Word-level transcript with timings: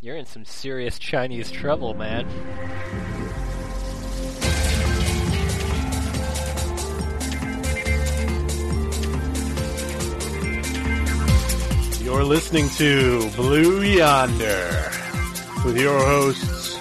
You're 0.00 0.14
in 0.14 0.26
some 0.26 0.44
serious 0.44 0.96
Chinese 0.96 1.50
trouble, 1.50 1.92
man. 1.92 2.24
You're 12.00 12.22
listening 12.22 12.68
to 12.76 13.28
Blue 13.34 13.82
Yonder 13.82 14.92
with 15.64 15.76
your 15.76 15.98
hosts 15.98 16.78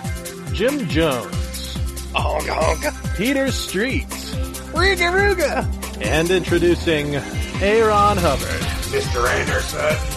Jim 0.52 0.88
Jones, 0.88 1.76
Honk 2.14 2.48
honk. 2.48 3.16
Peter 3.16 3.52
Streets, 3.52 4.36
Ruga 4.76 5.12
Ruga, 5.12 6.06
and 6.06 6.30
introducing 6.30 7.16
Aaron 7.16 8.20
Hubbard. 8.20 8.62
Mr. 8.92 9.28
Anderson. 9.28 10.17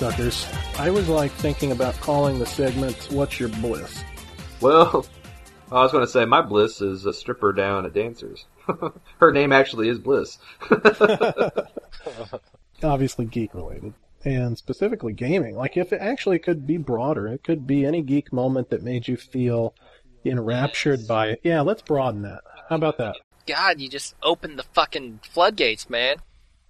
You 0.00 0.06
cocksuckers. 0.06 0.78
I 0.78 0.90
was 0.90 1.08
like 1.08 1.30
thinking 1.32 1.72
about 1.72 1.94
calling 2.00 2.38
the 2.38 2.46
segment 2.46 2.96
"What's 3.10 3.38
Your 3.38 3.48
Bliss." 3.48 4.02
Well, 4.60 5.06
I 5.72 5.82
was 5.82 5.92
going 5.92 6.04
to 6.04 6.10
say 6.10 6.24
my 6.24 6.42
Bliss 6.42 6.80
is 6.80 7.06
a 7.06 7.12
stripper 7.12 7.52
down 7.52 7.86
at 7.86 7.94
Dancers. 7.94 8.46
Her 9.18 9.32
name 9.32 9.52
actually 9.52 9.88
is 9.88 9.98
Bliss. 9.98 10.38
Obviously, 12.82 13.26
geek 13.26 13.54
related, 13.54 13.94
and 14.24 14.56
specifically 14.56 15.12
gaming. 15.12 15.54
Like, 15.56 15.76
if 15.76 15.92
it 15.92 16.00
actually 16.00 16.38
could 16.38 16.66
be 16.66 16.78
broader, 16.78 17.28
it 17.28 17.44
could 17.44 17.66
be 17.66 17.84
any 17.84 18.02
geek 18.02 18.32
moment 18.32 18.70
that 18.70 18.82
made 18.82 19.06
you 19.06 19.16
feel 19.16 19.74
enraptured 20.24 21.06
by 21.06 21.28
it. 21.28 21.40
Yeah, 21.42 21.60
let's 21.60 21.82
broaden 21.82 22.22
that. 22.22 22.40
How 22.68 22.76
about 22.76 22.98
that? 22.98 23.16
God, 23.46 23.80
you 23.80 23.88
just 23.88 24.14
opened 24.22 24.58
the 24.58 24.62
fucking 24.62 25.20
floodgates, 25.22 25.90
man. 25.90 26.16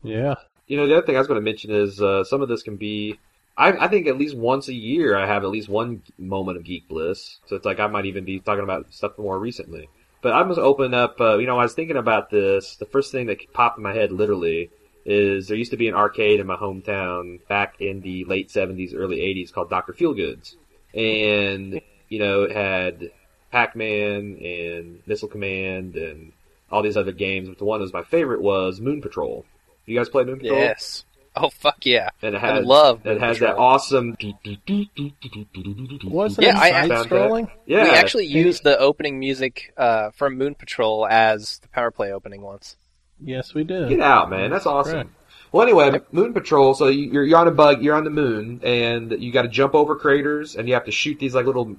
Yeah. 0.02 0.34
You 0.70 0.76
know, 0.76 0.86
the 0.86 0.96
other 0.96 1.04
thing 1.04 1.16
I 1.16 1.18
was 1.18 1.26
going 1.26 1.40
to 1.40 1.44
mention 1.44 1.72
is 1.72 2.00
uh, 2.00 2.22
some 2.22 2.42
of 2.42 2.48
this 2.48 2.62
can 2.62 2.76
be. 2.76 3.18
I, 3.58 3.72
I 3.72 3.88
think 3.88 4.06
at 4.06 4.16
least 4.16 4.36
once 4.36 4.68
a 4.68 4.72
year 4.72 5.16
I 5.16 5.26
have 5.26 5.42
at 5.42 5.50
least 5.50 5.68
one 5.68 6.04
moment 6.16 6.58
of 6.58 6.64
geek 6.64 6.86
bliss. 6.86 7.40
So 7.46 7.56
it's 7.56 7.64
like 7.64 7.80
I 7.80 7.88
might 7.88 8.06
even 8.06 8.24
be 8.24 8.38
talking 8.38 8.62
about 8.62 8.94
stuff 8.94 9.18
more 9.18 9.36
recently. 9.36 9.88
But 10.22 10.32
I'm 10.32 10.46
just 10.46 10.60
open 10.60 10.94
up. 10.94 11.20
Uh, 11.20 11.38
you 11.38 11.48
know, 11.48 11.58
I 11.58 11.64
was 11.64 11.74
thinking 11.74 11.96
about 11.96 12.30
this. 12.30 12.76
The 12.76 12.86
first 12.86 13.10
thing 13.10 13.26
that 13.26 13.52
popped 13.52 13.78
in 13.78 13.82
my 13.82 13.92
head, 13.92 14.12
literally, 14.12 14.70
is 15.04 15.48
there 15.48 15.56
used 15.56 15.72
to 15.72 15.76
be 15.76 15.88
an 15.88 15.96
arcade 15.96 16.38
in 16.38 16.46
my 16.46 16.54
hometown 16.54 17.44
back 17.48 17.80
in 17.80 18.00
the 18.02 18.24
late 18.26 18.48
70s, 18.48 18.94
early 18.94 19.16
80s 19.16 19.52
called 19.52 19.70
Dr. 19.70 19.92
Feelgoods. 19.92 20.54
And, 20.94 21.80
you 22.08 22.20
know, 22.20 22.44
it 22.44 22.52
had 22.52 23.10
Pac-Man 23.50 24.38
and 24.40 25.02
Missile 25.04 25.28
Command 25.28 25.96
and 25.96 26.32
all 26.70 26.82
these 26.82 26.96
other 26.96 27.10
games. 27.10 27.48
But 27.48 27.58
the 27.58 27.64
one 27.64 27.80
that 27.80 27.84
was 27.86 27.92
my 27.92 28.04
favorite 28.04 28.40
was 28.40 28.80
Moon 28.80 29.02
Patrol. 29.02 29.44
You 29.90 29.98
guys 29.98 30.08
play 30.08 30.24
Moon 30.24 30.38
Patrol? 30.38 30.58
Yes. 30.58 31.04
Oh 31.34 31.48
fuck 31.50 31.84
yeah. 31.86 32.10
And 32.22 32.34
it 32.34 32.42
I 32.42 32.54
has, 32.56 32.64
love 32.64 33.00
it 33.04 33.10
Moon 33.10 33.20
has 33.20 33.38
that 33.40 33.56
awesome. 33.56 34.16
Was 36.04 36.36
that 36.36 36.42
Yeah, 36.42 36.58
I- 36.58 36.70
side 36.70 36.88
found 36.88 37.08
scrolling? 37.10 37.50
Yeah, 37.66 37.84
we 37.84 37.90
actually 37.90 38.26
and- 38.26 38.34
used 38.34 38.62
the 38.64 38.78
opening 38.78 39.18
music 39.18 39.72
uh, 39.76 40.10
from 40.10 40.36
Moon 40.38 40.54
Patrol 40.54 41.06
as 41.08 41.58
the 41.58 41.68
Power 41.68 41.90
Play 41.90 42.12
opening 42.12 42.42
once. 42.42 42.76
Yes, 43.22 43.52
we 43.54 43.64
did. 43.64 43.88
Get 43.90 44.00
out, 44.00 44.30
man! 44.30 44.50
That's 44.50 44.66
awesome. 44.66 44.92
Correct. 44.92 45.10
Well, 45.52 45.62
anyway, 45.64 46.00
Moon 46.12 46.32
Patrol. 46.32 46.74
So 46.74 46.86
you're 46.88 47.24
you're 47.24 47.38
on 47.38 47.48
a 47.48 47.52
bug, 47.52 47.82
you're 47.82 47.94
on 47.96 48.04
the 48.04 48.10
moon, 48.10 48.60
and 48.64 49.12
you 49.22 49.30
got 49.32 49.42
to 49.42 49.48
jump 49.48 49.74
over 49.74 49.96
craters, 49.96 50.56
and 50.56 50.66
you 50.68 50.74
have 50.74 50.84
to 50.86 50.92
shoot 50.92 51.18
these 51.18 51.34
like 51.34 51.46
little 51.46 51.76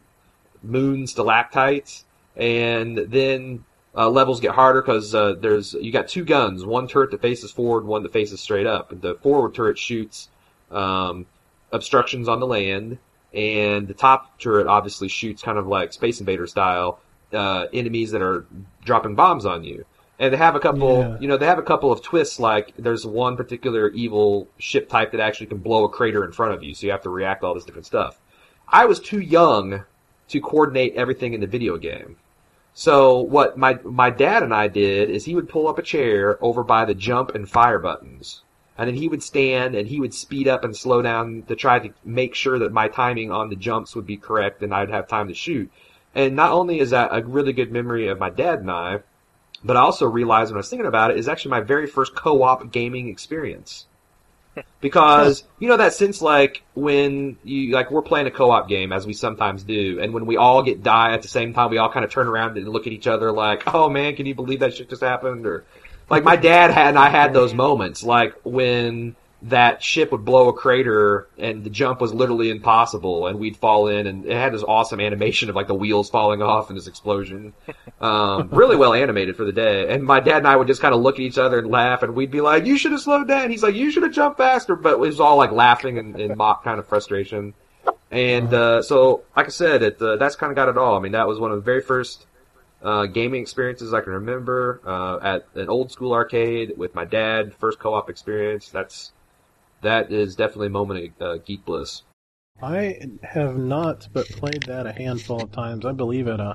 moon 0.61 1.07
stalactites, 1.07 2.05
and 2.35 2.97
then 2.97 3.63
uh, 3.95 4.09
levels 4.09 4.39
get 4.39 4.51
harder 4.51 4.81
because 4.81 5.13
uh, 5.13 5.33
there's 5.39 5.73
you 5.73 5.91
got 5.91 6.07
two 6.07 6.23
guns, 6.23 6.65
one 6.65 6.87
turret 6.87 7.11
that 7.11 7.21
faces 7.21 7.51
forward, 7.51 7.85
one 7.85 8.03
that 8.03 8.13
faces 8.13 8.39
straight 8.39 8.67
up. 8.67 8.93
The 9.01 9.15
forward 9.15 9.53
turret 9.53 9.77
shoots 9.77 10.29
um, 10.71 11.25
obstructions 11.71 12.27
on 12.27 12.39
the 12.39 12.47
land, 12.47 12.97
and 13.33 13.87
the 13.87 13.93
top 13.93 14.39
turret 14.39 14.67
obviously 14.67 15.07
shoots 15.09 15.41
kind 15.41 15.57
of 15.57 15.67
like 15.67 15.93
Space 15.93 16.19
Invader 16.19 16.47
style 16.47 16.99
uh, 17.33 17.65
enemies 17.73 18.11
that 18.11 18.21
are 18.21 18.45
dropping 18.85 19.15
bombs 19.15 19.45
on 19.45 19.63
you. 19.63 19.85
And 20.19 20.31
they 20.31 20.37
have 20.37 20.55
a 20.55 20.59
couple, 20.59 20.99
Yeah. 20.99 21.17
you 21.19 21.27
know, 21.27 21.37
they 21.37 21.47
have 21.47 21.57
a 21.57 21.63
couple 21.63 21.91
of 21.91 22.03
twists. 22.03 22.39
Like 22.39 22.73
there's 22.77 23.05
one 23.05 23.35
particular 23.35 23.89
evil 23.89 24.47
ship 24.59 24.87
type 24.87 25.11
that 25.11 25.19
actually 25.19 25.47
can 25.47 25.57
blow 25.57 25.83
a 25.85 25.89
crater 25.89 26.23
in 26.23 26.31
front 26.31 26.53
of 26.53 26.63
you, 26.63 26.73
so 26.75 26.85
you 26.85 26.91
have 26.91 27.01
to 27.03 27.09
react 27.09 27.41
to 27.41 27.47
all 27.47 27.55
this 27.55 27.65
different 27.65 27.87
stuff. 27.87 28.19
I 28.67 28.85
was 28.85 28.99
too 28.99 29.19
young 29.19 29.83
to 30.29 30.39
coordinate 30.39 30.93
everything 30.95 31.33
in 31.33 31.41
the 31.41 31.47
video 31.47 31.77
game. 31.77 32.15
So 32.73 33.19
what 33.19 33.57
my 33.57 33.79
my 33.83 34.09
dad 34.09 34.43
and 34.43 34.53
I 34.53 34.67
did 34.67 35.09
is 35.09 35.25
he 35.25 35.35
would 35.35 35.49
pull 35.49 35.67
up 35.67 35.77
a 35.77 35.83
chair 35.83 36.37
over 36.41 36.63
by 36.63 36.85
the 36.85 36.93
jump 36.93 37.35
and 37.35 37.49
fire 37.49 37.79
buttons. 37.79 38.43
And 38.77 38.87
then 38.87 38.95
he 38.95 39.09
would 39.09 39.21
stand 39.21 39.75
and 39.75 39.87
he 39.87 39.99
would 39.99 40.13
speed 40.13 40.47
up 40.47 40.63
and 40.63 40.75
slow 40.75 41.01
down 41.01 41.43
to 41.49 41.55
try 41.55 41.79
to 41.79 41.93
make 42.05 42.33
sure 42.33 42.57
that 42.59 42.71
my 42.71 42.87
timing 42.87 43.31
on 43.31 43.49
the 43.49 43.55
jumps 43.55 43.95
would 43.95 44.07
be 44.07 44.17
correct 44.17 44.63
and 44.63 44.73
I'd 44.73 44.89
have 44.89 45.07
time 45.07 45.27
to 45.27 45.33
shoot. 45.33 45.69
And 46.15 46.35
not 46.35 46.51
only 46.51 46.79
is 46.79 46.89
that 46.91 47.09
a 47.11 47.23
really 47.23 47.53
good 47.53 47.71
memory 47.71 48.07
of 48.07 48.19
my 48.19 48.29
dad 48.29 48.59
and 48.59 48.71
I, 48.71 48.99
but 49.63 49.77
I 49.77 49.81
also 49.81 50.07
realized 50.07 50.51
when 50.51 50.57
I 50.57 50.59
was 50.59 50.69
thinking 50.69 50.87
about 50.87 51.11
it 51.11 51.17
is 51.17 51.27
actually 51.27 51.51
my 51.51 51.61
very 51.61 51.87
first 51.87 52.15
co-op 52.15 52.71
gaming 52.71 53.09
experience. 53.09 53.85
Because 54.81 55.43
you 55.59 55.67
know 55.67 55.77
that 55.77 55.93
sense 55.93 56.21
like 56.21 56.63
when 56.73 57.37
you 57.43 57.73
like 57.73 57.89
we're 57.89 58.01
playing 58.01 58.27
a 58.27 58.31
co-op 58.31 58.67
game 58.67 58.91
as 58.91 59.07
we 59.07 59.13
sometimes 59.13 59.63
do, 59.63 59.99
and 60.01 60.13
when 60.13 60.25
we 60.25 60.37
all 60.37 60.63
get 60.63 60.83
die 60.83 61.13
at 61.13 61.21
the 61.21 61.27
same 61.27 61.53
time, 61.53 61.69
we 61.69 61.77
all 61.77 61.91
kind 61.91 62.03
of 62.03 62.11
turn 62.11 62.27
around 62.27 62.57
and 62.57 62.67
look 62.67 62.87
at 62.87 62.93
each 62.93 63.07
other 63.07 63.31
like, 63.31 63.63
"Oh 63.73 63.89
man, 63.89 64.15
can 64.15 64.25
you 64.25 64.35
believe 64.35 64.59
that 64.59 64.73
shit 64.73 64.89
just 64.89 65.01
happened?" 65.01 65.45
Or 65.45 65.63
like 66.09 66.23
my 66.23 66.35
dad 66.35 66.71
had 66.71 66.89
and 66.89 66.99
I 66.99 67.09
had 67.09 67.33
those 67.33 67.53
moments 67.53 68.03
like 68.03 68.33
when 68.43 69.15
that 69.43 69.81
ship 69.81 70.11
would 70.11 70.23
blow 70.23 70.49
a 70.49 70.53
crater 70.53 71.27
and 71.37 71.63
the 71.63 71.69
jump 71.69 71.99
was 71.99 72.13
literally 72.13 72.51
impossible 72.51 73.25
and 73.25 73.39
we'd 73.39 73.57
fall 73.57 73.87
in 73.87 74.05
and 74.05 74.25
it 74.25 74.33
had 74.33 74.53
this 74.53 74.63
awesome 74.63 74.99
animation 74.99 75.49
of 75.49 75.55
like 75.55 75.67
the 75.67 75.73
wheels 75.73 76.11
falling 76.11 76.43
off 76.43 76.69
and 76.69 76.77
this 76.77 76.87
explosion. 76.87 77.53
Um, 77.99 78.49
really 78.51 78.75
well 78.75 78.93
animated 78.93 79.35
for 79.35 79.43
the 79.43 79.51
day. 79.51 79.91
And 79.91 80.03
my 80.03 80.19
dad 80.19 80.37
and 80.37 80.47
I 80.47 80.55
would 80.55 80.67
just 80.67 80.81
kind 80.81 80.93
of 80.93 81.01
look 81.01 81.15
at 81.15 81.21
each 81.21 81.39
other 81.39 81.57
and 81.57 81.69
laugh 81.69 82.03
and 82.03 82.13
we'd 82.13 82.29
be 82.29 82.41
like, 82.41 82.65
you 82.65 82.77
should 82.77 82.91
have 82.91 83.01
slowed 83.01 83.27
down. 83.27 83.49
He's 83.49 83.63
like, 83.63 83.73
you 83.73 83.89
should 83.89 84.03
have 84.03 84.13
jumped 84.13 84.37
faster. 84.37 84.75
But 84.75 84.93
it 84.93 84.99
was 84.99 85.19
all 85.19 85.37
like 85.37 85.51
laughing 85.51 85.97
and, 85.97 86.19
and 86.19 86.37
mock 86.37 86.63
kind 86.63 86.79
of 86.79 86.87
frustration. 86.87 87.55
And, 88.11 88.53
uh, 88.53 88.81
so, 88.83 89.23
like 89.35 89.47
I 89.47 89.49
said, 89.49 89.81
it, 89.81 90.01
uh, 90.01 90.17
that's 90.17 90.35
kind 90.35 90.51
of 90.51 90.55
got 90.55 90.69
it 90.69 90.77
all. 90.77 90.97
I 90.97 90.99
mean, 90.99 91.13
that 91.13 91.27
was 91.27 91.39
one 91.39 91.51
of 91.51 91.57
the 91.57 91.63
very 91.63 91.81
first, 91.81 92.27
uh, 92.83 93.05
gaming 93.05 93.41
experiences 93.41 93.93
I 93.93 94.01
can 94.01 94.13
remember, 94.13 94.81
uh, 94.85 95.17
at 95.21 95.47
an 95.55 95.69
old 95.69 95.91
school 95.91 96.13
arcade 96.13 96.73
with 96.77 96.93
my 96.93 97.05
dad, 97.05 97.53
first 97.55 97.79
co-op 97.79 98.09
experience. 98.09 98.69
That's, 98.69 99.13
that 99.81 100.11
is 100.11 100.35
definitely 100.35 100.67
a 100.67 100.71
moment 100.71 101.13
of 101.19 101.21
uh, 101.27 101.37
geek 101.45 101.65
bliss. 101.65 102.03
I 102.61 102.99
have 103.23 103.57
not, 103.57 104.07
but 104.13 104.27
played 104.29 104.63
that 104.67 104.85
a 104.85 104.91
handful 104.91 105.41
of 105.41 105.51
times. 105.51 105.85
I 105.85 105.93
believe 105.93 106.27
at 106.27 106.39
a, 106.39 106.53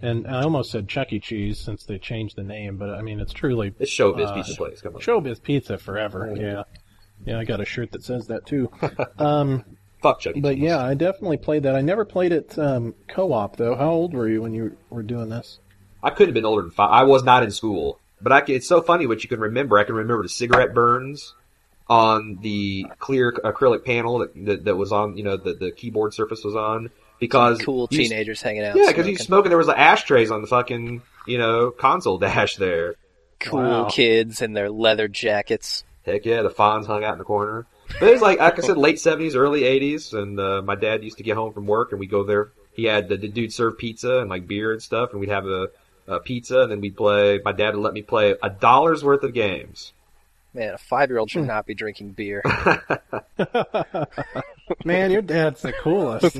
and 0.00 0.26
I 0.26 0.42
almost 0.42 0.70
said 0.70 0.88
Chuck 0.88 1.12
E. 1.12 1.18
Cheese 1.18 1.58
since 1.58 1.84
they 1.84 1.98
changed 1.98 2.36
the 2.36 2.44
name, 2.44 2.76
but 2.76 2.90
I 2.90 3.02
mean 3.02 3.18
it's 3.20 3.32
truly 3.32 3.74
It's 3.78 3.90
Showbiz 3.90 4.28
Uh, 4.28 4.34
Pizza 4.34 4.54
Place. 4.56 4.80
Come 4.80 4.94
on. 4.94 5.00
Showbiz 5.00 5.42
Pizza 5.42 5.76
forever. 5.76 6.32
Yeah, 6.36 6.62
yeah, 7.24 7.38
I 7.38 7.44
got 7.44 7.60
a 7.60 7.64
shirt 7.64 7.92
that 7.92 8.04
says 8.04 8.28
that 8.28 8.46
too. 8.46 8.70
um, 9.18 9.64
Fuck 10.02 10.20
Chuck 10.20 10.36
E. 10.36 10.40
but 10.40 10.54
Cheese. 10.54 10.62
yeah, 10.62 10.84
I 10.84 10.94
definitely 10.94 11.38
played 11.38 11.64
that. 11.64 11.74
I 11.74 11.80
never 11.80 12.04
played 12.04 12.32
it 12.32 12.56
um, 12.58 12.94
co-op 13.08 13.56
though. 13.56 13.74
How 13.74 13.90
old 13.90 14.14
were 14.14 14.28
you 14.28 14.42
when 14.42 14.54
you 14.54 14.76
were 14.88 15.02
doing 15.02 15.28
this? 15.30 15.58
I 16.02 16.10
couldn't 16.10 16.28
have 16.28 16.34
been 16.34 16.46
older 16.46 16.62
than 16.62 16.70
five. 16.70 16.90
I 16.90 17.02
was 17.02 17.24
not 17.24 17.42
in 17.42 17.50
school, 17.50 18.00
but 18.22 18.32
I 18.32 18.40
can, 18.40 18.54
it's 18.54 18.68
so 18.68 18.80
funny 18.80 19.06
what 19.06 19.22
you 19.22 19.28
can 19.28 19.40
remember. 19.40 19.78
I 19.78 19.84
can 19.84 19.96
remember 19.96 20.22
the 20.22 20.28
cigarette 20.30 20.72
burns 20.72 21.34
on 21.90 22.38
the 22.40 22.86
clear 23.00 23.32
acrylic 23.44 23.84
panel 23.84 24.20
that 24.20 24.32
that, 24.46 24.64
that 24.64 24.76
was 24.76 24.92
on, 24.92 25.16
you 25.18 25.24
know, 25.24 25.36
the, 25.36 25.52
the 25.54 25.72
keyboard 25.72 26.14
surface 26.14 26.42
was 26.44 26.56
on 26.56 26.88
because 27.18 27.60
Cool 27.60 27.86
you- 27.90 27.98
teenagers 28.04 28.40
hanging 28.40 28.62
out. 28.64 28.76
Yeah, 28.76 28.86
because 28.86 29.06
you 29.06 29.16
smoking. 29.16 29.26
smoking. 29.26 29.48
There 29.50 29.58
was 29.58 29.66
like 29.66 29.78
ashtrays 29.78 30.30
on 30.30 30.40
the 30.40 30.46
fucking, 30.46 31.02
you 31.26 31.36
know, 31.38 31.70
console 31.72 32.16
dash 32.18 32.56
there. 32.56 32.94
cool 33.40 33.60
Wow. 33.60 33.88
kids 33.90 34.40
in 34.40 34.52
their 34.54 34.70
leather 34.70 35.08
jackets. 35.08 35.84
Heck 36.06 36.24
yeah, 36.24 36.40
the 36.42 36.48
Fonz 36.50 36.86
hung 36.86 37.04
out 37.04 37.12
in 37.12 37.18
the 37.18 37.24
corner. 37.24 37.66
But 37.98 38.08
it 38.08 38.12
was 38.12 38.22
like, 38.22 38.38
like 38.38 38.56
I 38.58 38.62
said, 38.62 38.76
late 38.78 39.00
seventies, 39.00 39.34
early 39.34 39.64
eighties, 39.64 40.12
and 40.14 40.38
uh, 40.38 40.62
my 40.62 40.76
dad 40.76 41.02
used 41.02 41.18
to 41.18 41.24
get 41.24 41.34
home 41.36 41.52
from 41.52 41.66
work, 41.66 41.90
and 41.90 41.98
we'd 41.98 42.10
go 42.10 42.22
there. 42.22 42.52
He 42.72 42.84
had 42.84 43.08
the, 43.08 43.16
the 43.16 43.26
dude 43.28 43.52
serve 43.52 43.76
pizza 43.78 44.18
and 44.18 44.30
like 44.30 44.46
beer 44.46 44.72
and 44.72 44.80
stuff, 44.80 45.10
and 45.10 45.18
we'd 45.20 45.28
have 45.28 45.44
a, 45.46 45.68
a 46.06 46.20
pizza, 46.20 46.60
and 46.60 46.70
then 46.70 46.80
we'd 46.80 46.96
play. 46.96 47.40
My 47.44 47.50
dad 47.52 47.74
would 47.74 47.82
let 47.82 47.92
me 47.92 48.02
play 48.02 48.36
a 48.40 48.48
dollar's 48.48 49.02
worth 49.02 49.24
of 49.24 49.34
games. 49.34 49.92
Man, 50.52 50.74
a 50.74 50.78
five 50.78 51.10
year 51.10 51.18
old 51.18 51.30
Hmm. 51.30 51.40
should 51.40 51.46
not 51.46 51.66
be 51.66 51.74
drinking 51.74 52.12
beer. 52.12 52.42
Man, 54.84 55.10
your 55.10 55.22
dad's 55.22 55.62
the 55.62 55.72
coolest. 55.72 56.36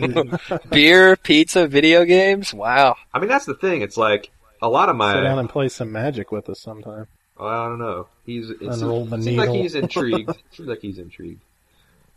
beer, 0.70 1.16
pizza, 1.16 1.66
video 1.66 2.04
games? 2.04 2.54
Wow. 2.54 2.96
I 3.12 3.18
mean, 3.18 3.28
that's 3.28 3.46
the 3.46 3.54
thing. 3.54 3.82
It's 3.82 3.96
like 3.96 4.30
a 4.62 4.68
lot 4.68 4.88
of 4.88 4.96
my. 4.96 5.14
Sit 5.14 5.22
down 5.22 5.38
and 5.38 5.48
play 5.48 5.68
some 5.68 5.92
Magic 5.92 6.30
with 6.32 6.48
us 6.48 6.60
sometime. 6.60 7.06
Well, 7.38 7.48
I 7.48 7.68
don't 7.68 7.78
know. 7.78 8.06
He's 8.26 8.50
it 8.50 8.60
Unroll 8.60 9.08
seems, 9.08 9.10
the 9.10 9.22
seems 9.22 9.36
like 9.38 9.50
he's 9.50 9.74
intrigued. 9.74 10.36
seems 10.52 10.68
like 10.68 10.80
he's 10.80 10.98
intrigued. 10.98 11.42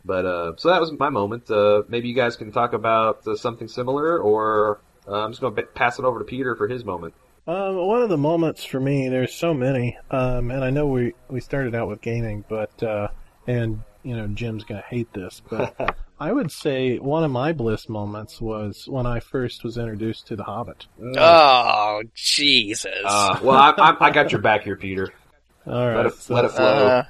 But 0.04 0.26
uh, 0.26 0.52
so 0.58 0.68
that 0.68 0.80
was 0.80 0.92
my 0.92 1.08
moment. 1.08 1.50
Uh, 1.50 1.82
maybe 1.88 2.08
you 2.08 2.14
guys 2.14 2.36
can 2.36 2.52
talk 2.52 2.74
about 2.74 3.26
uh, 3.26 3.36
something 3.36 3.68
similar, 3.68 4.18
or 4.18 4.80
uh, 5.08 5.24
I'm 5.24 5.30
just 5.32 5.40
going 5.40 5.54
to 5.56 5.62
pass 5.62 5.98
it 5.98 6.04
over 6.04 6.18
to 6.18 6.24
Peter 6.26 6.54
for 6.54 6.68
his 6.68 6.84
moment. 6.84 7.14
Um, 7.46 7.76
one 7.76 8.00
of 8.02 8.08
the 8.08 8.16
moments 8.16 8.64
for 8.64 8.80
me, 8.80 9.08
there's 9.08 9.34
so 9.34 9.52
many, 9.52 9.98
um, 10.10 10.50
and 10.50 10.64
I 10.64 10.70
know 10.70 10.86
we, 10.86 11.12
we 11.28 11.40
started 11.40 11.74
out 11.74 11.88
with 11.88 12.00
gaming, 12.00 12.42
but 12.48 12.82
uh, 12.82 13.08
and 13.46 13.82
you 14.02 14.16
know 14.16 14.26
Jim's 14.28 14.64
gonna 14.64 14.84
hate 14.88 15.12
this, 15.12 15.42
but 15.50 15.96
I 16.20 16.32
would 16.32 16.50
say 16.50 16.96
one 16.98 17.22
of 17.22 17.30
my 17.30 17.52
bliss 17.52 17.86
moments 17.88 18.40
was 18.40 18.86
when 18.88 19.04
I 19.06 19.20
first 19.20 19.62
was 19.62 19.76
introduced 19.76 20.26
to 20.28 20.36
The 20.36 20.44
Hobbit. 20.44 20.86
Oh, 21.18 22.02
Jesus. 22.14 23.02
Uh, 23.04 23.38
well, 23.42 23.56
I, 23.58 23.74
I, 23.78 23.96
I 24.06 24.10
got 24.10 24.32
your 24.32 24.40
back 24.40 24.62
here, 24.62 24.76
Peter. 24.76 25.08
All 25.66 25.86
right, 25.86 25.96
Let 25.96 26.06
it, 26.06 26.14
so, 26.14 26.34
let 26.34 26.44
it 26.46 26.52
flow. 26.52 27.02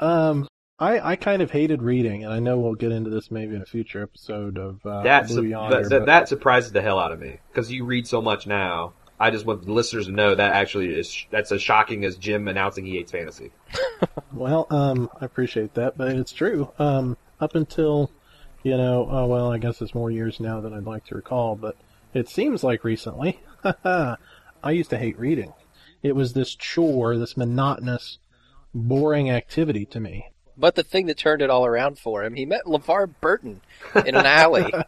Uh, 0.00 0.04
um, 0.04 0.48
I 0.78 1.00
I 1.00 1.16
kind 1.16 1.42
of 1.42 1.50
hated 1.50 1.82
reading, 1.82 2.24
and 2.24 2.32
I 2.32 2.38
know 2.38 2.58
we'll 2.58 2.74
get 2.74 2.92
into 2.92 3.10
this 3.10 3.30
maybe 3.30 3.54
in 3.54 3.60
a 3.60 3.66
future 3.66 4.02
episode 4.02 4.56
of 4.56 4.80
uh, 4.86 5.02
That's 5.02 5.30
Blue 5.32 5.42
Yonder. 5.44 5.82
that, 5.82 5.88
that, 5.90 5.98
but- 6.00 6.06
that 6.06 6.28
surprises 6.28 6.72
the 6.72 6.80
hell 6.80 6.98
out 6.98 7.12
of 7.12 7.20
me 7.20 7.38
because 7.52 7.70
you 7.70 7.84
read 7.84 8.06
so 8.06 8.22
much 8.22 8.46
now. 8.46 8.94
I 9.20 9.30
just 9.30 9.44
want 9.46 9.64
the 9.64 9.72
listeners 9.72 10.06
to 10.06 10.12
know 10.12 10.34
that 10.34 10.52
actually 10.52 10.94
is 10.94 11.26
that's 11.30 11.50
as 11.52 11.60
shocking 11.60 12.04
as 12.04 12.16
Jim 12.16 12.46
announcing 12.48 12.84
he 12.86 12.92
hates 12.96 13.12
fantasy. 13.12 13.50
Well, 14.30 14.66
um, 14.70 15.10
I 15.20 15.24
appreciate 15.24 15.74
that, 15.74 15.96
but 15.98 16.08
it's 16.12 16.32
true. 16.32 16.70
Um, 16.78 17.16
up 17.40 17.54
until, 17.56 18.10
you 18.62 18.76
know, 18.76 19.08
oh, 19.10 19.26
well, 19.26 19.50
I 19.50 19.58
guess 19.58 19.80
it's 19.82 19.94
more 19.94 20.10
years 20.10 20.38
now 20.38 20.60
than 20.60 20.72
I'd 20.74 20.84
like 20.84 21.06
to 21.06 21.16
recall, 21.16 21.56
but 21.56 21.76
it 22.14 22.28
seems 22.28 22.62
like 22.62 22.84
recently, 22.84 23.40
I 23.84 24.16
used 24.70 24.90
to 24.90 24.98
hate 24.98 25.18
reading. 25.18 25.54
It 26.02 26.14
was 26.14 26.34
this 26.34 26.54
chore, 26.54 27.16
this 27.16 27.36
monotonous, 27.36 28.18
boring 28.72 29.30
activity 29.30 29.86
to 29.86 29.98
me. 29.98 30.28
but 30.56 30.74
the 30.76 30.84
thing 30.84 31.06
that 31.06 31.16
turned 31.16 31.42
it 31.42 31.50
all 31.50 31.66
around 31.66 31.98
for 31.98 32.22
him, 32.22 32.34
he 32.34 32.46
met 32.46 32.66
LeVar 32.66 33.14
Burton 33.20 33.60
in 34.06 34.14
an 34.14 34.26
alley. 34.26 34.72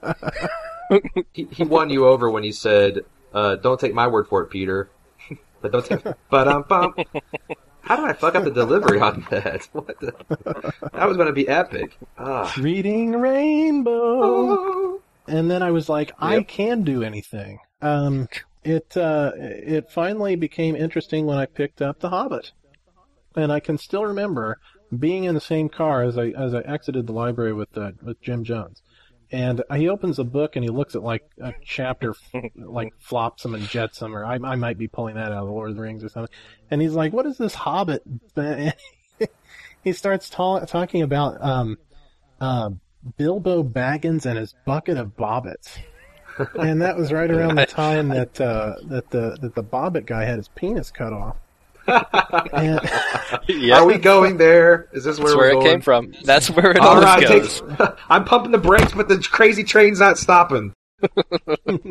He, 1.33 1.45
he 1.45 1.63
won 1.65 1.89
you 1.91 2.07
over 2.07 2.29
when 2.29 2.43
he 2.43 2.51
said, 2.51 3.05
uh, 3.33 3.57
"Don't 3.57 3.79
take 3.81 3.95
my 3.95 4.07
word 4.07 4.27
for 4.29 4.43
it, 4.43 4.51
Peter." 4.51 4.91
but 5.61 5.73
don't 5.73 5.85
take. 5.85 6.01
But 6.31 6.49
um, 6.49 6.65
bum. 6.69 6.95
How 7.83 7.97
did 7.97 8.05
I 8.05 8.13
fuck 8.13 8.35
up 8.35 8.45
the 8.45 8.51
delivery 8.51 9.01
on 9.01 9.27
that? 9.31 9.69
What 9.73 9.99
the? 10.01 10.13
That 10.93 11.09
was 11.09 11.17
going 11.17 11.27
to 11.29 11.33
be 11.33 11.49
epic. 11.49 11.97
Ah. 12.19 12.53
Reading 12.59 13.13
Rainbow! 13.13 13.91
Oh. 14.23 15.01
and 15.27 15.51
then 15.51 15.63
I 15.63 15.71
was 15.71 15.89
like, 15.89 16.13
I 16.19 16.37
Yep. 16.37 16.49
can 16.49 16.83
do 16.83 17.03
anything. 17.03 17.59
Um, 17.83 18.29
it 18.65 18.97
uh, 18.97 19.33
it 19.37 19.91
finally 19.91 20.37
became 20.37 20.77
interesting 20.77 21.27
when 21.27 21.39
I 21.39 21.47
picked 21.47 21.81
up 21.83 21.99
The 22.01 22.11
Hobbit, 22.11 22.53
and 23.35 23.51
I 23.51 23.59
can 23.61 23.79
still 23.79 24.05
remember 24.05 24.59
being 24.97 25.25
in 25.25 25.35
the 25.35 25.41
same 25.41 25.69
car 25.69 26.03
as 26.03 26.19
I 26.19 26.29
as 26.29 26.55
I 26.55 26.61
exited 26.61 27.07
the 27.07 27.13
library 27.13 27.55
with 27.55 27.77
uh, 27.79 27.93
with 28.03 28.21
Jim 28.21 28.45
Jones, 28.45 28.83
and 29.33 29.63
he 29.77 29.89
opens 29.89 30.19
a 30.19 30.25
book 30.25 30.57
and 30.57 30.65
he 30.65 30.71
looks 30.71 30.95
at 30.95 31.03
like 31.03 31.29
a 31.41 31.53
chapter, 31.65 32.15
like 32.55 32.93
Flotsam 32.99 33.55
and 33.55 33.65
Jetsam, 33.69 34.15
or 34.15 34.25
I 34.25 34.35
I 34.43 34.57
might 34.57 34.79
be 34.79 34.89
pulling 34.89 35.15
that 35.17 35.33
out 35.33 35.45
of 35.45 35.49
Lord 35.49 35.71
of 35.71 35.77
the 35.77 35.83
Rings 35.83 36.05
or 36.05 36.09
something, 36.09 36.35
and 36.71 36.83
he's 36.83 36.93
like, 36.93 37.13
"What 37.13 37.27
is 37.27 37.39
this 37.39 37.55
Hobbit?" 37.55 38.03
he 39.85 39.93
starts 39.93 40.31
ta- 40.31 40.61
talking 40.61 41.03
about 41.03 41.43
um, 41.43 41.79
uh, 42.41 42.71
Bilbo 43.17 43.63
Baggins 43.63 44.27
and 44.27 44.39
his 44.39 44.55
bucket 44.65 44.99
of 44.99 45.17
bobbits. 45.17 45.79
and 46.59 46.83
that 46.83 46.97
was 46.97 47.13
right 47.13 47.31
around 47.31 47.57
the 47.57 47.67
time 47.67 48.09
that 48.09 48.41
uh, 48.41 48.77
that 48.85 49.11
the 49.11 49.37
that 49.41 49.55
the 49.55 49.65
bobbit 49.65 50.07
guy 50.07 50.25
had 50.25 50.37
his 50.37 50.49
penis 50.49 50.91
cut 50.91 51.13
off. 51.13 51.37
And, 52.53 52.81
yeah, 53.49 53.79
Are 53.79 53.87
we 53.87 53.99
going 53.99 54.37
there? 54.37 54.89
Is 54.93 55.05
this 55.05 55.19
where 55.19 55.27
that's 55.29 55.37
we're 55.37 55.41
where 55.43 55.51
it 55.51 55.53
going? 55.55 55.67
came 55.67 55.81
from. 55.81 56.15
That's 56.25 56.51
where 56.51 56.71
it 56.71 56.79
All 56.79 56.89
always 56.89 57.05
right, 57.05 57.23
goes. 57.29 57.61
take- 57.61 57.89
I'm 58.09 58.25
pumping 58.25 58.53
the 58.53 58.59
brakes, 58.59 58.93
but 58.93 59.09
the 59.09 59.19
crazy 59.19 59.65
train's 59.65 60.01
not 60.01 60.19
stopping. 60.19 60.73
uh, 61.67 61.89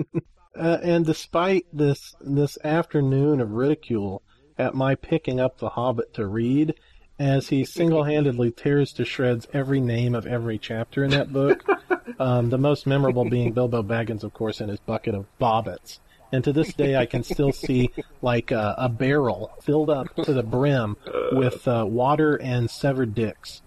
and 0.56 1.06
despite 1.06 1.66
this 1.74 2.16
this 2.22 2.58
afternoon 2.64 3.42
of 3.42 3.52
ridicule 3.52 4.22
at 4.58 4.76
my 4.76 4.96
picking 4.96 5.40
up 5.40 5.58
the 5.58 5.70
Hobbit 5.70 6.14
to 6.16 6.28
read, 6.28 6.76
as 7.18 7.50
he 7.50 7.66
single-handedly 7.66 8.52
tears 8.52 8.94
to 8.94 9.06
shreds 9.06 9.48
every 9.54 9.80
name 9.82 10.16
of 10.16 10.26
every 10.28 10.58
chapter 10.58 11.04
in 11.04 11.12
that 11.12 11.32
book, 11.34 11.64
um, 12.20 12.50
the 12.50 12.58
most 12.58 12.86
memorable 12.88 13.26
being 13.30 13.52
Bilbo 13.54 13.84
Baggins, 13.84 14.24
of 14.24 14.34
course, 14.34 14.62
and 14.62 14.70
his 14.70 14.80
bucket 14.80 15.16
of 15.16 15.26
bobbits. 15.40 16.00
And 16.32 16.44
to 16.44 16.54
this 16.54 16.74
day, 16.74 16.96
I 16.96 17.06
can 17.06 17.24
still 17.24 17.52
see 17.52 17.90
like 18.22 18.52
a, 18.52 18.76
a 18.78 18.90
barrel 18.90 19.52
filled 19.64 19.90
up 19.90 20.14
to 20.24 20.34
the 20.34 20.44
brim 20.44 20.96
with 21.32 21.68
uh, 21.68 21.86
water 21.88 22.36
and 22.36 22.70
severed 22.70 23.16
dicks. 23.16 23.62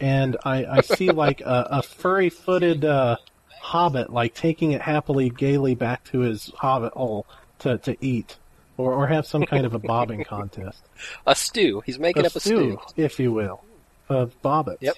And 0.00 0.36
I, 0.44 0.64
I 0.64 0.80
see 0.80 1.10
like 1.10 1.40
a, 1.40 1.68
a 1.70 1.82
furry-footed 1.82 2.84
uh, 2.84 3.16
hobbit 3.60 4.12
like 4.12 4.34
taking 4.34 4.72
it 4.72 4.80
happily, 4.80 5.30
gaily 5.30 5.74
back 5.74 6.04
to 6.06 6.20
his 6.20 6.50
hobbit 6.56 6.94
hole 6.94 7.26
to, 7.60 7.78
to 7.78 7.96
eat, 8.00 8.38
or, 8.76 8.94
or 8.94 9.06
have 9.06 9.26
some 9.26 9.44
kind 9.44 9.66
of 9.66 9.74
a 9.74 9.78
bobbing 9.78 10.24
contest. 10.24 10.82
A 11.26 11.34
stew. 11.34 11.82
He's 11.84 11.98
making 11.98 12.26
up 12.26 12.34
a 12.34 12.40
stew. 12.40 12.80
if 12.96 13.20
you 13.20 13.30
will, 13.32 13.62
of 14.08 14.34
bobbits. 14.42 14.78
Yep. 14.80 14.96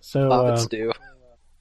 So 0.00 0.28
Bobbit 0.30 0.52
uh, 0.52 0.56
stew. 0.56 0.92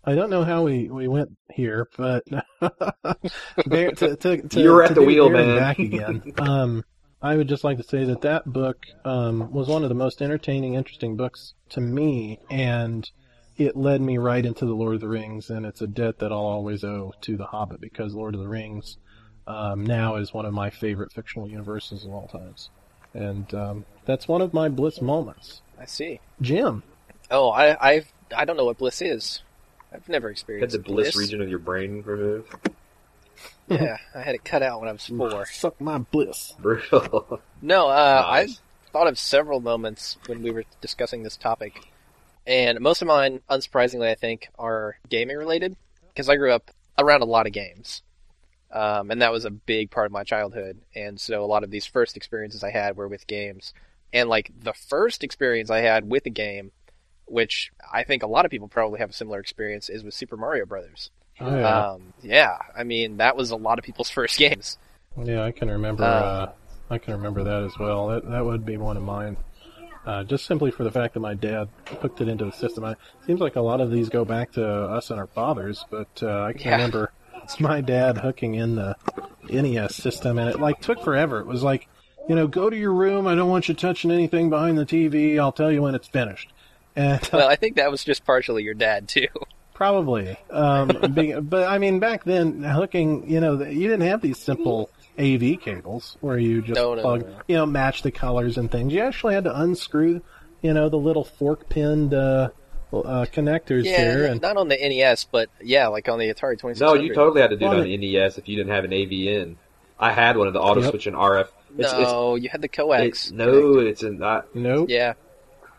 I 0.08 0.16
don't 0.16 0.30
know 0.30 0.46
how 0.46 0.64
we, 0.64 0.90
we 0.90 1.10
went 1.10 1.38
here, 1.52 1.90
but 1.98 2.24
there, 3.66 3.92
to, 3.92 4.16
to, 4.16 4.42
to, 4.42 4.62
You 4.62 4.72
were 4.72 4.84
at 4.84 4.96
the 4.96 5.02
wheel, 5.02 5.30
there 5.30 5.46
man. 5.46 5.58
Back 5.58 5.80
again. 5.80 6.34
Um, 6.40 6.86
I 7.22 7.36
would 7.36 7.50
just 7.50 7.66
like 7.66 7.78
to 7.78 7.84
say 7.84 8.06
that 8.06 8.22
that 8.22 8.46
book 8.46 8.78
um, 9.04 9.52
was 9.52 9.68
one 9.68 9.84
of 9.84 9.90
the 9.90 9.96
most 9.96 10.22
entertaining, 10.22 10.76
interesting 10.76 11.18
books 11.18 11.56
to 11.70 11.82
me, 11.82 12.40
and 12.50 13.10
it 13.58 13.76
led 13.76 14.00
me 14.00 14.18
right 14.18 14.46
into 14.46 14.66
the 14.66 14.74
Lord 14.74 14.96
of 14.96 15.02
the 15.02 15.10
Rings, 15.10 15.50
and 15.50 15.66
it's 15.66 15.82
a 15.82 15.88
debt 15.88 16.20
that 16.20 16.32
I'll 16.32 16.38
always 16.38 16.86
owe 16.86 17.14
to 17.22 17.36
The 17.36 17.48
Hobbit 17.48 17.82
because 17.82 18.14
Lord 18.14 18.34
of 18.34 18.40
the 18.40 18.48
Rings 18.48 18.98
um, 19.46 19.86
now 19.86 20.16
is 20.16 20.34
one 20.34 20.46
of 20.46 20.54
my 20.54 20.70
favorite 20.70 21.12
fictional 21.12 21.50
universes 21.50 22.06
of 22.06 22.12
all 22.12 22.28
times, 22.28 22.70
and 23.14 23.52
um, 23.54 23.86
that's 24.06 24.28
one 24.28 24.42
of 24.42 24.54
my 24.54 24.70
bliss 24.70 25.02
moments. 25.02 25.62
I 25.78 25.86
see. 25.86 26.22
Jim, 26.40 26.84
Oh, 27.30 27.50
I 27.50 27.96
I 27.96 28.06
I 28.36 28.46
don't 28.46 28.58
know 28.58 28.66
what 28.66 28.78
bliss 28.78 29.02
is. 29.02 29.42
I've 29.94 30.08
never 30.10 30.30
experienced. 30.30 30.74
Had 30.74 30.80
experienced 30.82 30.88
the 30.88 31.12
bliss 31.12 31.16
region 31.16 31.42
of 31.42 31.50
your 31.50 31.60
brain 31.60 32.02
removed. 32.06 32.54
Yeah, 33.70 33.98
I 34.16 34.22
had 34.22 34.34
it 34.34 34.46
cut 34.46 34.64
out 34.64 34.80
when 34.80 34.88
I 34.90 34.94
was 34.94 35.06
four. 35.06 35.46
suck 35.46 35.80
my 35.82 35.98
bliss. 35.98 36.56
Brutal. 36.60 37.42
No, 37.62 37.90
uh, 37.90 38.26
Nice. 38.32 38.62
I 38.88 38.92
thought 38.92 39.08
of 39.08 39.20
several 39.20 39.60
moments 39.60 40.18
when 40.28 40.42
we 40.42 40.52
were 40.52 40.64
discussing 40.80 41.22
this 41.24 41.36
topic, 41.36 41.86
and 42.48 42.80
most 42.80 43.02
of 43.02 43.10
mine, 43.10 43.42
unsurprisingly, 43.50 44.08
I 44.10 44.16
think, 44.16 44.48
are 44.58 44.98
gaming 45.10 45.36
related 45.38 45.76
because 46.08 46.30
I 46.30 46.38
grew 46.38 46.54
up 46.54 46.72
around 46.98 47.22
a 47.22 47.26
lot 47.26 47.46
of 47.46 47.52
games, 47.52 48.04
um, 48.72 49.12
and 49.12 49.22
that 49.22 49.34
was 49.34 49.44
a 49.44 49.52
big 49.52 49.92
part 49.92 50.06
of 50.06 50.14
my 50.14 50.24
childhood. 50.24 50.80
And 50.96 51.20
so, 51.20 51.44
a 51.44 51.46
lot 51.46 51.66
of 51.66 51.70
these 51.70 51.86
first 51.86 52.16
experiences 52.16 52.64
I 52.64 52.72
had 52.72 52.96
were 52.96 53.10
with 53.10 53.28
games, 53.28 53.74
and 54.14 54.30
like 54.30 54.50
the 54.58 54.74
first 54.74 55.26
experience 55.26 55.70
I 55.70 55.82
had 55.82 56.10
with 56.10 56.26
a 56.26 56.32
game, 56.32 56.72
which 57.28 57.72
I 57.92 58.04
think 58.04 58.24
a 58.24 58.28
lot 58.28 58.46
of 58.46 58.52
people 58.52 58.68
probably 58.68 59.00
have 59.00 59.10
a 59.10 59.14
similar 59.14 59.40
experience, 59.40 59.90
is 59.90 60.04
with 60.04 60.14
Super 60.14 60.38
Mario 60.38 60.66
Brothers. 60.66 61.12
Oh, 61.40 61.56
yeah. 61.56 61.90
Um, 61.92 62.14
yeah, 62.24 62.58
I 62.76 62.84
mean 62.84 63.18
that 63.18 63.36
was 63.36 63.52
a 63.52 63.56
lot 63.56 63.78
of 63.80 63.86
people's 63.86 64.10
first 64.18 64.38
games. 64.38 64.78
Yeah, 65.22 65.44
I 65.44 65.52
can 65.52 65.70
remember. 65.70 66.04
Uh, 66.04 66.08
Uh, 66.08 66.52
I 66.90 66.98
can 67.00 67.14
remember 67.16 67.44
that 67.44 67.64
as 67.64 67.78
well. 67.78 68.08
That 68.08 68.30
that 68.30 68.46
would 68.46 68.66
be 68.66 68.78
one 68.78 68.96
of 68.98 69.04
mine. 69.04 69.36
Uh, 70.06 70.24
just 70.24 70.46
simply 70.46 70.72
for 70.72 70.86
the 70.86 70.92
fact 70.92 71.14
that 71.16 71.20
my 71.20 71.34
dad 71.34 71.68
hooked 72.00 72.22
it 72.22 72.30
into 72.30 72.46
the 72.46 72.52
system. 72.54 72.86
I, 72.86 72.96
seems 73.26 73.42
like 73.42 73.58
a 73.58 73.62
lot 73.62 73.82
of 73.82 73.92
these 73.92 74.08
go 74.08 74.24
back 74.24 74.54
to 74.54 74.66
us 74.66 75.12
and 75.12 75.20
our 75.20 75.28
fathers, 75.28 75.84
but 75.92 76.08
uh, 76.24 76.44
I 76.44 76.54
can 76.54 76.68
Yeah. 76.68 76.72
remember 76.78 77.12
it's 77.44 77.60
my 77.72 77.82
dad 77.82 78.18
hooking 78.18 78.56
in 78.56 78.76
the 78.76 78.96
NES 79.50 79.96
system, 79.96 80.38
and 80.40 80.50
it 80.50 80.60
like 80.62 80.80
took 80.80 81.04
forever. 81.04 81.40
It 81.42 81.46
was 81.48 81.62
like, 81.62 81.90
you 82.30 82.36
know, 82.36 82.48
go 82.48 82.70
to 82.70 82.78
your 82.78 82.94
room. 82.94 83.28
I 83.28 83.36
don't 83.36 83.50
want 83.50 83.68
you 83.68 83.74
touching 83.74 84.12
anything 84.12 84.50
behind 84.50 84.78
the 84.78 84.86
TV. 84.86 85.38
I'll 85.40 85.52
tell 85.52 85.72
you 85.72 85.82
when 85.82 85.94
it's 85.94 86.08
finished. 86.08 86.54
And 86.98 87.24
uh, 87.24 87.30
Well, 87.34 87.48
I 87.48 87.56
think 87.56 87.76
that 87.78 87.92
was 87.92 88.04
just 88.04 88.26
partially 88.26 88.64
your 88.64 88.74
dad 88.74 89.08
too. 89.08 89.28
Probably. 89.74 90.36
Um, 90.50 90.88
being, 91.14 91.42
but 91.44 91.68
I 91.70 91.78
mean, 91.78 92.00
back 92.00 92.24
then, 92.24 92.64
hooking, 92.64 93.30
you 93.30 93.40
know, 93.40 93.62
you 93.64 93.88
didn't 93.88 94.08
have 94.08 94.22
these 94.22 94.40
simple 94.40 94.90
AV 95.20 95.62
cables 95.62 96.18
where 96.20 96.40
you 96.40 96.62
just 96.64 96.76
No, 96.76 96.96
no, 96.96 97.02
plug, 97.04 97.22
no. 97.28 97.36
you 97.48 97.56
know, 97.58 97.66
match 97.68 98.02
the 98.02 98.10
colors 98.12 98.58
and 98.58 98.72
things. 98.72 98.92
You 98.92 99.02
actually 99.02 99.36
had 99.36 99.44
to 99.44 99.56
unscrew, 99.56 100.22
you 100.64 100.74
know, 100.74 100.90
the 100.90 100.98
little 100.98 101.24
fork 101.24 101.70
pinned 101.70 102.16
uh, 102.16 102.50
uh, 102.92 103.26
connectors 103.32 103.84
Yeah, 103.86 103.98
there. 104.16 104.26
And 104.26 104.42
not 104.42 104.58
on 104.58 104.68
the 104.68 104.78
NES, 104.78 105.26
but 105.26 105.50
yeah, 105.62 105.88
like 105.90 106.10
on 106.10 106.18
the 106.18 106.34
Atari 106.34 106.58
Twenty 106.58 106.74
Six 106.74 106.82
No, 106.82 106.96
you 106.96 107.14
totally 107.14 107.42
had 107.42 107.52
to 107.52 107.58
do 107.58 107.66
Well, 107.66 107.74
it 107.76 107.82
on 107.82 107.84
the 107.84 107.98
NES 107.98 108.40
if 108.40 108.50
you 108.50 108.56
didn't 108.56 108.72
have 108.74 108.84
an 108.84 108.94
AV 108.94 109.12
in. 109.12 109.58
I 110.00 110.12
had 110.12 110.38
one 110.38 110.48
of 110.48 110.54
the 110.54 110.60
auto 110.62 110.82
Yep. 110.82 110.90
switch 110.90 111.06
and 111.08 111.16
RF. 111.16 111.50
It's, 111.78 111.92
No, 111.94 112.34
you 112.36 112.50
had 112.50 112.62
the 112.62 112.66
it's, 112.68 112.78
coax. 112.78 113.00
it's 113.04 113.32
no, 113.32 113.78
it's 113.80 114.02
an. 114.02 114.24
I, 114.24 114.42
nope. 114.56 114.90
Yeah. 114.90 115.14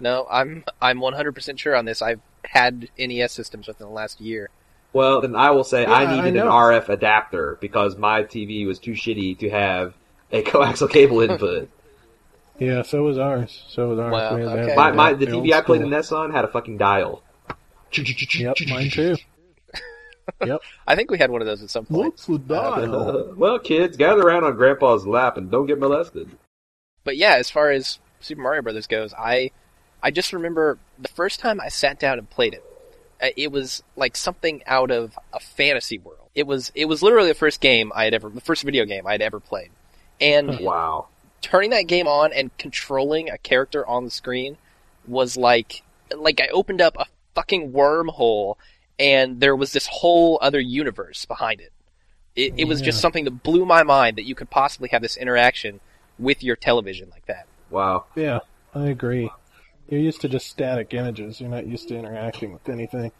No, 0.01 0.27
I'm 0.31 0.65
I'm 0.81 0.99
100% 1.01 1.59
sure 1.59 1.75
on 1.77 1.85
this. 1.85 2.01
I've 2.03 2.21
had 2.45 2.89
NES 2.99 3.33
systems 3.33 3.67
within 3.67 3.87
the 3.89 3.93
last 3.93 4.21
year. 4.21 4.49
well, 4.93 5.21
then 5.21 5.35
I 5.37 5.51
will 5.51 5.65
say 5.65 5.83
Yeah, 5.83 5.93
I 5.93 6.03
I 6.05 6.17
needed 6.25 6.41
an. 6.41 6.47
RF 6.47 6.89
adapter 6.89 7.59
because 7.61 7.97
my 7.97 8.23
TV 8.23 8.67
was 8.67 8.79
too 8.79 8.93
shitty 8.93 9.39
to 9.41 9.51
have 9.51 9.95
a 10.33 10.43
coaxial 10.45 10.91
cable 10.91 11.21
input. 11.21 11.69
Yeah, 12.59 12.83
so 12.83 13.03
was 13.03 13.19
ours. 13.19 13.65
So 13.69 13.89
was 13.91 13.99
ours. 13.99 14.13
Wow, 14.13 14.35
We 14.37 14.43
had 14.43 14.47
to 14.53 14.57
have 14.59 14.67
okay. 14.69 14.75
my, 14.77 14.91
the- 14.91 14.97
my 14.97 15.13
the 15.15 15.27
the 15.27 15.33
TV 15.33 15.53
I 15.53 15.61
played 15.63 15.83
the. 15.83 15.87
NES 15.87 16.13
on 16.13 16.31
had 16.33 16.45
a 16.45 16.49
fucking 16.49 16.77
dial. 16.79 17.23
Yep, 17.93 18.57
mine 18.69 18.91
too. 18.91 19.17
Yep. 20.45 20.61
I 20.87 20.95
think 20.95 21.11
we 21.11 21.17
had 21.17 21.31
one 21.31 21.41
of 21.41 21.47
those 21.47 21.63
at 21.63 21.71
some 21.71 21.87
point. 21.87 22.13
What's 22.13 22.27
the 22.27 22.39
dial? 22.39 22.95
Uh, 23.31 23.35
well, 23.35 23.59
kids, 23.59 23.97
gather 23.97 24.21
around 24.21 24.45
on 24.45 24.57
Grandpa's 24.57 25.07
lap 25.07 25.39
and 25.39 25.51
don't 25.51 25.65
get 25.67 25.79
molested. 25.79 26.29
But 27.03 27.17
yeah, 27.17 27.37
as 27.37 27.49
far 27.49 27.71
as 27.71 27.99
Super 28.21 28.43
Mario 28.43 28.61
Brothers 28.61 28.87
goes, 28.87 29.15
I 29.15 29.53
I 30.03 30.11
just 30.11 30.33
remember 30.33 30.79
the 30.99 31.09
first 31.09 31.41
time 31.41 31.61
I 31.61 31.69
sat 31.69 31.99
down 31.99 32.19
and 32.19 32.29
played 32.31 32.55
it. 32.55 32.65
uh, 33.23 33.29
It 33.37 33.51
was 33.53 33.83
like 33.97 34.17
something 34.17 34.63
out 34.67 34.91
of 34.91 35.19
a 35.33 35.41
fantasy 35.41 35.99
world. 35.99 36.29
It 36.35 36.47
was 36.47 36.71
it 36.75 36.85
was 36.87 37.03
literally 37.03 37.29
the 37.29 37.35
first 37.35 37.61
game 37.61 37.91
I 37.95 38.05
had 38.05 38.15
ever, 38.15 38.29
the 38.29 38.41
first 38.41 38.63
video 38.63 38.85
game 38.85 39.07
I 39.07 39.13
had 39.13 39.23
ever 39.23 39.41
played, 39.41 39.71
and 40.21 40.59
Wow. 40.61 41.09
turning 41.43 41.71
that 41.71 41.87
game 41.89 42.07
on 42.07 42.33
and 42.33 42.57
controlling 42.59 43.29
a 43.31 43.39
character 43.39 43.87
on 43.87 44.05
the 44.05 44.11
screen 44.11 44.57
was 45.07 45.37
like 45.37 45.83
like 46.17 46.41
I 46.41 46.47
opened 46.49 46.81
up 46.81 46.97
a 46.99 47.07
fucking 47.35 47.73
wormhole 47.73 48.57
and 48.99 49.41
there 49.41 49.55
was 49.57 49.73
this 49.73 49.87
whole 49.87 50.39
other 50.43 50.61
universe 50.61 51.25
behind 51.25 51.61
it. 51.61 51.73
It, 52.35 52.55
it 52.57 52.65
was 52.67 52.81
just 52.81 53.01
something 53.01 53.25
that 53.25 53.43
blew 53.43 53.65
my 53.65 53.83
mind 53.83 54.17
that 54.17 54.25
you 54.25 54.35
could 54.35 54.51
possibly 54.51 54.89
have 54.91 55.03
this 55.03 55.17
interaction 55.17 55.81
with 56.19 56.43
your 56.43 56.57
television 56.57 57.09
like 57.11 57.27
that. 57.27 57.47
Wow. 57.71 58.05
Yeah, 58.17 58.41
I 58.75 58.87
agree. 58.87 59.31
You're 59.89 60.01
used 60.01 60.21
to 60.23 60.29
just 60.29 60.49
static 60.49 60.93
images. 60.95 61.41
You're 61.41 61.51
not 61.51 61.67
used 61.67 61.89
to 61.89 61.97
interacting 61.97 62.53
with 62.53 62.69
anything. 62.69 63.11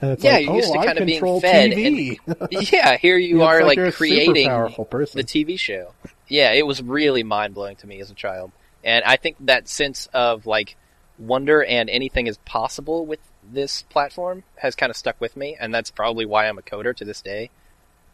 And 0.00 0.12
it's 0.12 0.22
Yeah, 0.22 0.34
like, 0.34 0.44
you're 0.44 0.52
oh, 0.52 0.56
used 0.56 0.72
to 0.72 0.78
I 0.78 0.86
kind 0.86 0.98
of 0.98 1.06
being 1.06 1.40
fed 1.40 1.70
TV. 1.72 2.70
yeah, 2.72 2.96
here 2.96 3.16
you 3.16 3.42
are 3.42 3.64
like, 3.64 3.78
super 3.78 3.92
creating 3.92 4.48
the 4.48 5.24
TV 5.24 5.58
show. 5.58 5.94
Yeah, 6.28 6.52
it 6.52 6.66
was 6.66 6.82
really 6.82 7.22
mind 7.22 7.54
blowing 7.54 7.76
to 7.76 7.86
me 7.86 8.00
as 8.00 8.10
a 8.10 8.14
child. 8.14 8.52
And 8.84 9.04
I 9.04 9.16
think 9.16 9.36
that 9.40 9.68
sense 9.68 10.08
of 10.12 10.46
like 10.46 10.76
wonder 11.18 11.64
and 11.64 11.90
anything 11.90 12.26
is 12.26 12.38
possible 12.38 13.04
with 13.04 13.18
this 13.50 13.82
platform 13.82 14.44
has 14.56 14.76
kind 14.76 14.90
of 14.90 14.96
stuck 14.96 15.20
with 15.20 15.36
me, 15.36 15.56
and 15.58 15.74
that's 15.74 15.90
probably 15.90 16.26
why 16.26 16.48
I'm 16.48 16.58
a 16.58 16.62
coder 16.62 16.94
to 16.96 17.04
this 17.04 17.22
day. 17.22 17.50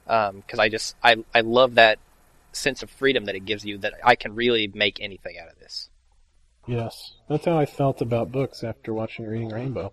Um, 0.07 0.37
because 0.37 0.59
I 0.59 0.69
just 0.69 0.97
I 1.03 1.17
I 1.35 1.41
love 1.41 1.75
that 1.75 1.99
sense 2.53 2.83
of 2.83 2.91
freedom 2.91 3.25
that 3.25 3.35
it 3.35 3.45
gives 3.45 3.65
you 3.65 3.79
that 3.79 3.95
I 4.03 4.17
can 4.17 4.35
really 4.35 4.71
make 4.73 5.01
anything 5.01 5.37
out 5.39 5.49
of 5.51 5.59
this. 5.59 5.91
Yes, 6.67 7.17
that's 7.29 7.45
how 7.47 7.59
I 7.59 7.67
felt 7.67 8.01
about 8.03 8.33
books 8.33 8.63
after 8.65 8.93
watching 8.95 9.27
Reading 9.27 9.51
Rainbow. 9.51 9.93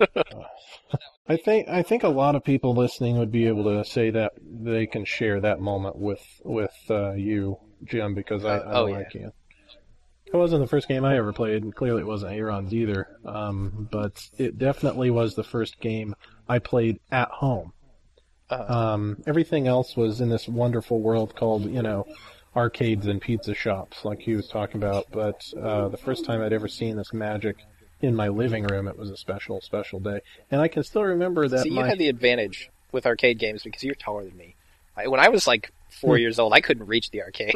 I 1.28 1.36
think 1.36 1.68
I 1.68 1.82
think 1.82 2.02
a 2.02 2.08
lot 2.08 2.34
of 2.34 2.44
people 2.44 2.74
listening 2.74 3.16
would 3.18 3.30
be 3.30 3.46
able 3.46 3.64
to 3.64 3.84
say 3.84 4.10
that 4.10 4.32
they 4.40 4.86
can 4.86 5.04
share 5.04 5.40
that 5.40 5.60
moment 5.60 5.96
with 5.96 6.24
with 6.44 6.74
uh, 6.90 7.12
you, 7.12 7.58
Jim, 7.84 8.14
because 8.14 8.44
I, 8.44 8.58
Uh, 8.58 8.58
I 8.58 8.72
oh, 8.72 8.86
know 8.86 8.94
I 8.94 9.00
yeah. 9.00 9.08
can. 9.10 9.32
It 10.26 10.36
wasn't 10.36 10.62
the 10.62 10.68
first 10.68 10.88
game 10.88 11.04
I 11.04 11.16
ever 11.16 11.32
played, 11.32 11.62
and 11.62 11.74
clearly 11.74 12.00
it 12.02 12.06
wasn't 12.06 12.32
Aaron's 12.34 12.74
either. 12.74 13.18
Um, 13.24 13.88
but 13.90 14.28
it 14.38 14.58
definitely 14.58 15.10
was 15.10 15.34
the 15.34 15.44
first 15.44 15.78
game 15.80 16.14
I 16.48 16.58
played 16.58 17.00
at 17.10 17.28
home. 17.28 17.72
Uh, 18.50 18.64
Um, 18.68 19.22
everything 19.26 19.66
else 19.68 19.96
was 19.96 20.20
in 20.20 20.28
this 20.30 20.48
wonderful 20.48 21.00
world 21.00 21.34
called, 21.36 21.66
you 21.66 21.82
know, 21.82 22.06
arcades 22.54 23.06
and 23.06 23.20
pizza 23.20 23.54
shops, 23.54 24.04
like 24.04 24.20
he 24.20 24.34
was 24.34 24.48
talking 24.48 24.76
about. 24.82 25.06
But 25.10 25.44
uh, 25.60 25.88
the 25.88 25.96
first 25.96 26.24
time 26.24 26.42
I'd 26.42 26.52
ever 26.52 26.68
seen 26.68 26.96
this 26.96 27.12
magic 27.12 27.56
in 28.00 28.14
my 28.14 28.28
living 28.28 28.64
room, 28.64 28.88
it 28.88 28.98
was 28.98 29.10
a 29.10 29.16
special, 29.16 29.60
special 29.60 30.00
day. 30.00 30.20
And 30.50 30.60
I 30.60 30.68
can 30.68 30.82
still 30.82 31.04
remember 31.04 31.48
that 31.48 31.62
See, 31.62 31.70
you 31.70 31.76
my 31.76 31.88
had 31.88 31.98
the 31.98 32.08
advantage 32.08 32.70
with 32.90 33.06
arcade 33.06 33.38
games 33.38 33.62
because 33.62 33.82
you're 33.82 33.94
taller 33.94 34.24
than 34.24 34.36
me. 34.36 34.54
I, 34.96 35.06
when 35.08 35.20
I 35.20 35.28
was 35.28 35.46
like 35.46 35.72
four 35.88 36.16
Hmm. 36.16 36.20
years 36.20 36.38
old, 36.38 36.52
I 36.52 36.60
couldn't 36.60 36.86
reach 36.86 37.10
the 37.10 37.22
arcade. 37.22 37.54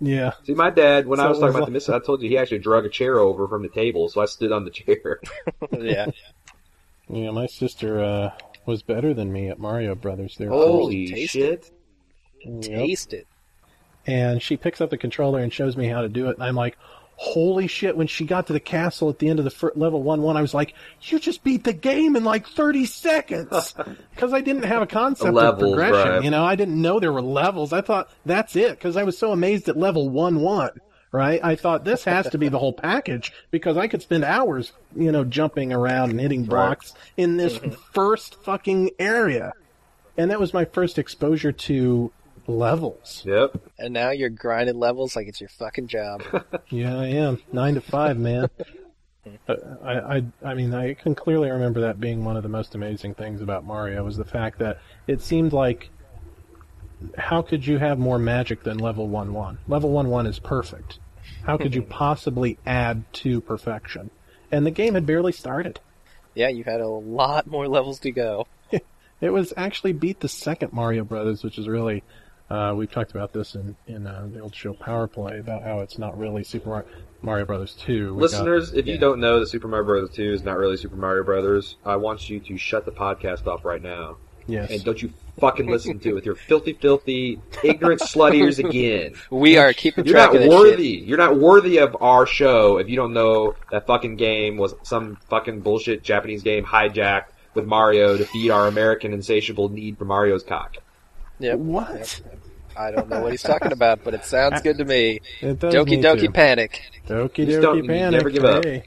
yeah, 0.00 0.32
See, 0.44 0.54
my 0.54 0.70
dad, 0.70 1.06
when 1.06 1.18
So 1.18 1.24
I 1.24 1.28
was 1.28 1.38
it 1.38 1.40
talking 1.40 1.46
was 1.48 1.54
about 1.56 1.60
like- 1.60 1.66
the 1.66 1.72
missile, 1.72 1.94
I 1.94 1.98
told 1.98 2.22
you 2.22 2.28
he 2.30 2.38
actually 2.38 2.60
drug 2.60 2.86
a 2.86 2.88
chair 2.88 3.18
over 3.18 3.46
from 3.48 3.62
the 3.62 3.68
table, 3.68 4.08
so 4.08 4.22
I 4.22 4.26
stood 4.26 4.52
on 4.52 4.64
the 4.64 4.70
chair. 4.70 5.20
yeah. 5.78 6.06
yeah, 7.08 7.30
my 7.30 7.46
sister 7.46 8.02
uh, 8.02 8.30
was 8.64 8.82
better 8.82 9.12
than 9.12 9.30
me 9.32 9.48
at 9.48 9.58
Mario 9.58 9.94
Brothers. 9.94 10.36
There, 10.38 10.48
Holy 10.48 11.08
taste 11.08 11.32
shit! 11.32 11.70
Yep. 12.44 12.62
Taste 12.62 13.12
it. 13.12 13.26
And 14.06 14.42
she 14.42 14.56
picks 14.56 14.80
up 14.80 14.90
the 14.90 14.98
controller 14.98 15.40
and 15.40 15.52
shows 15.52 15.76
me 15.76 15.88
how 15.88 16.02
to 16.02 16.08
do 16.08 16.28
it. 16.28 16.36
And 16.36 16.44
I'm 16.44 16.54
like, 16.54 16.76
holy 17.16 17.66
shit! 17.66 17.96
When 17.96 18.06
she 18.06 18.24
got 18.24 18.48
to 18.48 18.52
the 18.52 18.60
castle 18.60 19.08
at 19.10 19.18
the 19.18 19.28
end 19.28 19.38
of 19.38 19.44
the 19.44 19.50
fir- 19.50 19.72
level 19.74 20.02
one 20.02 20.22
one, 20.22 20.36
I 20.36 20.42
was 20.42 20.54
like, 20.54 20.74
you 21.02 21.18
just 21.18 21.44
beat 21.44 21.64
the 21.64 21.72
game 21.72 22.16
in 22.16 22.24
like 22.24 22.46
30 22.46 22.86
seconds 22.86 23.74
because 24.14 24.32
I 24.32 24.40
didn't 24.40 24.64
have 24.64 24.82
a 24.82 24.86
concept 24.86 25.36
of 25.36 25.58
progression. 25.58 26.10
right. 26.10 26.24
You 26.24 26.30
know, 26.30 26.44
I 26.44 26.56
didn't 26.56 26.80
know 26.80 27.00
there 27.00 27.12
were 27.12 27.22
levels. 27.22 27.72
I 27.72 27.80
thought 27.80 28.10
that's 28.24 28.56
it 28.56 28.70
because 28.70 28.96
I 28.96 29.04
was 29.04 29.18
so 29.18 29.32
amazed 29.32 29.68
at 29.68 29.76
level 29.76 30.08
one 30.08 30.40
one. 30.40 30.80
Right? 31.12 31.38
I 31.44 31.54
thought 31.54 31.84
this 31.84 32.02
has 32.04 32.28
to 32.30 32.38
be 32.38 32.48
the 32.48 32.58
whole 32.58 32.72
package 32.72 33.32
because 33.52 33.76
I 33.76 33.86
could 33.86 34.02
spend 34.02 34.24
hours, 34.24 34.72
you 34.96 35.12
know, 35.12 35.22
jumping 35.22 35.72
around 35.72 36.10
and 36.10 36.18
hitting 36.18 36.42
blocks 36.42 36.92
in 37.16 37.36
this 37.36 37.56
mm-hmm. 37.56 37.70
first 37.92 38.34
fucking 38.42 38.90
area. 38.98 39.52
And 40.16 40.32
that 40.32 40.40
was 40.40 40.52
my 40.52 40.64
first 40.64 40.98
exposure 40.98 41.52
to 41.52 42.10
levels. 42.46 43.22
Yep. 43.24 43.56
And 43.78 43.94
now 43.94 44.10
you're 44.10 44.28
grinding 44.30 44.78
levels 44.78 45.16
like 45.16 45.26
it's 45.28 45.40
your 45.40 45.48
fucking 45.50 45.88
job. 45.88 46.22
Yeah, 46.70 46.96
I 46.98 47.06
am 47.06 47.40
nine 47.52 47.74
to 47.74 47.80
five, 47.80 48.18
man. 48.18 48.48
I, 49.48 50.16
I, 50.16 50.24
I 50.44 50.54
mean, 50.54 50.74
I 50.74 50.94
can 50.94 51.14
clearly 51.14 51.50
remember 51.50 51.80
that 51.82 52.00
being 52.00 52.24
one 52.24 52.36
of 52.36 52.42
the 52.42 52.48
most 52.48 52.74
amazing 52.74 53.14
things 53.14 53.40
about 53.40 53.64
Mario 53.64 54.04
was 54.04 54.16
the 54.16 54.24
fact 54.24 54.58
that 54.58 54.78
it 55.06 55.20
seemed 55.22 55.52
like, 55.52 55.90
how 57.16 57.42
could 57.42 57.66
you 57.66 57.78
have 57.78 57.98
more 57.98 58.18
magic 58.18 58.62
than 58.64 58.78
level 58.78 59.08
one 59.08 59.32
one? 59.32 59.58
Level 59.68 59.90
one 59.90 60.08
one 60.08 60.26
is 60.26 60.38
perfect. 60.38 60.98
How 61.44 61.56
could 61.56 61.74
you 61.74 61.82
possibly 61.88 62.58
add 62.66 63.04
to 63.14 63.40
perfection? 63.40 64.10
And 64.50 64.66
the 64.66 64.70
game 64.70 64.94
had 64.94 65.06
barely 65.06 65.32
started. 65.32 65.80
yeah, 66.34 66.48
you 66.48 66.64
had 66.64 66.80
a 66.80 66.88
lot 66.88 67.46
more 67.46 67.68
levels 67.68 67.98
to 68.00 68.10
go. 68.10 68.46
It 69.20 69.30
was 69.30 69.54
actually 69.56 69.92
beat 69.94 70.20
the 70.20 70.28
second 70.28 70.72
Mario 70.72 71.04
Brothers, 71.04 71.42
which 71.44 71.56
is 71.56 71.68
really. 71.68 72.02
Uh, 72.54 72.74
we've 72.74 72.90
talked 72.90 73.10
about 73.10 73.32
this 73.32 73.54
in 73.54 73.74
in 73.86 74.06
uh, 74.06 74.26
the 74.32 74.40
old 74.40 74.54
show 74.54 74.72
Power 74.74 75.06
Play 75.06 75.38
about 75.38 75.62
how 75.62 75.80
it's 75.80 75.98
not 75.98 76.16
really 76.18 76.44
Super 76.44 76.68
Mario, 76.70 76.86
Mario 77.22 77.44
Brothers 77.46 77.74
two. 77.74 78.14
We 78.14 78.20
got- 78.20 78.30
Listeners, 78.30 78.72
if 78.74 78.86
you 78.86 78.98
don't 78.98 79.20
know 79.20 79.40
that 79.40 79.46
Super 79.48 79.68
Mario 79.68 79.86
Brothers 79.86 80.10
2 80.10 80.32
is 80.32 80.42
not 80.42 80.56
really 80.58 80.76
Super 80.76 80.96
Mario 80.96 81.24
Brothers, 81.24 81.76
I 81.84 81.96
want 81.96 82.28
you 82.30 82.40
to 82.40 82.56
shut 82.56 82.84
the 82.84 82.92
podcast 82.92 83.46
off 83.46 83.64
right 83.64 83.82
now. 83.82 84.16
yes, 84.46 84.70
And 84.70 84.84
don't 84.84 85.00
you 85.02 85.10
fucking 85.40 85.66
listen 85.66 85.98
to 86.00 86.10
it 86.10 86.12
with 86.14 86.26
your 86.26 86.34
filthy, 86.36 86.74
filthy, 86.74 87.40
ignorant 87.62 88.00
slut 88.12 88.34
ears 88.34 88.58
again. 88.58 89.14
We 89.30 89.56
are 89.56 89.72
keeping 89.72 90.04
You're 90.04 90.12
track 90.14 90.34
not 90.34 90.42
of 90.42 90.48
worthy. 90.48 90.98
shit. 90.98 91.08
You're 91.08 91.18
not 91.18 91.36
worthy 91.38 91.78
of 91.78 91.96
our 92.00 92.26
show 92.26 92.76
if 92.78 92.88
you 92.88 92.96
don't 92.96 93.14
know 93.14 93.54
that 93.70 93.86
fucking 93.86 94.16
game 94.16 94.58
was 94.58 94.74
some 94.82 95.16
fucking 95.30 95.60
bullshit 95.60 96.02
Japanese 96.04 96.42
game 96.42 96.64
hijacked 96.64 97.28
with 97.54 97.64
Mario 97.66 98.16
to 98.18 98.24
feed 98.26 98.50
our 98.50 98.66
American 98.68 99.12
insatiable 99.14 99.70
need 99.70 99.96
for 99.98 100.04
Mario's 100.04 100.42
cock. 100.42 100.76
Yep. 101.44 101.58
What? 101.58 102.20
I 102.76 102.90
don't 102.90 103.08
know 103.08 103.20
what 103.22 103.30
he's 103.30 103.42
talking 103.42 103.70
about, 103.72 104.02
but 104.02 104.14
it 104.14 104.24
sounds 104.24 104.60
good 104.62 104.78
to 104.78 104.84
me. 104.84 105.20
It 105.40 105.60
does 105.60 105.72
Doki 105.74 106.02
Doki 106.02 106.20
too. 106.22 106.30
Panic. 106.30 106.82
Doki 107.06 107.46
Just 107.46 107.60
Doki 107.60 107.86
Panic. 107.86 108.12
never 108.18 108.30
give 108.30 108.44
up. 108.44 108.64
hey. 108.64 108.84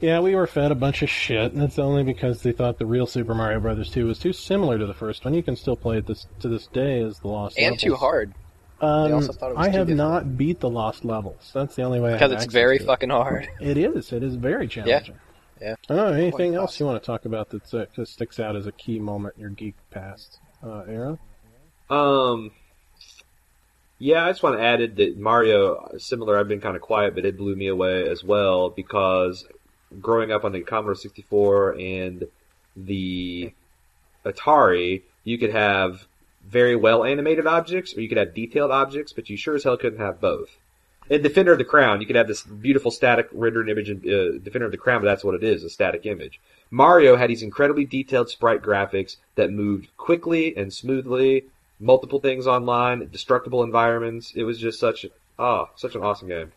Yeah, 0.00 0.18
we 0.18 0.34
were 0.34 0.48
fed 0.48 0.72
a 0.72 0.74
bunch 0.74 1.02
of 1.02 1.08
shit, 1.08 1.52
and 1.52 1.62
it's 1.62 1.78
only 1.78 2.02
because 2.02 2.42
they 2.42 2.50
thought 2.50 2.78
the 2.78 2.86
real 2.86 3.06
Super 3.06 3.34
Mario 3.34 3.60
Brothers 3.60 3.88
2 3.90 4.06
was 4.06 4.18
too 4.18 4.32
similar 4.32 4.76
to 4.76 4.84
the 4.86 4.94
first 4.94 5.24
one. 5.24 5.32
You 5.34 5.44
can 5.44 5.54
still 5.54 5.76
play 5.76 5.98
it 5.98 6.06
this 6.06 6.26
to 6.40 6.48
this 6.48 6.66
day 6.66 7.00
as 7.02 7.20
the 7.20 7.28
Lost 7.28 7.56
And 7.56 7.66
Levels. 7.66 7.82
too 7.82 7.94
hard. 7.94 8.32
Um, 8.80 9.12
also 9.14 9.32
thought 9.32 9.52
it 9.52 9.56
was 9.56 9.64
I 9.66 9.70
too 9.70 9.78
have 9.78 9.86
difficult. 9.86 10.10
not 10.12 10.36
beat 10.36 10.58
the 10.58 10.68
Lost 10.70 11.04
Levels. 11.04 11.52
That's 11.54 11.76
the 11.76 11.82
only 11.84 12.00
way. 12.00 12.10
I 12.10 12.12
Because 12.14 12.32
it's 12.32 12.46
very 12.46 12.78
to 12.78 12.82
it. 12.82 12.86
fucking 12.88 13.10
hard. 13.10 13.48
It 13.60 13.78
is. 13.78 14.12
It 14.12 14.24
is 14.24 14.34
very 14.34 14.66
challenging. 14.66 15.14
Yeah. 15.60 15.76
I 15.88 15.94
don't 15.94 15.96
know. 16.10 16.12
Anything 16.14 16.52
Quite 16.54 16.60
else 16.60 16.80
you 16.80 16.86
want 16.86 17.00
to 17.00 17.06
talk 17.06 17.24
about 17.24 17.50
that's, 17.50 17.72
uh, 17.72 17.86
that 17.94 18.08
sticks 18.08 18.40
out 18.40 18.56
as 18.56 18.66
a 18.66 18.72
key 18.72 18.98
moment 18.98 19.36
in 19.36 19.42
your 19.42 19.50
geek 19.50 19.76
past, 19.92 20.40
uh, 20.62 20.82
Aaron? 20.88 21.18
Um, 21.90 22.50
yeah, 23.98 24.24
I 24.24 24.30
just 24.30 24.42
want 24.42 24.56
to 24.56 24.62
add 24.62 24.96
that 24.96 25.16
Mario, 25.18 25.94
similar, 25.98 26.38
I've 26.38 26.48
been 26.48 26.60
kind 26.60 26.76
of 26.76 26.82
quiet, 26.82 27.14
but 27.14 27.24
it 27.24 27.36
blew 27.36 27.54
me 27.54 27.68
away 27.68 28.08
as 28.08 28.24
well 28.24 28.70
because 28.70 29.46
growing 30.00 30.32
up 30.32 30.44
on 30.44 30.52
the 30.52 30.62
Commodore 30.62 30.94
64 30.94 31.78
and 31.78 32.24
the 32.76 33.52
Atari, 34.24 35.02
you 35.24 35.38
could 35.38 35.52
have 35.52 36.06
very 36.44 36.74
well 36.74 37.04
animated 37.04 37.46
objects 37.46 37.96
or 37.96 38.00
you 38.00 38.08
could 38.08 38.18
have 38.18 38.34
detailed 38.34 38.70
objects, 38.70 39.12
but 39.12 39.30
you 39.30 39.36
sure 39.36 39.54
as 39.54 39.64
hell 39.64 39.76
couldn't 39.76 40.00
have 40.00 40.20
both. 40.20 40.48
In 41.10 41.22
Defender 41.22 41.52
of 41.52 41.58
the 41.58 41.64
Crown, 41.64 42.00
you 42.00 42.06
could 42.06 42.16
have 42.16 42.28
this 42.28 42.42
beautiful 42.42 42.90
static 42.90 43.28
rendered 43.32 43.68
image 43.68 43.90
in 43.90 43.98
uh, 43.98 44.38
Defender 44.42 44.66
of 44.66 44.72
the 44.72 44.78
Crown, 44.78 45.02
but 45.02 45.06
that's 45.06 45.24
what 45.24 45.34
it 45.34 45.42
is, 45.42 45.64
a 45.64 45.70
static 45.70 46.06
image. 46.06 46.40
Mario 46.70 47.16
had 47.16 47.28
these 47.28 47.42
incredibly 47.42 47.84
detailed 47.84 48.30
sprite 48.30 48.62
graphics 48.62 49.16
that 49.34 49.50
moved 49.50 49.88
quickly 49.96 50.56
and 50.56 50.72
smoothly, 50.72 51.44
multiple 51.80 52.20
things 52.20 52.46
online, 52.46 53.08
destructible 53.10 53.62
environments. 53.62 54.32
It 54.34 54.44
was 54.44 54.58
just 54.58 54.80
such, 54.80 55.04
ah, 55.38 55.68
such 55.76 55.94
an 55.94 56.02
awesome 56.02 56.28
game. 56.28 56.52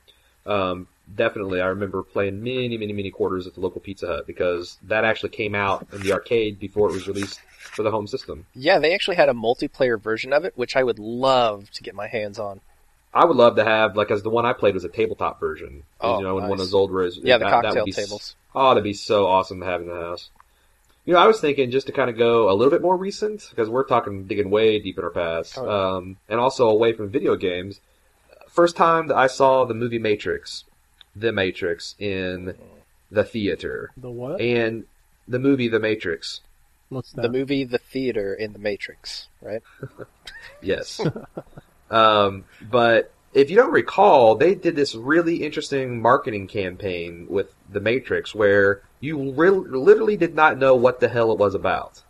Um, 0.45 0.87
definitely, 1.15 1.59
I 1.59 1.67
remember 1.67 2.03
playing 2.03 2.43
many, 2.43 2.77
many, 2.77 2.93
many 2.93 3.11
quarters 3.11 3.47
at 3.47 3.55
the 3.55 3.61
local 3.61 3.81
Pizza 3.81 4.07
Hut 4.07 4.27
because 4.27 4.77
that 4.83 5.03
actually 5.03 5.29
came 5.29 5.55
out 5.55 5.87
in 5.91 6.01
the 6.01 6.13
arcade 6.13 6.59
before 6.59 6.89
it 6.89 6.93
was 6.93 7.07
released 7.07 7.41
for 7.59 7.83
the 7.83 7.91
home 7.91 8.07
system. 8.07 8.45
Yeah, 8.53 8.79
they 8.79 8.93
actually 8.93 9.15
had 9.15 9.27
a 9.27 9.33
multiplayer 9.33 9.99
version 9.99 10.31
of 10.31 10.45
it, 10.45 10.53
which 10.55 10.75
I 10.75 10.83
would 10.83 10.99
love 10.99 11.71
to 11.71 11.83
get 11.83 11.95
my 11.95 12.07
hands 12.07 12.39
on. 12.39 12.61
I 13.15 13.23
would 13.25 13.37
love 13.37 13.55
to 13.55 13.63
have, 13.63 13.95
like, 13.95 14.11
as 14.11 14.21
the 14.23 14.29
one 14.29 14.45
I 14.45 14.51
played 14.53 14.73
was 14.73 14.83
a 14.83 14.89
tabletop 14.89 15.39
version. 15.39 15.83
Oh, 16.01 16.17
you 16.17 16.23
know, 16.23 16.37
in 16.37 16.43
one 16.43 16.51
of 16.53 16.57
nice. 16.59 16.67
those 16.67 16.73
old 16.73 16.91
res- 16.91 17.17
Yeah, 17.17 17.37
the 17.37 17.45
that- 17.45 17.49
that 17.49 17.55
would 17.57 17.63
cocktail 17.65 17.85
be 17.85 17.91
tables. 17.93 18.35
Oh, 18.53 18.69
that'd 18.69 18.83
be 18.83 18.93
so 18.93 19.25
awesome 19.25 19.61
to 19.61 19.65
have 19.65 19.81
in 19.81 19.87
the 19.87 19.95
house. 19.95 20.29
You 21.05 21.13
know, 21.13 21.19
I 21.19 21.27
was 21.27 21.39
thinking 21.39 21.71
just 21.71 21.87
to 21.87 21.93
kind 21.93 22.09
of 22.09 22.17
go 22.17 22.49
a 22.49 22.53
little 22.53 22.71
bit 22.71 22.81
more 22.81 22.97
recent 22.97 23.47
because 23.51 23.69
we're 23.69 23.83
talking 23.85 24.25
digging 24.25 24.49
way 24.49 24.79
deep 24.79 24.97
in 24.97 25.03
our 25.03 25.11
past, 25.11 25.57
Oh, 25.57 25.65
yeah. 25.65 25.95
um, 25.97 26.17
and 26.27 26.39
also 26.39 26.67
away 26.69 26.93
from 26.93 27.09
video 27.09 27.35
games. 27.35 27.79
First 28.49 28.75
time 28.75 29.07
that 29.07 29.15
I 29.17 29.27
saw 29.27 29.65
the 29.65 29.73
movie 29.73 29.99
Matrix, 29.99 30.63
The 31.15 31.31
Matrix 31.31 31.95
in 31.99 32.55
the 33.11 33.23
theater. 33.23 33.91
The 33.97 34.09
what? 34.09 34.41
And 34.41 34.85
the 35.27 35.39
movie 35.39 35.67
The 35.69 35.79
Matrix. 35.79 36.41
What's 36.89 37.11
that? 37.13 37.21
The 37.21 37.29
movie 37.29 37.63
The 37.63 37.77
Theater 37.79 38.33
in 38.33 38.51
The 38.53 38.59
Matrix, 38.59 39.27
right? 39.41 39.61
Yes. 40.61 40.99
um, 41.89 42.45
but 42.61 43.11
if 43.33 43.49
you 43.49 43.57
don't 43.57 43.71
recall, 43.71 44.35
they 44.35 44.55
did 44.55 44.75
this 44.75 44.95
really 44.95 45.43
interesting 45.43 46.01
marketing 46.01 46.47
campaign 46.47 47.27
with 47.29 47.53
The 47.69 47.81
Matrix 47.81 48.33
where 48.33 48.81
you 48.99 49.33
re- 49.33 49.49
literally 49.49 50.17
did 50.17 50.35
not 50.35 50.57
know 50.57 50.75
what 50.75 50.99
the 50.99 51.09
hell 51.09 51.31
it 51.31 51.37
was 51.37 51.53
about. 51.53 52.01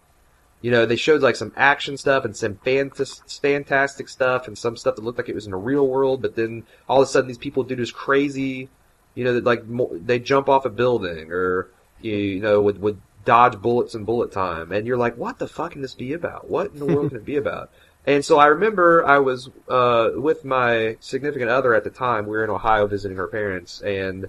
You 0.62 0.72
know, 0.72 0.86
they 0.86 0.96
showed 0.96 1.22
like 1.22 1.36
some 1.36 1.52
action 1.56 1.98
stuff 1.98 2.26
and 2.26 2.36
some 2.36 2.56
fantas- 2.56 3.40
fantastic 3.42 4.08
stuff 4.08 4.48
and 4.48 4.58
some 4.58 4.78
stuff 4.78 4.96
that 4.96 5.04
looked 5.04 5.18
like 5.18 5.30
it 5.30 5.36
was 5.36 5.46
in 5.46 5.52
the 5.52 5.58
real 5.58 5.88
world, 5.88 6.22
but 6.22 6.36
then 6.36 6.64
all 6.88 7.02
of 7.02 7.08
a 7.08 7.12
sudden 7.12 7.28
these 7.28 7.38
people 7.38 7.64
do 7.64 7.76
this 7.76 7.92
crazy, 7.92 8.70
you 9.14 9.24
know, 9.24 9.34
that 9.34 9.44
like 9.44 9.66
mo- 9.66 9.92
they 9.94 10.20
jump 10.20 10.48
off 10.48 10.66
a 10.66 10.70
building 10.70 11.32
or 11.32 11.70
you 12.02 12.40
know 12.40 12.62
would 12.62 12.82
would 12.82 13.02
dodge 13.26 13.60
bullets 13.62 13.96
in 13.96 14.06
bullet 14.06 14.32
time, 14.32 14.72
and 14.72 14.88
you're 14.88 14.98
like, 14.98 15.18
what 15.18 15.40
the 15.40 15.48
fuck 15.48 15.72
can 15.72 15.82
this 15.82 15.96
be 15.96 16.14
about? 16.14 16.50
What 16.50 16.72
in 16.72 16.80
the 16.80 16.86
world 16.86 17.10
can 17.10 17.18
it 17.18 17.26
be 17.26 17.36
about? 17.36 17.72
And 18.08 18.24
so 18.24 18.38
I 18.38 18.48
remember 18.48 19.06
I 19.06 19.18
was 19.18 19.50
uh, 19.68 20.12
with 20.16 20.46
my 20.46 20.98
significant 21.00 21.50
other 21.50 21.74
at 21.74 21.84
the 21.84 21.90
time. 21.90 22.26
We 22.26 22.38
were 22.38 22.44
in 22.44 22.50
Ohio 22.50 22.86
visiting 22.88 23.18
her 23.18 23.28
parents, 23.28 23.82
and 23.82 24.28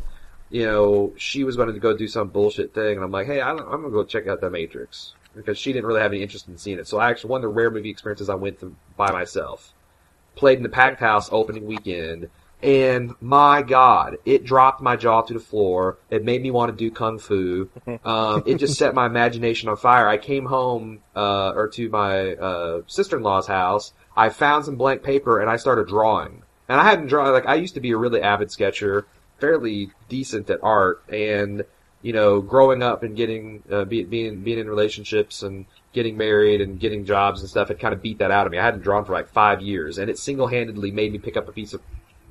you 0.48 0.64
know 0.64 1.12
she 1.16 1.44
was 1.44 1.56
going 1.56 1.72
to 1.72 1.78
go 1.78 1.96
do 1.96 2.08
some 2.08 2.28
bullshit 2.28 2.72
thing, 2.72 2.96
and 2.96 3.04
I'm 3.04 3.10
like, 3.10 3.26
hey, 3.26 3.40
I'm, 3.40 3.58
I'm 3.58 3.82
gonna 3.82 3.90
go 3.90 4.04
check 4.04 4.26
out 4.26 4.40
The 4.40 4.50
Matrix 4.50 5.14
because 5.34 5.58
she 5.58 5.72
didn't 5.72 5.86
really 5.86 6.00
have 6.00 6.12
any 6.12 6.22
interest 6.22 6.48
in 6.48 6.56
seeing 6.56 6.78
it. 6.78 6.88
So 6.88 6.98
I 6.98 7.10
actually 7.10 7.30
one 7.30 7.38
of 7.38 7.42
the 7.42 7.48
rare 7.48 7.70
movie 7.70 7.90
experiences 7.90 8.30
I 8.30 8.34
went 8.34 8.60
to 8.60 8.74
by 8.96 9.12
myself. 9.12 9.74
Played 10.34 10.58
in 10.58 10.62
the 10.62 10.70
packed 10.70 11.00
house 11.00 11.28
opening 11.30 11.66
weekend, 11.66 12.30
and 12.62 13.14
my 13.20 13.62
God, 13.62 14.16
it 14.24 14.44
dropped 14.44 14.80
my 14.80 14.96
jaw 14.96 15.22
to 15.22 15.34
the 15.34 15.40
floor. 15.40 15.98
It 16.10 16.24
made 16.24 16.42
me 16.42 16.50
want 16.50 16.70
to 16.70 16.76
do 16.76 16.90
kung 16.90 17.18
fu. 17.18 17.68
Um, 18.04 18.44
it 18.46 18.56
just 18.56 18.78
set 18.78 18.94
my 18.94 19.06
imagination 19.06 19.68
on 19.68 19.76
fire. 19.76 20.08
I 20.08 20.16
came 20.16 20.46
home, 20.46 21.00
uh, 21.14 21.52
or 21.54 21.68
to 21.68 21.88
my, 21.88 22.34
uh, 22.34 22.82
sister-in-law's 22.86 23.46
house. 23.46 23.92
I 24.16 24.28
found 24.28 24.64
some 24.64 24.76
blank 24.76 25.02
paper 25.02 25.40
and 25.40 25.50
I 25.50 25.56
started 25.56 25.88
drawing. 25.88 26.42
And 26.68 26.80
I 26.80 26.84
hadn't 26.84 27.08
drawn, 27.08 27.32
like, 27.32 27.46
I 27.46 27.54
used 27.56 27.74
to 27.74 27.80
be 27.80 27.90
a 27.92 27.96
really 27.96 28.22
avid 28.22 28.50
sketcher, 28.50 29.06
fairly 29.40 29.90
decent 30.08 30.50
at 30.50 30.60
art, 30.62 31.02
and, 31.08 31.64
you 32.02 32.12
know, 32.12 32.40
growing 32.40 32.82
up 32.82 33.02
and 33.02 33.16
getting, 33.16 33.62
uh, 33.70 33.84
be, 33.84 34.04
being, 34.04 34.40
being 34.42 34.58
in 34.58 34.68
relationships 34.68 35.42
and 35.42 35.66
getting 35.92 36.16
married 36.16 36.60
and 36.60 36.78
getting 36.78 37.04
jobs 37.04 37.40
and 37.40 37.50
stuff 37.50 37.68
had 37.68 37.78
kind 37.78 37.94
of 37.94 38.02
beat 38.02 38.18
that 38.18 38.30
out 38.30 38.46
of 38.46 38.52
me. 38.52 38.58
I 38.58 38.64
hadn't 38.64 38.82
drawn 38.82 39.04
for 39.04 39.12
like 39.12 39.28
five 39.28 39.62
years, 39.62 39.98
and 39.98 40.10
it 40.10 40.18
single-handedly 40.18 40.90
made 40.90 41.12
me 41.12 41.18
pick 41.18 41.36
up 41.36 41.48
a 41.48 41.52
piece 41.52 41.72
of 41.72 41.80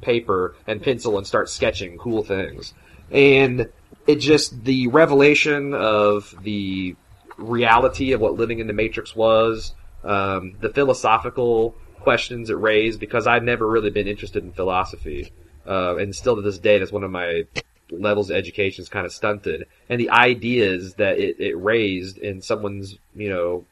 paper 0.01 0.55
and 0.67 0.81
pencil 0.81 1.17
and 1.17 1.25
start 1.25 1.49
sketching 1.49 1.97
cool 1.97 2.23
things. 2.23 2.73
And 3.11 3.69
it 4.07 4.17
just, 4.17 4.63
the 4.63 4.87
revelation 4.87 5.73
of 5.73 6.35
the 6.43 6.95
reality 7.37 8.13
of 8.13 8.21
what 8.21 8.35
living 8.35 8.59
in 8.59 8.67
the 8.67 8.73
Matrix 8.73 9.15
was, 9.15 9.73
um, 10.03 10.55
the 10.59 10.69
philosophical 10.69 11.75
questions 11.99 12.49
it 12.49 12.57
raised, 12.57 12.99
because 12.99 13.25
I'd 13.25 13.43
never 13.43 13.67
really 13.67 13.89
been 13.89 14.07
interested 14.07 14.43
in 14.43 14.51
philosophy. 14.51 15.31
Uh, 15.67 15.95
and 15.97 16.15
still 16.15 16.35
to 16.35 16.41
this 16.41 16.59
day, 16.59 16.77
that's 16.77 16.91
one 16.91 17.03
of 17.03 17.11
my 17.11 17.45
levels 17.89 18.29
of 18.29 18.37
education 18.37 18.83
is 18.83 18.89
kind 18.89 19.05
of 19.05 19.11
stunted. 19.11 19.65
And 19.89 19.99
the 19.99 20.11
ideas 20.11 20.95
that 20.95 21.17
it, 21.17 21.39
it 21.39 21.55
raised 21.55 22.17
in 22.17 22.41
someone's, 22.41 22.97
you 23.15 23.29
know, 23.29 23.65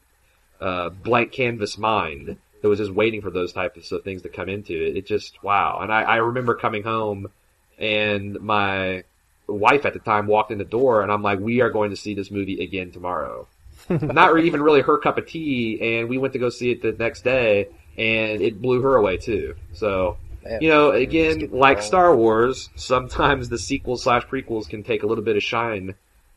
uh, 0.60 0.88
blank 0.88 1.32
canvas 1.32 1.78
mind 1.78 2.38
that 2.64 2.70
was 2.70 2.78
just 2.78 2.92
waiting 2.92 3.20
for 3.20 3.30
those 3.30 3.52
types 3.52 3.92
of 3.92 4.02
things 4.04 4.22
to 4.22 4.30
come 4.30 4.48
into 4.48 4.72
it. 4.72 4.96
It 4.96 5.06
just 5.06 5.42
wow. 5.42 5.80
And 5.82 5.92
I, 5.92 6.00
I 6.00 6.16
remember 6.16 6.54
coming 6.54 6.82
home 6.82 7.30
and 7.78 8.40
my 8.40 9.04
wife 9.46 9.84
at 9.84 9.92
the 9.92 9.98
time 9.98 10.26
walked 10.26 10.50
in 10.50 10.56
the 10.56 10.64
door 10.64 11.02
and 11.02 11.12
I'm 11.12 11.20
like, 11.20 11.40
we 11.40 11.60
are 11.60 11.68
going 11.68 11.90
to 11.90 11.96
see 11.96 12.14
this 12.14 12.30
movie 12.30 12.64
again 12.64 12.90
tomorrow. 12.90 13.46
Not 13.90 14.40
even 14.40 14.62
really 14.62 14.80
her 14.80 14.96
cup 14.96 15.18
of 15.18 15.26
tea, 15.26 15.98
and 15.98 16.08
we 16.08 16.16
went 16.16 16.32
to 16.32 16.38
go 16.38 16.48
see 16.48 16.70
it 16.70 16.80
the 16.80 16.92
next 16.92 17.22
day, 17.22 17.68
and 17.98 18.40
it 18.40 18.62
blew 18.62 18.80
her 18.80 18.96
away 18.96 19.18
too. 19.18 19.56
So, 19.74 20.16
Man, 20.42 20.62
you 20.62 20.70
know, 20.70 20.92
again, 20.92 21.50
like. 21.52 21.82
Star 21.82 22.16
Wars, 22.16 22.70
sometimes 22.76 23.50
the 23.50 23.58
sequels 23.58 24.04
slash 24.04 24.24
prequels 24.24 24.70
can 24.70 24.84
take 24.84 25.02
a 25.02 25.06
little 25.06 25.24
bit 25.24 25.36
of 25.36 25.42
shine 25.42 25.96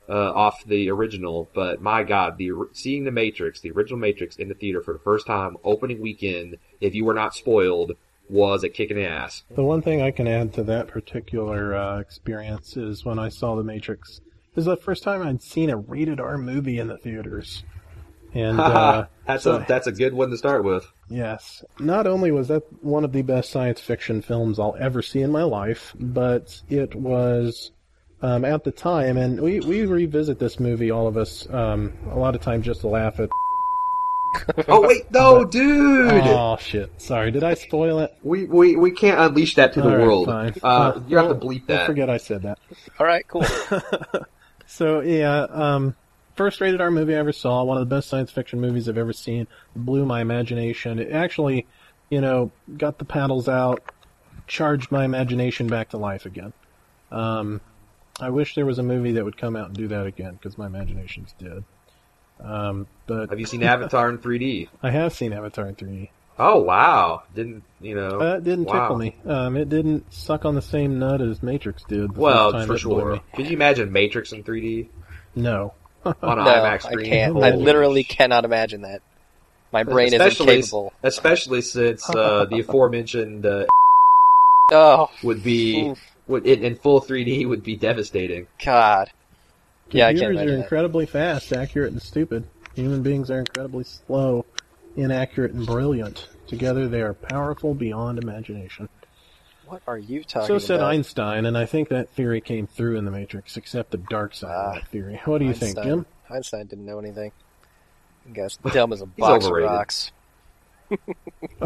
uh, 0.10 0.32
off 0.34 0.64
the 0.66 0.90
original. 0.90 1.50
But 1.54 1.82
my 1.82 2.04
God, 2.04 2.38
the 2.38 2.52
seeing 2.74 3.04
the 3.04 3.12
Matrix, 3.12 3.60
the 3.62 3.72
original 3.72 4.00
Matrix 4.00 4.36
in 4.38 4.48
the 4.50 4.56
theater 4.56 4.82
for 4.82 4.94
the 4.94 5.00
first 5.00 5.28
time, 5.28 5.58
opening 5.64 6.02
weekend, 6.02 6.58
if 6.82 6.96
you 6.96 7.06
were 7.06 7.14
not 7.14 7.34
spoiled, 7.36 7.94
was 8.30 8.64
a 8.64 8.70
kick 8.70 8.92
in 8.92 8.98
the 8.98 9.06
ass. 9.06 9.44
The 9.56 9.64
one 9.64 9.82
thing 9.82 10.02
I 10.02 10.12
can 10.12 10.28
add 10.28 10.54
to 10.56 10.64
that 10.64 10.88
particular 10.90 11.76
uh, 11.76 12.00
experience 12.00 12.76
is 12.76 13.06
when 13.06 13.20
I 13.20 13.30
saw 13.30 13.56
The 13.56 13.64
Matrix. 13.64 14.18
It 14.20 14.56
was 14.56 14.66
the 14.66 14.76
first 14.76 15.04
time 15.04 15.22
I'd 15.22 15.42
seen 15.42 15.70
a 15.70 15.78
rated 15.78 16.20
R 16.20 16.38
movie 16.38 16.80
in 16.80 16.88
the 16.88 16.98
theaters. 16.98 17.64
And 18.34 18.60
uh, 18.60 19.06
that's 19.26 19.44
so- 19.46 19.58
a 19.58 19.66
that's 19.68 19.88
a 19.88 19.92
good 19.92 20.14
one 20.14 20.30
to 20.32 20.38
start 20.38 20.64
with. 20.66 20.86
yes, 21.10 21.64
not 21.80 22.06
only 22.08 22.32
was 22.32 22.50
that 22.50 22.64
one 22.84 23.06
of 23.06 23.14
the 23.14 23.22
best 23.22 23.50
science 23.52 23.80
fiction 23.80 24.22
films 24.22 24.60
I'll 24.60 24.76
ever 24.80 25.02
see 25.02 25.22
in 25.22 25.32
my 25.32 25.44
life, 25.44 25.96
but 26.00 26.62
it 26.70 26.94
was 26.96 27.72
um, 28.22 28.44
at 28.46 28.64
the 28.64 28.72
time, 28.72 29.18
and 29.18 29.40
we, 29.42 29.60
we 29.62 29.86
revisit 29.86 30.40
this 30.40 30.60
movie, 30.60 30.92
all 30.92 31.08
of 31.08 31.18
us, 31.18 31.48
um, 31.52 31.94
a 32.12 32.18
lot 32.18 32.36
of 32.36 32.42
times 32.42 32.66
just 32.66 32.82
to 32.82 32.88
laugh 32.88 33.20
at. 33.20 33.30
Oh 34.68 34.86
wait, 34.86 35.10
no, 35.10 35.46
dude. 35.46 36.12
Oh 36.12 36.58
shit! 36.60 36.92
Sorry, 37.02 37.32
did 37.32 37.44
I 37.44 37.54
spoil 37.56 38.00
it? 38.00 38.14
We, 38.22 38.44
we 38.46 38.76
we 38.76 38.92
can't 38.92 39.18
unleash 39.20 39.56
that 39.56 39.74
to 39.74 39.82
the 39.82 39.90
All 39.90 39.96
right, 39.96 40.06
world. 40.06 40.26
fine. 40.28 40.54
Uh, 40.62 41.00
you 41.08 41.18
have 41.18 41.30
to 41.30 41.34
we'll- 41.34 41.40
bleep 41.56 41.68
we'll 41.68 41.78
that. 41.78 41.86
forget 41.88 42.10
I 42.10 42.18
said 42.18 42.44
that. 42.44 42.60
All 43.00 43.06
right, 43.06 43.26
cool. 43.28 43.46
So 44.70 45.00
yeah, 45.00 45.44
um, 45.50 45.96
first 46.36 46.60
rated 46.60 46.82
R 46.82 46.92
movie 46.92 47.16
I 47.16 47.20
ever 47.20 47.32
saw, 47.32 47.64
one 47.64 47.78
of 47.78 47.88
the 47.88 47.96
best 47.96 48.10
science 48.10 48.30
fiction 48.32 48.60
movies 48.60 48.90
I've 48.90 48.98
ever 48.98 49.14
seen, 49.14 49.48
blew 49.78 50.06
my 50.06 50.20
imagination. 50.20 51.00
It 51.00 51.12
actually, 51.14 51.66
you 52.10 52.20
know, 52.20 52.52
got 52.78 53.00
the 53.00 53.06
paddles 53.06 53.48
out, 53.48 53.82
charged 54.46 54.92
my 54.92 55.06
imagination 55.06 55.68
back 55.68 55.90
to 55.92 55.98
life 55.98 56.26
again. 56.26 56.52
Um, 57.14 57.62
I 58.20 58.30
wish 58.30 58.56
there 58.56 58.66
was 58.66 58.80
a 58.80 58.84
movie 58.84 59.12
that 59.14 59.24
would 59.24 59.38
come 59.38 59.56
out 59.56 59.68
and 59.68 59.76
do 59.76 59.88
that 59.90 60.06
again 60.06 60.34
because 60.34 60.58
my 60.58 60.66
imagination's 60.68 61.34
dead. 61.38 61.64
Um, 62.40 62.88
but 63.06 63.30
Have 63.30 63.40
you 63.40 63.46
seen 63.46 63.64
Avatar 63.64 64.10
in 64.10 64.18
3D? 64.18 64.70
I 64.84 64.92
have 64.92 65.14
seen 65.14 65.34
Avatar 65.34 65.68
in 65.68 65.76
3D. 65.76 66.10
Oh 66.40 66.60
wow! 66.60 67.24
Didn't 67.34 67.64
you 67.82 67.96
know? 67.96 68.22
Uh, 68.22 68.36
it 68.36 68.44
didn't 68.44 68.66
wow. 68.66 68.74
tickle 68.82 68.98
me. 68.98 69.16
Um, 69.26 69.58
it 69.58 69.70
didn't 69.70 70.14
suck 70.14 70.46
on 70.46 70.54
the 70.54 70.62
same 70.62 71.00
nut 71.00 71.20
as 71.20 71.42
Matrix 71.42 71.84
did. 71.84 72.14
The 72.14 72.20
Well, 72.20 72.52
first 72.52 72.58
time 72.60 72.68
for 72.68 72.78
sure. 72.78 73.22
Could 73.34 73.48
you 73.48 73.54
imagine 73.54 73.92
Matrix 73.92 74.32
in 74.34 74.44
3D 74.44 74.88
No. 75.36 75.74
on 76.06 76.14
an 76.22 76.46
no, 76.46 76.52
IMAX 76.52 76.86
I 76.86 77.04
can't. 77.04 77.38
I 77.38 77.56
literally 77.56 78.04
sh- 78.04 78.10
cannot 78.10 78.46
imagine 78.46 78.82
that. 78.82 79.02
My 79.72 79.84
brain 79.84 80.08
is 80.08 80.14
especially, 80.14 80.58
incapable. 80.58 80.94
Especially 81.02 81.62
since 81.62 82.08
uh, 82.08 82.46
the 82.46 82.60
aforementioned 82.60 83.46
uh, 83.46 83.66
Oh 84.72 85.10
would 85.24 85.44
be 85.44 85.88
Oof. 85.88 86.17
Would 86.28 86.46
in, 86.46 86.64
in 86.64 86.76
full 86.76 87.02
3D 87.02 87.48
would 87.48 87.64
be 87.64 87.76
devastating. 87.76 88.48
God. 88.64 89.12
Yeah, 89.92 90.08
I 90.08 90.10
Computers 90.10 90.36
imagine 90.36 90.38
are 90.50 90.58
that. 90.58 90.64
incredibly 90.64 91.06
fast, 91.06 91.54
accurate, 91.54 91.94
and 91.94 92.02
stupid. 92.02 92.46
Human 92.76 93.02
beings 93.02 93.32
are 93.32 93.40
incredibly 93.40 93.84
slow, 93.86 94.46
inaccurate, 94.96 95.54
and 95.54 95.66
brilliant. 95.66 96.28
Together, 96.48 96.88
they 96.88 97.02
are 97.02 97.14
powerful 97.14 97.74
beyond 97.74 98.20
imagination. 98.20 98.90
What 99.66 99.82
are 99.88 99.98
you 99.98 100.24
talking 100.24 100.40
about? 100.40 100.62
So 100.62 100.66
said 100.66 100.76
about? 100.80 100.92
Einstein, 100.92 101.46
and 101.46 101.58
I 101.58 101.66
think 101.66 101.90
that 101.90 102.10
theory 102.12 102.42
came 102.42 102.68
through 102.68 102.98
in 102.98 103.06
the 103.06 103.12
Matrix, 103.12 103.58
except 103.58 103.92
the 103.92 103.98
dark 103.98 104.34
side 104.34 104.50
Ah, 104.52 104.70
of 104.70 104.76
that 104.76 104.88
theory. 104.90 105.20
What 105.26 105.40
do 105.40 105.46
you 105.46 105.54
think, 105.54 105.82
Jim? 105.82 106.06
Einstein 106.30 106.68
didn't 106.68 106.86
know 106.86 107.00
anything. 107.00 107.32
I 108.28 108.34
guess 108.34 108.58
dumb 108.74 108.94
as 108.94 109.02
a 109.02 109.06
box 109.06 109.46
of 109.46 109.52
overrated. 109.52 109.72
rocks. 109.72 110.12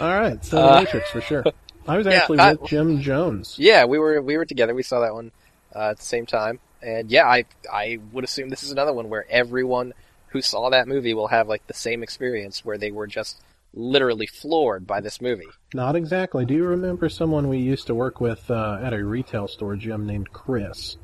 All 0.00 0.08
right, 0.20 0.42
so 0.44 0.56
Uh, 0.56 0.76
the 0.76 0.80
Matrix 0.84 1.10
for 1.10 1.20
sure. 1.20 1.44
I 1.86 1.96
was 1.96 2.06
yeah, 2.06 2.12
actually 2.12 2.38
I- 2.38 2.52
with 2.52 2.64
Jim 2.68 3.00
Jones. 3.00 3.56
Yeah, 3.58 3.84
we 3.84 3.98
were 3.98 4.20
we 4.22 4.36
were 4.36 4.44
together. 4.44 4.74
We 4.74 4.82
saw 4.82 5.00
that 5.00 5.14
one 5.14 5.32
uh, 5.74 5.90
at 5.90 5.98
the 5.98 6.04
same 6.04 6.26
time, 6.26 6.60
and 6.82 7.10
yeah, 7.10 7.26
I 7.26 7.44
I 7.72 7.98
would 8.12 8.24
assume 8.24 8.48
this 8.48 8.62
is 8.62 8.70
another 8.70 8.92
one 8.92 9.08
where 9.08 9.26
everyone 9.28 9.92
who 10.28 10.42
saw 10.42 10.70
that 10.70 10.88
movie 10.88 11.14
will 11.14 11.28
have 11.28 11.48
like 11.48 11.66
the 11.66 11.74
same 11.74 12.02
experience 12.02 12.64
where 12.64 12.78
they 12.78 12.90
were 12.90 13.06
just 13.06 13.40
literally 13.72 14.26
floored 14.26 14.86
by 14.86 15.00
this 15.00 15.20
movie. 15.20 15.48
Not 15.72 15.96
exactly. 15.96 16.44
Do 16.44 16.54
you 16.54 16.64
remember 16.64 17.08
someone 17.08 17.48
we 17.48 17.58
used 17.58 17.86
to 17.88 17.94
work 17.94 18.20
with 18.20 18.50
uh, 18.50 18.80
at 18.82 18.92
a 18.92 19.04
retail 19.04 19.48
store, 19.48 19.76
Jim, 19.76 20.06
named 20.06 20.32
Chris? 20.32 20.96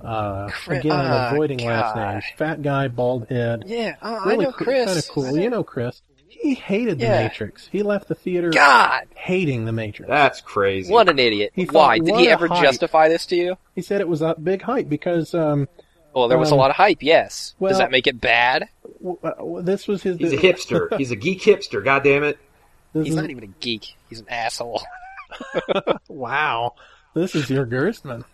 Uh, 0.00 0.48
Chris- 0.48 0.80
again, 0.80 0.92
I'm 0.92 1.12
ah, 1.12 1.30
avoiding 1.32 1.58
last 1.60 1.96
names. 1.96 2.24
Fat 2.36 2.62
guy, 2.62 2.88
bald 2.88 3.28
head. 3.28 3.64
Yeah, 3.66 3.96
uh, 4.02 4.20
I 4.24 4.36
know 4.36 4.52
Chris. 4.52 4.86
Kind 4.86 4.98
of 4.98 5.08
cool. 5.08 5.36
You 5.38 5.50
know 5.50 5.64
Chris. 5.64 6.02
He 6.44 6.54
hated 6.54 6.98
the 6.98 7.06
Yeah. 7.06 7.22
Matrix. 7.22 7.68
He 7.72 7.82
left 7.82 8.06
the 8.08 8.14
theater 8.14 8.50
God, 8.50 9.04
hating 9.14 9.64
the 9.64 9.72
Matrix. 9.72 10.08
That's 10.10 10.40
crazy. 10.42 10.92
what 10.92 11.08
an 11.08 11.18
idiot! 11.18 11.52
He 11.54 11.64
thought, 11.64 11.74
Why 11.74 11.98
did 11.98 12.10
what 12.10 12.20
he 12.20 12.26
a 12.28 12.32
ever 12.32 12.48
hype. 12.48 12.62
justify 12.62 13.08
this 13.08 13.24
to 13.26 13.36
you? 13.36 13.56
He 13.74 13.80
said 13.82 14.00
it 14.02 14.08
was 14.08 14.20
a 14.20 14.34
big 14.34 14.60
hype 14.62 14.88
because 14.88 15.34
um, 15.34 15.68
Well, 16.14 16.28
there 16.28 16.36
was 16.38 16.52
Um, 16.52 16.58
a 16.58 16.60
lot 16.60 16.70
of 16.70 16.76
hype. 16.76 17.02
Yes. 17.02 17.54
well- 17.58 17.70
Does 17.70 17.78
that 17.78 17.90
make 17.90 18.06
it 18.06 18.20
bad? 18.20 18.68
w- 19.02 19.18
uh, 19.24 19.62
this 19.62 19.88
was 19.88 20.02
his. 20.02 20.18
He's 20.18 20.32
a 20.34 20.36
hipster. 20.36 20.94
He's 20.98 21.10
a 21.10 21.16
geek 21.16 21.40
hipster. 21.40 21.82
God 21.82 22.04
damn 22.04 22.22
it! 22.24 22.38
this 22.92 23.06
He's 23.06 23.14
is- 23.14 23.20
not 23.20 23.30
even 23.30 23.44
a 23.44 23.48
geek. 23.60 23.96
He's 24.10 24.20
an 24.20 24.26
asshole. 24.28 24.82
wow. 26.08 26.74
This 27.14 27.34
is 27.34 27.48
your 27.50 27.66
Gerstmann. 27.66 28.24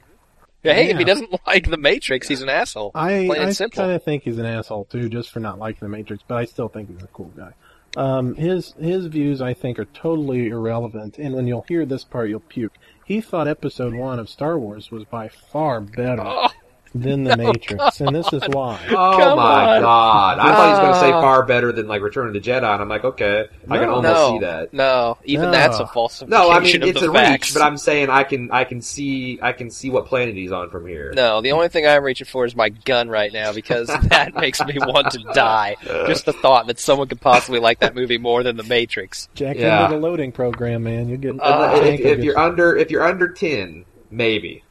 Yeah, 0.63 0.75
hey, 0.75 0.91
if 0.91 0.97
he 0.97 1.01
Yeah. 1.01 1.07
doesn't 1.07 1.41
like 1.47 1.71
the 1.71 1.77
Matrix, 1.77 2.29
he's 2.29 2.43
an 2.43 2.49
asshole. 2.49 2.91
I, 2.95 3.25
Plain 3.27 3.41
and 3.41 3.49
I 3.51 3.53
simple. 3.53 3.83
kind 3.83 3.93
of 3.93 4.03
think 4.03 4.25
he's 4.25 4.39
an 4.39 4.47
asshole 4.47 4.85
too, 4.87 5.09
just 5.09 5.31
for 5.31 5.41
not 5.41 5.59
liking 5.59 5.81
the 5.81 5.89
Matrix. 5.89 6.23
But 6.27 6.37
I 6.37 6.45
still 6.45 6.69
think 6.69 6.91
he's 6.91 7.03
a 7.03 7.07
cool 7.09 7.31
guy. 7.37 7.53
Um, 7.97 8.35
his 8.37 8.73
his 8.73 9.07
views, 9.07 9.41
I 9.41 9.55
think, 9.55 9.79
are 9.79 9.85
totally 9.87 10.49
irrelevant. 10.49 11.19
And 11.19 11.35
when 11.35 11.47
you'll 11.47 11.65
hear 11.69 11.85
this 11.85 12.05
part, 12.05 12.29
you'll 12.29 12.41
puke. 12.41 12.75
He 13.05 13.21
thought 13.21 13.49
Episode 13.49 13.95
One 13.95 14.19
of 14.19 14.29
Star 14.29 14.59
Wars 14.59 14.91
was 14.91 15.05
by 15.05 15.29
far 15.29 15.81
better 15.81 16.23
Oh, 16.25 16.49
than 16.95 17.25
the 17.25 17.37
Matrix, 17.39 18.01
and 18.01 18.15
this 18.15 18.33
is 18.33 18.43
why. 18.49 18.79
Oh 18.91 19.17
Come 19.19 19.37
my 19.39 19.77
on. 19.77 19.83
god! 19.83 20.39
I 20.39 20.53
thought 20.53 20.65
he 20.67 20.71
was 20.71 20.79
going 20.81 20.93
to 20.95 21.01
say 21.01 21.13
Uh, 21.13 21.21
far 21.21 21.45
better 21.45 21.71
than 21.73 21.87
like 21.87 22.03
Return 22.03 22.27
of 22.27 22.33
the 22.33 22.41
Jedi, 22.41 22.57
and 22.73 22.83
I'm 22.83 22.89
like, 22.89 23.05
okay, 23.05 23.47
I 23.69 23.79
can 23.79 23.87
No. 23.89 23.95
almost 23.97 24.15
no, 24.15 24.33
see 24.33 24.39
that. 24.41 24.75
no, 24.75 25.19
even 25.25 25.47
No. 25.47 25.51
that's 25.53 25.79
a 25.79 25.87
falsification 25.87 26.31
No, 26.31 26.51
I 26.51 26.61
mean 26.61 26.83
of 26.83 26.89
it's 26.89 27.03
a 27.03 27.13
facts. 27.13 27.31
reach, 27.51 27.55
but 27.55 27.63
I'm 27.63 27.77
saying 27.77 28.11
I 28.11 28.25
can 28.25 28.51
I 28.51 28.65
can 28.65 28.81
see 28.83 29.39
I 29.43 29.53
can 29.53 29.71
see 29.71 29.91
what 29.91 30.07
planet 30.07 30.35
he's 30.35 30.53
on 30.53 30.71
from 30.71 30.87
here. 30.87 31.13
No, 31.15 31.41
the 31.41 31.53
only 31.53 31.69
thing 31.69 31.87
I'm 31.87 32.03
reaching 32.03 32.27
for 32.27 32.45
is 32.45 32.57
my 32.57 32.71
gun 32.71 33.09
right 33.09 33.33
now 33.33 33.53
because 33.53 33.87
that 34.09 34.35
makes 34.35 34.61
me 34.65 34.75
want 34.79 35.11
to 35.13 35.19
die. 35.35 35.77
Just 36.07 36.27
the 36.27 36.33
thought 36.33 36.67
that 36.67 36.79
someone 36.81 37.09
could 37.09 37.21
possibly 37.21 37.61
like 37.61 37.81
that 37.81 37.95
movie 37.95 38.19
more 38.19 38.43
than 38.43 38.57
The 38.57 38.65
Matrix. 38.65 39.29
Jack 39.35 39.57
Yeah. 39.57 39.85
into 39.85 39.97
the 39.97 40.01
loading 40.01 40.33
program, 40.33 40.83
man. 40.85 41.09
You 41.09 41.17
get. 41.17 41.41
Uh, 41.41 41.73
if, 41.77 41.83
tank 41.83 42.01
if 42.01 42.19
you're 42.25 42.35
get- 42.35 42.43
under 42.43 42.77
if 42.77 42.91
you're 42.91 43.05
under 43.07 43.29
ten, 43.29 43.85
maybe. 44.11 44.65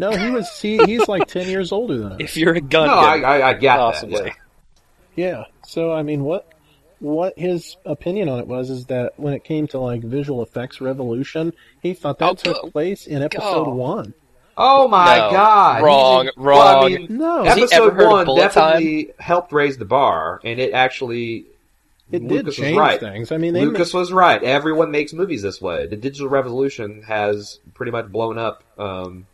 No, 0.00 0.10
he 0.16 0.30
was. 0.30 0.60
He, 0.60 0.78
he's 0.84 1.06
like 1.08 1.26
ten 1.28 1.48
years 1.48 1.70
older 1.72 1.98
than 1.98 2.12
us. 2.12 2.16
If 2.20 2.36
you're 2.36 2.54
a 2.54 2.60
gun, 2.60 2.86
No, 2.88 2.94
I 2.94 3.20
gun, 3.20 3.30
I, 3.30 3.42
I 3.48 3.54
get 3.54 3.76
possibly. 3.76 4.22
that. 4.22 4.26
yeah. 4.26 5.26
Yeah. 5.28 5.44
So 5.66 5.92
I 5.92 6.02
mean, 6.02 6.24
what 6.24 6.48
what 6.98 7.38
his 7.38 7.76
opinion 7.86 8.28
on 8.28 8.40
it 8.40 8.46
was 8.46 8.70
is 8.70 8.86
that 8.86 9.12
when 9.18 9.32
it 9.34 9.44
came 9.44 9.66
to 9.68 9.78
like 9.78 10.02
visual 10.02 10.42
effects 10.42 10.80
revolution, 10.80 11.52
he 11.82 11.94
thought 11.94 12.18
that 12.18 12.30
Oh, 12.30 12.34
took 12.34 12.62
go- 12.62 12.70
place 12.70 13.06
in 13.06 13.22
episode 13.22 13.64
go. 13.64 13.74
one. 13.74 14.14
Oh 14.56 14.88
my 14.88 15.16
No. 15.16 15.30
god! 15.30 15.82
Wrong, 15.82 16.22
He's- 16.24 16.36
well, 16.36 16.60
I 16.60 16.72
wrong. 16.82 16.86
mean, 16.92 17.06
No, 17.18 17.44
Has 17.44 17.56
episode 17.56 17.92
ever 17.92 18.08
one 18.08 18.26
bullet 18.26 18.40
definitely 18.40 19.12
helped 19.18 19.52
raise 19.52 19.78
the 19.78 19.84
bar, 19.86 20.40
and 20.44 20.60
it 20.60 20.72
actually 20.74 21.46
it 22.12 22.18
did 22.18 22.30
Lucas 22.30 22.46
was 22.46 22.56
change 22.56 22.76
right. 22.76 23.00
things. 23.00 23.32
I 23.32 23.36
mean, 23.38 23.54
they 23.54 23.64
Lucas 23.64 23.94
was 23.94 24.12
right. 24.12 24.42
Everyone 24.42 24.90
makes 24.90 25.12
movies 25.14 25.40
this 25.42 25.62
way. 25.62 25.86
The 25.86 25.96
digital 25.96 26.28
revolution 26.28 27.02
has 27.04 27.58
pretty 27.72 27.92
much 27.92 28.08
blown 28.12 28.36
up 28.36 28.62
um, 28.76 29.26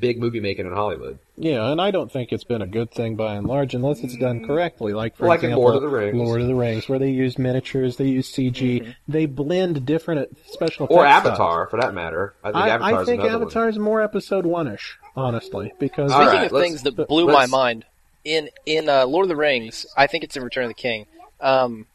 big 0.00 0.18
movie 0.18 0.40
making 0.40 0.66
in 0.66 0.72
Hollywood. 0.72 1.18
yeah, 1.36 1.70
and 1.70 1.80
I 1.80 1.90
don't 1.90 2.10
think 2.10 2.32
it's 2.32 2.44
been 2.44 2.62
a 2.62 2.66
good 2.66 2.90
thing 2.90 3.16
by 3.16 3.34
and 3.34 3.46
large, 3.46 3.74
unless 3.74 4.00
it's 4.00 4.16
done 4.16 4.46
correctly. 4.46 4.92
Like 4.94 5.16
for 5.16 5.26
Like 5.26 5.40
in 5.40 5.46
example, 5.50 5.62
Lord 5.62 5.74
of 5.76 5.82
the 5.82 5.88
Rings. 5.88 6.16
Lord 6.16 6.40
of 6.40 6.46
the 6.46 6.54
Rings, 6.54 6.88
where 6.88 6.98
they 6.98 7.10
use 7.10 7.38
miniatures, 7.38 7.96
they 7.96 8.06
use 8.06 8.32
CG, 8.32 8.94
they 9.06 9.26
blend 9.26 9.84
different 9.84 10.20
uh, 10.20 10.34
special 10.46 10.86
effects. 10.86 10.96
Or 10.96 11.04
styles. 11.06 11.26
Avatar, 11.26 11.66
for 11.68 11.80
that 11.80 11.92
matter. 11.94 12.34
I 12.42 12.48
think 12.52 12.56
I, 12.64 12.68
Avatar's 12.70 12.94
I 12.94 13.04
think 13.10 13.20
another 13.22 13.38
one. 13.38 13.42
Avatar's 13.48 13.78
more 13.78 14.00
episode 14.00 14.46
one-ish, 14.46 14.98
honestly, 15.16 15.72
because 15.78 16.12
All 16.12 16.22
Speaking 16.22 16.38
right, 16.40 16.52
of 16.52 16.60
things 16.60 16.82
that 16.82 17.08
blew 17.08 17.26
my 17.26 17.46
mind, 17.46 17.84
in 18.24 18.48
in 18.64 18.88
uh, 18.88 19.04
Lord 19.06 19.24
of 19.24 19.28
the 19.28 19.36
Rings, 19.36 19.84
I 19.96 20.06
think 20.06 20.24
it's 20.24 20.34
in 20.36 20.42
Return 20.42 20.64
of 20.64 20.70
the 20.70 20.74
King. 20.74 21.04
Um, 21.40 21.86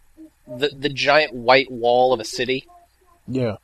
the 0.47 0.69
the 0.69 0.89
giant 0.89 1.33
white 1.33 1.71
wall 1.71 2.13
of 2.13 2.19
a 2.19 2.25
city. 2.25 2.67
yeah, 3.27 3.55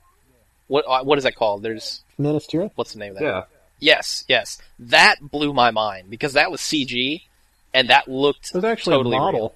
What 0.67 0.85
uh, 0.87 1.03
what 1.03 1.19
is 1.19 1.25
that 1.25 1.35
called? 1.35 1.61
There's 1.61 2.01
Minas 2.17 2.47
Tirith. 2.47 2.71
what's 2.75 2.93
the 2.93 2.99
name 2.99 3.11
of 3.13 3.19
that? 3.19 3.23
Yeah. 3.25 3.43
Yes, 3.79 4.23
yes, 4.27 4.61
that 4.79 5.17
blew 5.21 5.53
my 5.53 5.71
mind 5.71 6.09
because 6.09 6.33
that 6.33 6.49
was 6.51 6.61
CG, 6.61 7.23
and 7.73 7.89
that 7.89 8.07
looked 8.07 8.49
It 8.49 8.55
was 8.55 8.63
actually 8.63 8.95
totally 8.97 9.17
a 9.17 9.19
model. 9.19 9.55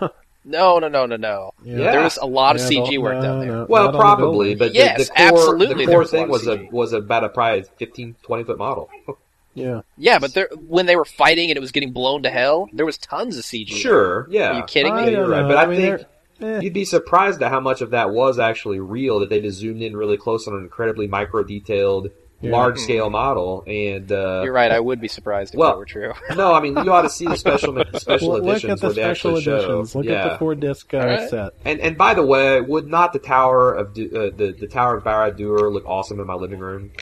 no, 0.44 0.78
no, 0.78 0.88
no, 0.88 1.06
no, 1.06 1.16
no. 1.16 1.52
Yeah. 1.62 1.90
There 1.92 2.02
was 2.02 2.16
a 2.16 2.26
lot 2.26 2.56
of 2.56 2.62
Yeah, 2.62 2.80
CG 2.80 2.94
no, 2.94 3.00
work 3.00 3.22
down 3.22 3.40
there. 3.40 3.48
no, 3.50 3.66
Well, 3.68 3.84
not 3.84 3.92
the 3.92 3.98
probably, 3.98 4.54
but 4.54 4.72
the, 4.72 4.78
Yes, 4.78 5.08
the 5.08 5.14
core, 5.14 5.26
absolutely, 5.28 5.68
the 5.68 5.86
there 5.86 5.94
core 5.94 5.98
was 6.00 6.10
thing 6.10 6.24
of 6.24 6.30
was 6.30 6.46
a 6.48 6.68
was 6.72 6.92
about 6.92 7.24
a 7.24 7.28
probably 7.28 7.64
15, 7.78 8.16
20 8.22 8.44
foot 8.44 8.58
model. 8.58 8.90
yeah. 9.54 9.82
Yeah, 9.96 10.18
but 10.18 10.34
there, 10.34 10.48
when 10.66 10.86
they 10.86 10.96
were 10.96 11.04
fighting 11.04 11.50
and 11.50 11.56
it 11.56 11.60
was 11.60 11.72
getting 11.72 11.92
blown 11.92 12.22
to 12.24 12.30
hell, 12.30 12.68
there 12.72 12.86
was 12.86 12.98
tons 12.98 13.36
of 13.38 13.44
CG. 13.44 13.68
Sure, 13.68 14.26
yeah. 14.30 14.50
Are 14.50 14.56
you 14.58 14.62
kidding 14.64 14.92
I 14.92 15.06
me? 15.06 15.12
you're 15.12 15.28
right, 15.28 15.42
but 15.46 15.56
I 15.56 15.66
mean, 15.66 15.80
think 15.80 16.06
eh. 16.42 16.60
You'd 16.60 16.72
be 16.72 16.84
surprised 16.86 17.42
at 17.42 17.50
how 17.50 17.60
much 17.60 17.82
of 17.82 17.90
that 17.90 18.10
was 18.10 18.38
actually 18.38 18.80
real. 18.80 19.20
That 19.20 19.28
they 19.30 19.40
just 19.40 19.58
zoomed 19.58 19.82
in 19.82 19.96
really 19.96 20.16
close 20.16 20.48
on 20.48 20.54
an 20.54 20.62
incredibly 20.62 21.06
micro 21.06 21.42
detailed, 21.44 22.10
Yeah. 22.42 22.52
large 22.52 22.78
scale 22.78 23.10
model. 23.10 23.64
And 23.66 24.10
uh, 24.10 24.40
You're 24.44 24.52
right. 24.52 24.70
I 24.70 24.80
would 24.80 24.98
be 25.00 25.08
surprised 25.08 25.52
if 25.54 25.58
Well, 25.58 25.72
that 25.72 25.76
were 25.78 25.84
true. 25.84 26.12
no, 26.36 26.54
I 26.54 26.60
mean 26.60 26.72
you 26.74 26.90
ought 26.92 27.02
to 27.02 27.10
see 27.10 27.26
the 27.26 27.36
special 27.46 27.82
special 27.94 28.28
Look- 28.28 28.44
look 28.44 28.52
editions 28.62 28.72
at 28.72 28.80
the 28.80 28.86
where 28.86 28.94
they 28.94 29.02
special 29.02 29.36
actually 29.36 29.52
editions. 29.54 29.92
show. 29.92 29.98
Look 29.98 30.06
yeah. 30.06 30.24
at 30.26 30.32
the 30.32 30.38
four 30.38 30.54
disc 30.54 30.94
uh, 30.94 30.96
Alright. 30.98 31.28
set. 31.30 31.52
and 31.64 31.80
and 31.80 31.98
by 31.98 32.14
the 32.14 32.24
way, 32.24 32.60
would 32.60 32.86
not 32.86 33.12
the 33.12 33.18
Tower 33.18 33.72
of 33.74 33.92
Du- 33.94 34.08
uh, 34.10 34.30
the 34.36 34.52
the 34.58 34.66
Tower 34.68 34.96
of 34.96 35.04
Barad-dûr 35.04 35.70
look 35.72 35.84
awesome 35.86 36.18
in 36.18 36.26
my 36.26 36.34
living 36.34 36.60
room? 36.60 36.92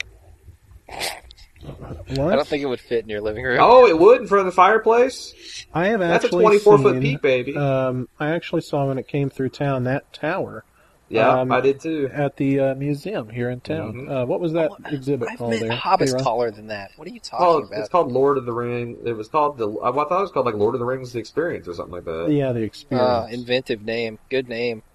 What? 1.61 2.33
I 2.33 2.35
don't 2.35 2.47
think 2.47 2.63
it 2.63 2.67
would 2.67 2.79
fit 2.79 3.03
in 3.03 3.09
your 3.09 3.21
living 3.21 3.43
room. 3.43 3.59
Oh, 3.61 3.85
it 3.85 3.97
would 3.99 4.21
in 4.21 4.27
front 4.27 4.41
of 4.41 4.45
the 4.53 4.55
fireplace. 4.55 5.65
I 5.73 5.87
have 5.87 5.99
That's 5.99 6.23
a 6.23 6.27
actually 6.27 6.43
24 6.43 6.77
foot 6.79 7.01
peak, 7.01 7.21
baby. 7.21 7.55
Um, 7.55 8.07
I 8.19 8.29
actually 8.29 8.61
saw 8.61 8.87
when 8.87 8.97
it 8.97 9.07
came 9.07 9.29
through 9.29 9.49
town 9.49 9.83
that 9.83 10.11
tower 10.13 10.63
yeah, 11.09 11.41
um, 11.41 11.51
I 11.51 11.59
did 11.61 11.79
too. 11.79 12.09
at 12.13 12.37
the 12.37 12.59
uh, 12.59 12.75
museum 12.75 13.29
here 13.29 13.49
in 13.49 13.59
town. 13.61 13.93
Mhm. 13.93 14.09
Uh, 14.23 14.25
what 14.25 14.39
was 14.39 14.53
that 14.53 14.71
exhibit 14.85 15.29
I've 15.31 15.37
called 15.37 15.51
met 15.51 15.61
there? 15.61 15.71
Hobbit's 15.71 16.13
Hey, 16.13 16.19
taller 16.19 16.51
than 16.51 16.67
that. 16.67 16.91
What 16.95 17.07
are 17.07 17.11
you 17.11 17.19
talking 17.19 17.45
Oh, 17.47 17.57
about? 17.59 17.79
it's 17.79 17.89
called 17.89 18.11
Lord 18.11 18.37
of 18.37 18.45
the 18.45 18.53
Ring. 18.53 18.97
It 19.05 19.13
was 19.13 19.27
called 19.27 19.57
the. 19.57 19.67
I 19.83 19.91
thought 19.91 20.11
it 20.11 20.21
was 20.21 20.31
called 20.31 20.45
like 20.45 20.55
Lord 20.55 20.75
of 20.75 20.79
the 20.79 20.85
Rings: 20.85 21.11
The 21.13 21.19
Experience 21.19 21.67
or 21.67 21.73
something 21.73 21.93
like 21.95 22.05
that. 22.05 22.29
Yeah, 22.31 22.51
the 22.51 22.61
experience. 22.61 23.07
Uh, 23.09 23.27
inventive 23.31 23.83
name. 23.83 24.19
Good 24.29 24.47
name. 24.47 24.83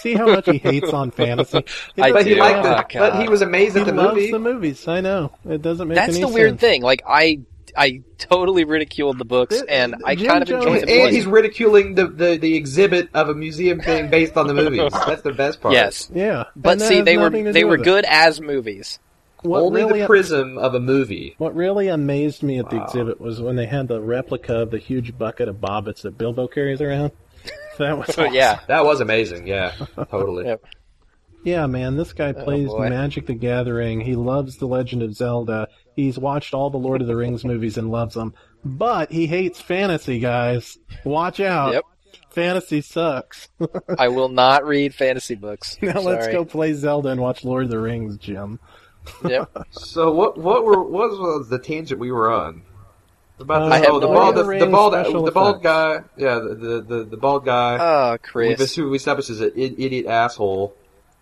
See 0.00 0.14
how 0.14 0.26
much 0.26 0.46
he 0.46 0.58
hates 0.58 0.92
on 0.92 1.10
fantasy. 1.12 1.64
I 2.00 2.12
But 2.12 2.26
he 2.26 2.34
do. 2.34 2.40
liked 2.40 2.66
Oh, 2.66 2.72
it. 2.78 2.86
But 3.12 3.20
he 3.22 3.28
was 3.28 3.42
amazed 3.42 3.74
He 3.76 3.80
at 3.82 3.86
the 3.86 3.92
loves 3.92 4.16
movie. 4.16 4.30
the 4.32 4.38
movies. 4.38 4.88
I 4.88 5.00
know. 5.00 5.32
It 5.48 5.62
doesn't 5.62 5.86
make 5.88 5.96
sense. 5.98 6.16
That's 6.18 6.20
the 6.28 6.34
weird 6.34 6.52
sense. 6.52 6.60
thing. 6.60 6.82
Like 6.82 7.02
I, 7.06 7.40
I 7.76 8.02
totally 8.18 8.64
ridiculed 8.64 9.18
the 9.18 9.24
books, 9.24 9.54
Th- 9.56 9.64
and 9.68 9.96
I 10.04 10.14
Jim 10.14 10.28
kind 10.28 10.42
of 10.42 10.48
Jones- 10.48 10.64
enjoyed 10.64 10.80
And, 10.80 10.88
the 10.88 11.02
and 11.04 11.14
he's 11.14 11.26
ridiculing 11.26 11.94
the, 11.94 12.06
the, 12.06 12.36
the 12.36 12.54
exhibit 12.56 13.08
of 13.14 13.28
a 13.28 13.34
museum 13.34 13.80
thing 13.80 14.10
based 14.10 14.36
on 14.36 14.46
the 14.46 14.54
movies. 14.54 14.92
That's 15.06 15.22
the 15.22 15.32
best 15.32 15.60
part. 15.60 15.74
Yes, 15.74 16.10
Yeah, 16.14 16.44
but 16.56 16.80
see, 16.80 17.00
they 17.00 17.16
were 17.16 17.30
they 17.30 17.64
were 17.64 17.72
with 17.72 17.80
it. 17.80 17.84
good 17.84 18.04
as 18.06 18.40
movies. 18.40 18.98
What 19.42 19.60
Only 19.62 19.82
really, 19.84 20.00
the 20.02 20.06
prism 20.06 20.56
of 20.56 20.74
a 20.74 20.80
movie. 20.80 21.34
what 21.38 21.56
really 21.56 21.88
amazed 21.88 22.44
me 22.44 22.58
at 22.60 22.70
the 22.70 22.76
Wow. 22.76 22.84
exhibit 22.84 23.20
was 23.20 23.40
when 23.40 23.56
they 23.56 23.66
had 23.66 23.88
the 23.88 24.00
replica 24.00 24.54
of 24.58 24.70
the 24.70 24.78
huge 24.78 25.18
bucket 25.18 25.48
of 25.48 25.56
bobbits 25.56 26.02
that 26.02 26.16
Bilbo 26.16 26.46
carries 26.48 26.80
around. 26.80 27.10
That 27.78 27.96
was 27.98 28.10
oh, 28.18 28.22
awesome. 28.24 28.34
yeah, 28.34 28.60
That 28.68 28.84
was 28.84 29.00
amazing. 29.00 29.46
Yeah, 29.46 29.72
totally. 30.10 30.44
Yep. 30.44 30.62
Yeah, 31.42 31.66
man, 31.66 31.96
this 31.96 32.12
guy 32.12 32.32
Oh, 32.36 32.44
plays 32.44 32.68
boy. 32.68 32.88
Magic 32.90 33.26
the 33.26 33.34
Gathering. 33.34 34.00
He 34.00 34.14
loves 34.14 34.58
The 34.58 34.66
Legend 34.66 35.02
of 35.02 35.14
Zelda. 35.14 35.66
He's 35.96 36.18
watched 36.18 36.54
all 36.54 36.70
the 36.70 36.78
Lord 36.78 37.00
of 37.02 37.06
the 37.06 37.16
Rings 37.16 37.44
movies 37.44 37.76
and 37.76 37.90
loves 37.90 38.14
them. 38.14 38.34
But 38.64 39.10
he 39.12 39.26
hates 39.26 39.60
fantasy, 39.60 40.18
guys. 40.20 40.78
Watch 41.04 41.40
out. 41.40 41.74
Yep. 41.74 41.84
Fantasy 42.30 42.80
sucks. 42.80 43.48
I 43.98 44.08
will 44.08 44.28
not 44.30 44.64
read 44.66 44.94
fantasy 44.94 45.34
books. 45.34 45.76
now 45.82 46.00
let's 46.00 46.28
go 46.28 46.44
play 46.44 46.72
Zelda 46.72 47.10
and 47.10 47.20
watch 47.20 47.44
Lord 47.44 47.64
of 47.64 47.70
the 47.70 47.78
Rings, 47.78 48.16
Jim. 48.16 48.58
Yep. 49.28 49.50
So 49.72 50.12
what 50.12 50.38
what 50.38 50.64
were 50.64 50.82
what 50.82 51.10
was 51.10 51.48
the 51.48 51.58
tangent 51.58 51.98
we 52.00 52.12
were 52.12 52.32
on? 52.32 52.62
About 53.40 53.62
Uh, 53.62 53.68
this, 53.78 53.86
I 53.86 53.90
oh, 53.90 53.98
the 54.00 54.06
no 54.06 54.12
bald 54.14 54.36
the, 54.36 54.44
the 54.44 54.66
bald 54.66 54.92
Special 54.92 55.24
the 55.24 55.32
bald 55.32 55.56
effects. 55.56 55.64
guy. 55.64 56.00
Yeah, 56.16 56.38
the 56.38 56.54
the, 56.54 56.80
the, 56.82 57.04
the 57.04 57.16
bald 57.16 57.44
guy. 57.44 57.78
Oh, 57.80 58.12
we 58.12 58.18
Chris. 58.18 58.76
we 58.78 58.94
established 58.96 59.30
as 59.30 59.40
an 59.40 59.52
idiot 59.56 60.06
asshole. 60.06 60.74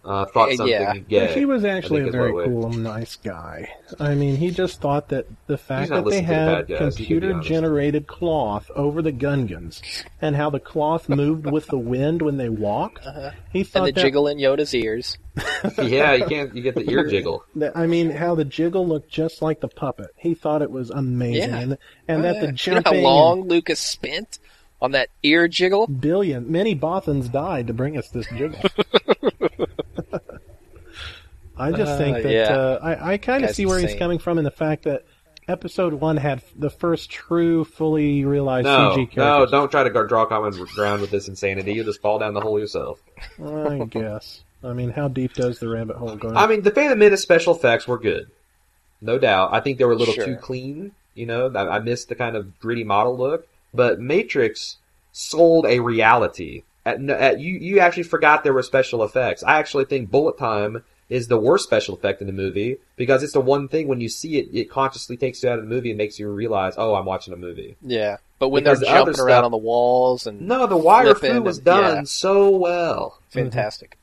Uh, 0.03 0.25
thought 0.25 0.51
something 0.53 0.67
yeah. 0.69 0.95
gay. 0.97 1.35
he 1.35 1.45
was 1.45 1.63
actually 1.63 2.09
a 2.09 2.11
very 2.11 2.33
cool 2.47 2.67
and 2.73 2.83
nice 2.83 3.17
guy. 3.17 3.69
I 3.99 4.15
mean, 4.15 4.37
he 4.37 4.51
just 4.51 4.81
thought 4.81 5.09
that 5.11 5.27
the 5.47 5.59
fact 5.59 5.91
that 5.91 5.97
they 6.07 6.23
listening 6.23 6.27
to 6.27 6.31
the 6.31 6.35
had 6.35 6.69
guys, 6.69 6.69
you 6.71 6.77
can 6.79 6.89
be 6.89 6.95
computer 6.97 7.33
honest. 7.35 7.49
generated 7.51 8.07
cloth 8.07 8.71
over 8.75 9.03
the 9.03 9.13
Gungans 9.13 9.83
and 10.23 10.35
how 10.37 10.49
the 10.49 10.59
cloth 10.59 11.11
moved 11.11 11.45
with 11.51 11.67
the 11.67 11.77
wind 11.77 12.23
when 12.23 12.39
they 12.39 12.49
walked, 12.49 13.05
Uh-huh. 13.07 13.33
he 13.53 13.61
And 13.75 13.87
the 13.87 13.93
that 13.93 14.01
jiggle 14.01 14.27
in 14.27 14.39
Yoda's 14.39 14.75
ears. 14.75 15.19
yeah, 15.83 16.15
you 16.15 16.25
can't. 16.25 16.55
You 16.57 16.63
get 16.63 16.75
the 16.77 16.91
ear 16.91 17.07
jiggle. 17.07 17.45
I 17.75 17.87
mean, 17.87 18.11
how 18.11 18.35
the 18.35 18.47
jiggle 18.47 18.89
looked 18.89 19.11
just 19.11 19.43
like 19.43 19.61
the 19.61 19.69
puppet. 19.69 20.09
He 20.17 20.33
thought 20.35 20.63
it 20.63 20.71
was 20.71 20.89
amazing, 20.91 21.51
Yeah. 21.51 21.59
and, 21.59 21.79
and 22.09 22.19
Oh, 22.21 22.23
that 22.23 22.35
yeah. 22.37 22.41
the 22.53 22.59
you 22.71 22.75
know 22.77 22.83
how 22.87 22.95
long 22.95 23.43
Lucas 23.49 23.81
spent 23.81 24.39
on 24.81 24.93
that 24.93 25.11
ear 25.23 25.47
jiggle? 25.47 25.87
billion 25.87 26.51
many 26.51 26.75
Bothans 26.75 27.31
died 27.31 27.67
to 27.67 27.75
bring 27.75 27.99
us 27.99 28.09
this 28.09 28.27
jiggle. 28.29 28.59
I 31.61 31.73
just 31.73 31.93
Uh, 31.93 31.99
think 31.99 32.23
that 32.23 32.33
yeah. 32.33 32.49
uh, 32.57 32.79
I, 32.83 33.13
I 33.13 33.17
kind 33.19 33.45
of 33.45 33.51
see 33.55 33.67
where 33.67 33.79
he's 33.79 33.95
coming 33.95 34.19
from 34.19 34.39
in 34.39 34.45
the 34.45 34.51
fact 34.51 34.85
that 34.85 35.05
episode 35.49 35.95
one 35.95 36.17
had 36.17 36.43
the 36.57 36.71
first 36.71 37.11
true, 37.11 37.65
fully 37.65 38.25
realized 38.25 38.67
No, 38.67 38.91
CG 38.93 38.95
character. 39.11 39.21
no, 39.21 39.47
don't 39.47 39.71
try 39.71 39.83
to 39.83 39.91
draw 40.07 40.25
common 40.27 40.53
ground 40.75 41.01
with 41.01 41.11
this 41.11 41.29
insanity. 41.29 41.73
You'll 41.75 41.85
just 41.87 42.01
fall 42.01 42.19
down 42.19 42.35
the 42.35 42.41
hole 42.41 42.59
yourself. 42.59 43.01
I 43.45 43.79
guess. 43.91 44.43
I 44.63 44.73
mean, 44.75 44.91
how 44.91 45.09
deep 45.09 45.33
does 45.35 45.59
the 45.59 45.69
rabbit 45.69 45.97
hole 45.97 46.17
go? 46.17 46.31
I 46.35 46.47
mean, 46.47 46.63
the 46.63 46.71
Phantom 46.71 46.99
Menace 46.99 47.23
special 47.23 47.55
effects 47.55 47.89
were 47.89 47.99
good, 47.99 48.31
no 49.01 49.19
doubt. 49.19 49.51
I 49.53 49.61
think 49.61 49.79
they 49.79 49.85
were 49.85 49.93
a 49.93 49.97
little 49.97 50.15
Sure. 50.15 50.25
too 50.27 50.37
clean. 50.37 50.93
You 51.15 51.27
know, 51.27 51.51
I, 51.55 51.77
I 51.77 51.79
missed 51.81 52.09
the 52.09 52.15
kind 52.15 52.37
of 52.37 52.59
gritty 52.61 52.85
model 52.85 53.17
look. 53.17 53.47
But 53.73 54.01
Matrix 54.01 54.77
sold 55.13 55.65
a 55.67 55.81
reality. 55.81 56.63
At, 56.85 57.01
at, 57.11 57.41
you, 57.41 57.57
you 57.59 57.79
actually 57.81 58.03
forgot 58.05 58.43
there 58.45 58.53
were 58.53 58.63
special 58.63 59.03
effects. 59.05 59.43
I 59.43 59.59
actually 59.59 59.85
think 59.87 60.11
Bullet 60.11 60.39
Time 60.39 60.83
is 61.11 61.29
the 61.29 61.37
worst 61.37 61.65
special 61.65 61.95
effect 61.95 62.21
in 62.23 62.27
the 62.29 62.33
movie 62.33 62.79
because 62.97 63.23
it's 63.23 63.33
the 63.35 63.41
one 63.41 63.69
thing 63.69 63.89
when 63.89 64.01
you 64.01 64.09
see 64.09 64.39
it, 64.39 64.49
it 64.55 64.71
consciously 64.71 65.17
takes 65.19 65.43
you 65.43 65.51
out 65.51 65.59
of 65.59 65.65
the 65.65 65.69
movie 65.69 65.91
and 65.91 65.99
makes 65.99 66.19
you 66.19 66.31
realize, 66.31 66.75
oh, 66.79 66.95
I'm 66.95 67.05
watching 67.05 67.35
a 67.35 67.37
movie. 67.37 67.77
Yeah, 67.83 68.17
but 68.39 68.49
when 68.49 68.63
Because 68.63 68.81
they're 68.81 68.89
the 68.89 68.93
other 68.95 68.99
jumping 69.01 69.15
stuff- 69.15 69.27
around 69.27 69.45
on 69.45 69.51
the 69.51 69.57
walls 69.59 70.27
and 70.27 70.41
No, 70.43 70.67
the 70.67 70.77
wire 70.77 71.15
Flipping 71.15 71.39
fu 71.39 71.43
was 71.43 71.57
and- 71.59 71.65
done 71.67 71.97
yeah. 71.97 72.03
so 72.05 72.49
well. 72.51 73.19
Mm-hmm. 73.31 73.39
fantastic. 73.41 73.99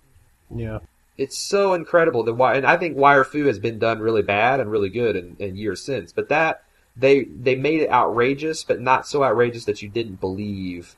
Yeah. 0.54 0.80
It's 1.18 1.38
so 1.38 1.74
incredible. 1.74 2.24
The 2.24 2.32
wi- 2.32 2.58
and 2.58 2.66
I 2.66 2.78
think 2.78 2.96
wire 2.96 3.24
fu 3.24 3.46
has 3.48 3.58
been 3.58 3.80
done 3.80 4.00
really 4.00 4.22
bad 4.22 4.60
and 4.60 4.70
really 4.70 4.90
good 4.90 5.16
in, 5.16 5.36
in 5.40 5.56
years 5.56 5.82
since. 5.82 6.12
But 6.12 6.30
that 6.30 6.62
they 6.96 7.24
they 7.24 7.56
made 7.56 7.82
it 7.82 7.90
outrageous, 7.90 8.64
but 8.64 8.80
not 8.82 9.08
so 9.08 9.24
outrageous 9.24 9.66
that 9.66 9.82
you 9.82 9.90
didn't 9.90 10.20
believe. 10.20 10.96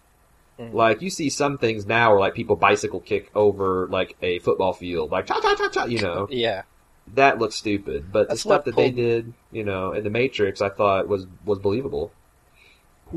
Mhm. 0.60 0.74
Like 0.74 1.02
you 1.02 1.10
see 1.10 1.30
some 1.30 1.58
things 1.58 1.86
now 1.86 2.12
where 2.12 2.20
like 2.20 2.34
people 2.34 2.56
bicycle 2.58 3.00
kick 3.00 3.32
over 3.34 3.88
like 3.90 4.16
a 4.22 4.40
football 4.40 4.74
field, 4.74 5.12
like 5.12 5.26
cha 5.26 5.40
cha 5.40 5.56
cha 5.56 5.70
cha. 5.70 5.86
You 5.86 6.02
know 6.02 6.28
Yeah, 6.32 6.64
that 7.16 7.40
looks 7.40 7.56
stupid. 7.56 8.12
But 8.12 8.28
That's 8.28 8.44
the 8.44 8.50
stuff 8.50 8.66
what 8.66 8.66
that 8.66 8.76
they 8.76 8.92
did, 8.92 9.34
you 9.52 9.64
know, 9.64 9.94
in 9.94 10.04
the 10.04 10.10
Matrix, 10.10 10.62
I 10.62 10.70
thought 10.70 11.08
was 11.08 11.26
was 11.46 11.60
believable. 11.60 12.12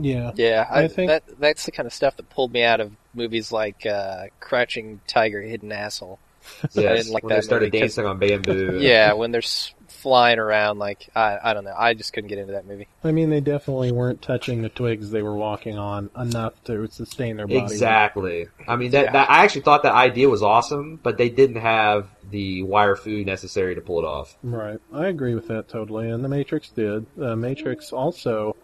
Yeah. 0.00 0.32
yeah. 0.36 0.66
I, 0.70 0.84
I 0.84 0.88
think- 0.88 1.08
that 1.10 1.24
that's 1.38 1.66
the 1.66 1.72
kind 1.72 1.86
of 1.86 1.92
stuff 1.92 2.16
that 2.16 2.30
pulled 2.30 2.52
me 2.52 2.62
out 2.62 2.80
of 2.80 2.92
movies 3.14 3.52
like 3.52 3.84
uh, 3.86 4.26
Crouching 4.40 5.00
Tiger, 5.06 5.42
Hidden 5.42 5.70
Asshole. 5.72 6.18
Yes, 6.72 7.04
didn't 7.04 7.12
like 7.12 7.22
when 7.22 7.28
that 7.30 7.34
they 7.36 7.40
started 7.42 7.66
movie 7.72 7.80
'cause- 7.82 7.94
dancing 7.96 8.06
on 8.06 8.18
bamboo. 8.18 8.78
Yeah, 8.80 9.12
when 9.12 9.30
they're 9.32 9.42
s- 9.42 9.74
flying 9.92 10.38
around, 10.38 10.78
like 10.78 11.08
I, 11.14 11.38
I 11.42 11.54
don't 11.54 11.64
know. 11.64 11.74
I 11.76 11.94
just 11.94 12.12
couldn't 12.12 12.28
get 12.28 12.38
into 12.38 12.52
that 12.52 12.66
movie. 12.66 12.88
I 13.04 13.12
mean, 13.12 13.30
they 13.30 13.40
definitely 13.40 13.92
weren't 13.92 14.20
touching 14.22 14.62
the 14.62 14.68
twigs 14.68 15.10
they 15.10 15.22
were 15.22 15.34
walking 15.36 15.78
on 15.78 16.10
enough 16.16 16.54
to 16.64 16.86
sustain 16.88 17.36
their 17.36 17.46
body. 17.46 17.60
Exactly. 17.60 18.48
I 18.66 18.76
mean, 18.76 18.90
that, 18.92 19.06
Yeah. 19.06 19.12
that 19.12 19.30
I 19.30 19.44
actually 19.44 19.62
thought 19.62 19.82
that 19.84 19.94
idea 19.94 20.28
was 20.28 20.42
awesome, 20.42 20.98
but 21.02 21.18
they 21.18 21.28
didn't 21.28 21.60
have 21.60 22.08
the 22.30 22.62
wire 22.62 22.96
fu 22.96 23.24
necessary 23.24 23.74
to 23.74 23.80
pull 23.80 23.98
it 23.98 24.04
off. 24.04 24.36
Right. 24.42 24.78
I 24.92 25.06
agree 25.06 25.34
with 25.34 25.48
that 25.48 25.68
totally. 25.68 26.08
And 26.10 26.24
the 26.24 26.28
Matrix 26.28 26.70
did. 26.70 27.06
The 27.16 27.36
Matrix 27.36 27.92
also, 27.92 28.56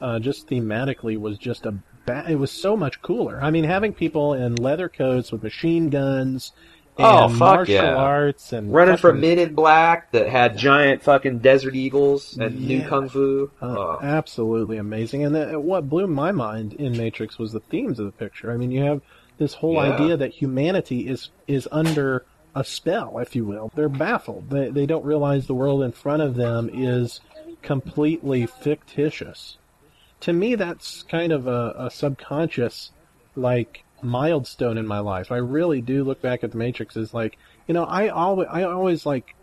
uh, 0.00 0.18
just 0.18 0.48
thematically, 0.48 1.16
was 1.18 1.38
just 1.38 1.66
a. 1.66 1.74
Ba- 2.04 2.24
it 2.28 2.34
was 2.34 2.50
so 2.50 2.76
much 2.76 3.00
cooler. 3.00 3.38
I 3.40 3.52
mean, 3.52 3.62
having 3.62 3.92
people 3.92 4.34
in 4.34 4.56
leather 4.56 4.88
coats 4.88 5.30
with 5.30 5.44
machine 5.44 5.88
guns 5.88 6.50
and 6.50 6.52
Oh, 6.98 7.28
fuck 7.30 7.38
martial 7.38 7.74
yeah. 7.74 7.94
arts 7.96 8.52
and 8.52 8.72
Running 8.72 8.98
from 8.98 9.20
Men 9.20 9.38
in 9.38 9.54
Black 9.54 10.12
that 10.12 10.28
had 10.28 10.58
giant 10.58 11.02
fucking 11.02 11.38
desert 11.38 11.74
eagles 11.74 12.36
and 12.36 12.60
new 12.68 12.82
kung 12.86 13.08
fu. 13.08 13.50
Uh, 13.62 13.66
Oh. 13.66 13.98
Absolutely 14.02 14.76
amazing. 14.76 15.24
And 15.24 15.34
the, 15.34 15.58
what 15.58 15.88
blew 15.88 16.06
my 16.06 16.32
mind 16.32 16.74
in 16.74 16.96
Matrix 16.96 17.38
was 17.38 17.52
the 17.52 17.60
themes 17.60 17.98
of 17.98 18.06
the 18.06 18.12
picture. 18.12 18.52
I 18.52 18.56
mean, 18.58 18.70
you 18.70 18.82
have 18.82 19.00
this 19.38 19.54
whole 19.54 19.74
Yeah. 19.74 19.92
idea 19.94 20.16
that 20.18 20.32
humanity 20.32 21.08
is 21.08 21.30
is 21.46 21.66
under 21.72 22.24
a 22.54 22.62
spell, 22.62 23.18
if 23.18 23.34
you 23.34 23.46
will. 23.46 23.72
They're 23.74 23.88
baffled. 23.88 24.50
They 24.50 24.68
they 24.68 24.84
don't 24.84 25.04
realize 25.06 25.46
the 25.46 25.54
world 25.54 25.82
in 25.82 25.92
front 25.92 26.20
of 26.22 26.34
them 26.34 26.68
is 26.72 27.20
completely 27.62 28.44
fictitious. 28.46 29.56
To 30.20 30.32
me, 30.32 30.54
that's 30.54 31.02
kind 31.04 31.32
of 31.32 31.46
a, 31.46 31.74
a 31.78 31.90
subconscious, 31.90 32.92
like 33.34 33.84
milestone 34.02 34.78
in 34.78 34.86
my 34.86 34.98
life. 35.00 35.30
I 35.32 35.36
really 35.38 35.80
do 35.80 36.04
look 36.04 36.20
back 36.20 36.42
at 36.44 36.50
the 36.50 36.58
Matrix 36.58 36.96
as 36.96 37.14
like, 37.14 37.38
you 37.66 37.74
know, 37.74 37.84
I 37.84 38.08
always 38.08 38.48
I 38.50 38.62
always 38.64 39.06
like 39.06 39.34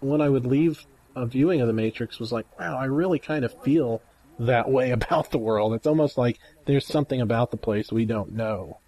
when 0.00 0.20
I 0.20 0.28
would 0.28 0.46
leave 0.46 0.86
a 1.16 1.26
viewing 1.26 1.60
of 1.60 1.66
the 1.66 1.72
Matrix 1.72 2.18
was 2.18 2.32
like, 2.32 2.46
wow, 2.58 2.76
I 2.78 2.84
really 2.84 3.18
kind 3.18 3.44
of 3.44 3.54
feel 3.62 4.02
that 4.38 4.70
way 4.70 4.90
about 4.98 5.30
the 5.30 5.38
world. 5.38 5.74
It's 5.74 5.86
almost 5.86 6.18
like 6.18 6.38
there's 6.66 6.86
something 6.86 7.20
about 7.20 7.50
the 7.50 7.56
place 7.56 7.90
we 7.92 8.04
don't 8.04 8.32
know. 8.32 8.78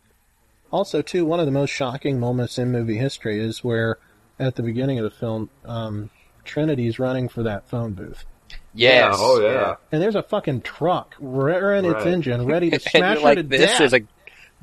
Also, 0.70 1.02
too, 1.02 1.24
one 1.24 1.40
of 1.40 1.46
the 1.46 1.52
most 1.52 1.70
shocking 1.70 2.20
moments 2.20 2.56
in 2.56 2.70
movie 2.70 2.96
history 2.98 3.40
is 3.40 3.64
where, 3.64 3.98
at 4.38 4.54
the 4.54 4.62
beginning 4.62 4.98
of 4.98 5.04
the 5.04 5.10
film, 5.10 5.50
um, 5.64 6.10
Trinity's 6.44 7.00
running 7.00 7.28
for 7.28 7.42
that 7.42 7.68
phone 7.68 7.92
booth. 7.92 8.24
Yes. 8.72 9.12
Yeah, 9.12 9.16
oh 9.18 9.40
yeah. 9.40 9.74
And 9.90 10.00
there's 10.00 10.14
a 10.14 10.22
fucking 10.22 10.60
truck 10.62 11.16
rearing 11.18 11.84
its 11.84 11.94
Right. 11.94 12.06
engine, 12.06 12.46
ready 12.46 12.70
to 12.70 12.76
and 12.76 12.82
smash 12.82 13.14
you're 13.16 13.24
like, 13.24 13.38
her 13.38 13.42
to 13.42 13.48
this 13.48 13.72
death. 13.72 13.80
is 13.80 13.92
a 13.94 14.00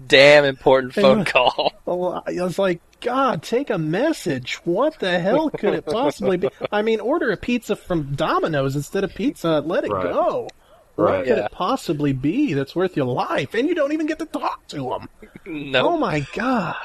damn 0.05 0.45
important 0.45 0.93
phone 0.93 1.19
you're- 1.19 1.31
call. 1.31 1.73
Oh, 1.87 2.21
I 2.27 2.41
was 2.43 2.59
like, 2.59 2.81
God, 2.99 3.41
take 3.43 3.69
a 3.69 3.77
message. 3.77 4.55
What 4.65 4.99
the 4.99 5.19
hell 5.19 5.49
could 5.49 5.73
it 5.73 5.85
possibly 5.85 6.35
be? 6.35 6.49
I 6.71 6.81
mean, 6.81 6.99
order 6.99 7.31
a 7.31 7.37
pizza 7.37 7.77
from 7.77 8.13
Domino's 8.15 8.75
instead 8.75 9.05
of 9.05 9.15
Pizza. 9.15 9.47
Hut. 9.47 9.67
Let 9.67 9.85
it 9.85 9.91
Right. 9.91 10.03
go. 10.11 10.49
What 10.95 11.03
Right. 11.05 11.25
could 11.25 11.37
Yeah. 11.37 11.45
it 11.45 11.51
possibly 11.53 12.11
be 12.11 12.53
that's 12.53 12.75
worth 12.75 12.97
your 12.97 13.05
life? 13.05 13.53
And 13.53 13.69
you 13.69 13.75
don't 13.75 13.93
even 13.93 14.05
get 14.07 14.19
to 14.19 14.25
talk 14.25 14.67
to 14.69 14.77
them. 14.89 15.09
No. 15.45 15.91
Oh 15.93 15.97
my 15.97 16.25
God! 16.33 16.75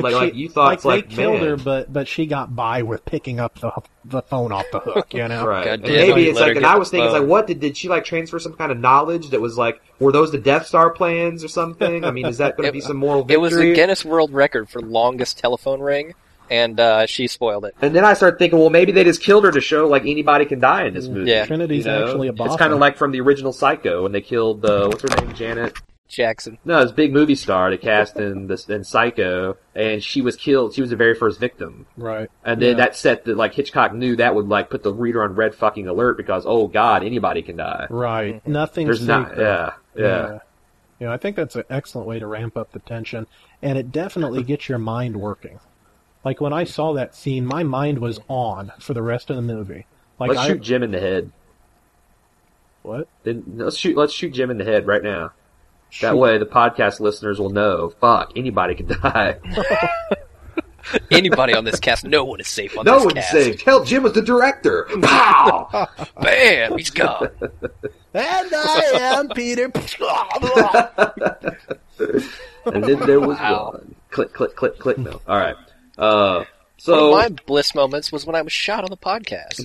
Like- 0.00 0.14
like 0.14 0.34
you 0.34 0.48
thought 0.48 0.66
like 0.66 0.84
like, 0.84 1.08
they 1.10 1.16
killed 1.16 1.40
man. 1.40 1.48
her, 1.50 1.56
but 1.56 1.92
but 1.92 2.08
she 2.08 2.26
got 2.26 2.56
by 2.56 2.82
with 2.82 3.04
picking 3.04 3.38
up 3.40 3.58
the 3.60 3.70
the 4.04 4.22
phone 4.22 4.50
off 4.52 4.64
the 4.72 4.80
hook. 4.80 5.12
You 5.14 5.28
know, 5.28 5.46
Right. 5.46 5.64
God 5.64 5.72
And 5.80 5.82
maybe 5.82 6.28
it's 6.28 6.40
like, 6.40 6.56
and 6.56 6.64
I 6.66 6.76
was 6.76 6.90
thinking, 6.90 7.04
it's 7.06 7.12
phone. 7.14 7.22
like, 7.22 7.30
what 7.30 7.46
did 7.46 7.60
did 7.60 7.76
she 7.76 7.88
like 7.88 8.04
transfer 8.04 8.38
some 8.38 8.54
kind 8.54 8.72
of 8.72 8.78
knowledge 8.78 9.28
that 9.30 9.40
was 9.40 9.58
like, 9.58 9.80
were 10.00 10.10
those 10.12 10.32
the 10.32 10.38
Death 10.38 10.66
Star 10.66 10.90
plans 10.90 11.44
or 11.44 11.48
something? 11.48 12.04
I 12.04 12.10
mean, 12.10 12.26
is 12.26 12.38
that 12.38 12.56
going 12.56 12.66
to 12.66 12.72
be 12.72 12.80
some 12.90 12.96
moral 12.96 13.22
victory? 13.22 13.34
It 13.34 13.38
was 13.40 13.54
the 13.54 13.74
Guinness 13.74 14.04
World 14.04 14.32
Record 14.32 14.68
for 14.70 14.80
longest 14.80 15.38
telephone 15.38 15.80
ring, 15.80 16.14
and 16.50 16.80
uh, 16.80 17.06
she 17.06 17.26
spoiled 17.26 17.64
it. 17.66 17.74
And 17.82 17.94
then 17.94 18.04
I 18.04 18.14
started 18.14 18.38
thinking, 18.38 18.58
well, 18.58 18.70
maybe 18.70 18.92
they 18.92 19.04
just 19.04 19.22
killed 19.22 19.44
her 19.44 19.52
to 19.52 19.60
show 19.60 19.86
like 19.88 20.02
anybody 20.02 20.46
can 20.46 20.58
die 20.58 20.86
in 20.86 20.94
this 20.94 21.06
movie. 21.06 21.30
Yeah. 21.30 21.44
Trinity's 21.46 21.84
You 21.86 21.92
know? 21.92 22.06
actually 22.06 22.28
a 22.28 22.32
boss. 22.32 22.48
It's 22.48 22.56
kind 22.56 22.72
of 22.72 22.78
like 22.80 22.96
from 22.96 23.12
the 23.12 23.20
original 23.20 23.52
Psycho 23.52 24.02
when 24.04 24.12
they 24.12 24.20
killed 24.22 24.64
uh, 24.64 24.86
what's 24.88 25.02
her 25.02 25.24
name, 25.24 25.34
Janet. 25.34 25.76
Jackson. 26.12 26.58
No, 26.64 26.82
this 26.82 26.92
big 26.92 27.12
movie 27.12 27.34
star 27.34 27.70
they 27.70 27.78
cast 27.78 28.16
in 28.16 28.46
this 28.46 28.68
in 28.68 28.84
Psycho, 28.84 29.56
and 29.74 30.02
she 30.04 30.20
was 30.22 30.36
killed. 30.36 30.74
She 30.74 30.80
was 30.80 30.90
the 30.90 30.96
very 30.96 31.14
first 31.14 31.40
victim, 31.40 31.86
right. 31.96 32.30
and 32.44 32.60
then 32.62 32.70
Yeah. 32.78 32.84
that 32.84 32.96
set 32.96 33.24
that 33.24 33.36
like 33.36 33.54
Hitchcock 33.54 33.94
knew 33.94 34.14
that 34.16 34.34
would 34.34 34.48
like 34.48 34.70
put 34.70 34.82
the 34.82 34.92
reader 34.92 35.22
on 35.24 35.34
red 35.34 35.54
fucking 35.54 35.88
alert 35.88 36.16
because 36.16 36.44
oh 36.46 36.68
god, 36.68 37.02
anybody 37.04 37.42
can 37.42 37.56
die. 37.56 37.86
Right. 37.90 38.36
Mm-hmm. 38.36 38.52
Nothing's 38.52 38.86
There's 38.88 39.06
not, 39.08 39.28
sacred. 39.30 39.42
yeah, 39.42 39.70
yeah, 39.96 40.04
Yeah. 40.04 40.38
Yeah, 41.00 41.12
I 41.12 41.16
think 41.16 41.34
that's 41.34 41.56
an 41.56 41.64
excellent 41.68 42.06
way 42.06 42.20
to 42.20 42.26
ramp 42.28 42.56
up 42.56 42.70
the 42.70 42.78
tension, 42.78 43.26
and 43.60 43.76
it 43.76 43.90
definitely 43.90 44.42
gets 44.44 44.68
your 44.68 44.78
mind 44.78 45.16
working. 45.16 45.58
Like 46.24 46.40
when 46.40 46.52
I 46.52 46.62
saw 46.62 46.92
that 46.92 47.16
scene, 47.16 47.44
my 47.44 47.64
mind 47.64 47.98
was 47.98 48.20
on 48.28 48.70
for 48.78 48.94
the 48.94 49.02
rest 49.02 49.28
of 49.28 49.34
the 49.36 49.42
movie. 49.42 49.86
Like 50.20 50.28
let's 50.28 50.40
I, 50.40 50.46
shoot 50.48 50.60
Jim 50.60 50.82
in 50.84 50.92
the 50.92 51.00
head. 51.00 51.32
what? 52.82 53.08
Then 53.24 53.42
let's 53.56 53.76
shoot. 53.76 53.96
Let's 53.96 54.12
shoot 54.12 54.32
Jim 54.32 54.50
in 54.50 54.58
the 54.58 54.64
head 54.64 54.86
right 54.86 55.02
now. 55.02 55.32
That 56.00 56.16
way, 56.16 56.38
the 56.38 56.46
podcast 56.46 57.00
listeners 57.00 57.38
will 57.38 57.50
know. 57.50 57.92
Fuck, 58.00 58.32
anybody 58.36 58.74
can 58.74 58.86
die. 58.88 59.36
Anybody 61.12 61.54
on 61.54 61.64
this 61.64 61.78
cast, 61.78 62.04
no 62.04 62.24
one 62.24 62.40
is 62.40 62.48
safe 62.48 62.76
on 62.76 62.84
this. 62.84 62.90
no 62.92 62.98
one's 63.04 63.14
cast. 63.14 63.30
safe. 63.30 63.62
Tell 63.62 63.84
Jim 63.84 64.02
was 64.02 64.14
the 64.14 64.22
director. 64.22 64.88
Pow! 65.00 65.88
Bam, 66.20 66.76
he's 66.76 66.90
gone. 66.90 67.28
And 68.14 68.50
I 68.52 68.90
am 68.94 69.28
Peter. 69.28 69.66
and 72.66 72.82
then 72.84 72.98
there 73.06 73.20
was 73.20 73.38
Wow. 73.38 73.70
one. 73.74 73.94
Click, 74.10 74.32
click, 74.32 74.56
click, 74.56 74.78
click. 74.78 74.98
No. 74.98 75.20
All 75.28 75.38
right. 75.38 75.56
Uh, 75.96 76.44
so 76.78 77.10
One 77.12 77.24
of 77.26 77.30
my 77.30 77.36
bliss 77.46 77.74
moments 77.76 78.10
was 78.10 78.26
when 78.26 78.34
I 78.34 78.42
was 78.42 78.52
shot 78.52 78.82
on 78.82 78.90
the 78.90 78.96
podcast. 78.96 79.64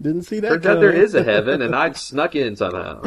Didn't 0.00 0.22
see 0.22 0.40
that. 0.40 0.48
turns 0.48 0.66
out 0.66 0.80
there 0.80 0.90
coming. 0.92 1.04
is 1.04 1.14
a 1.14 1.22
heaven, 1.22 1.60
and 1.60 1.76
I 1.76 1.92
snuck 1.92 2.34
in 2.34 2.56
somehow. 2.56 3.02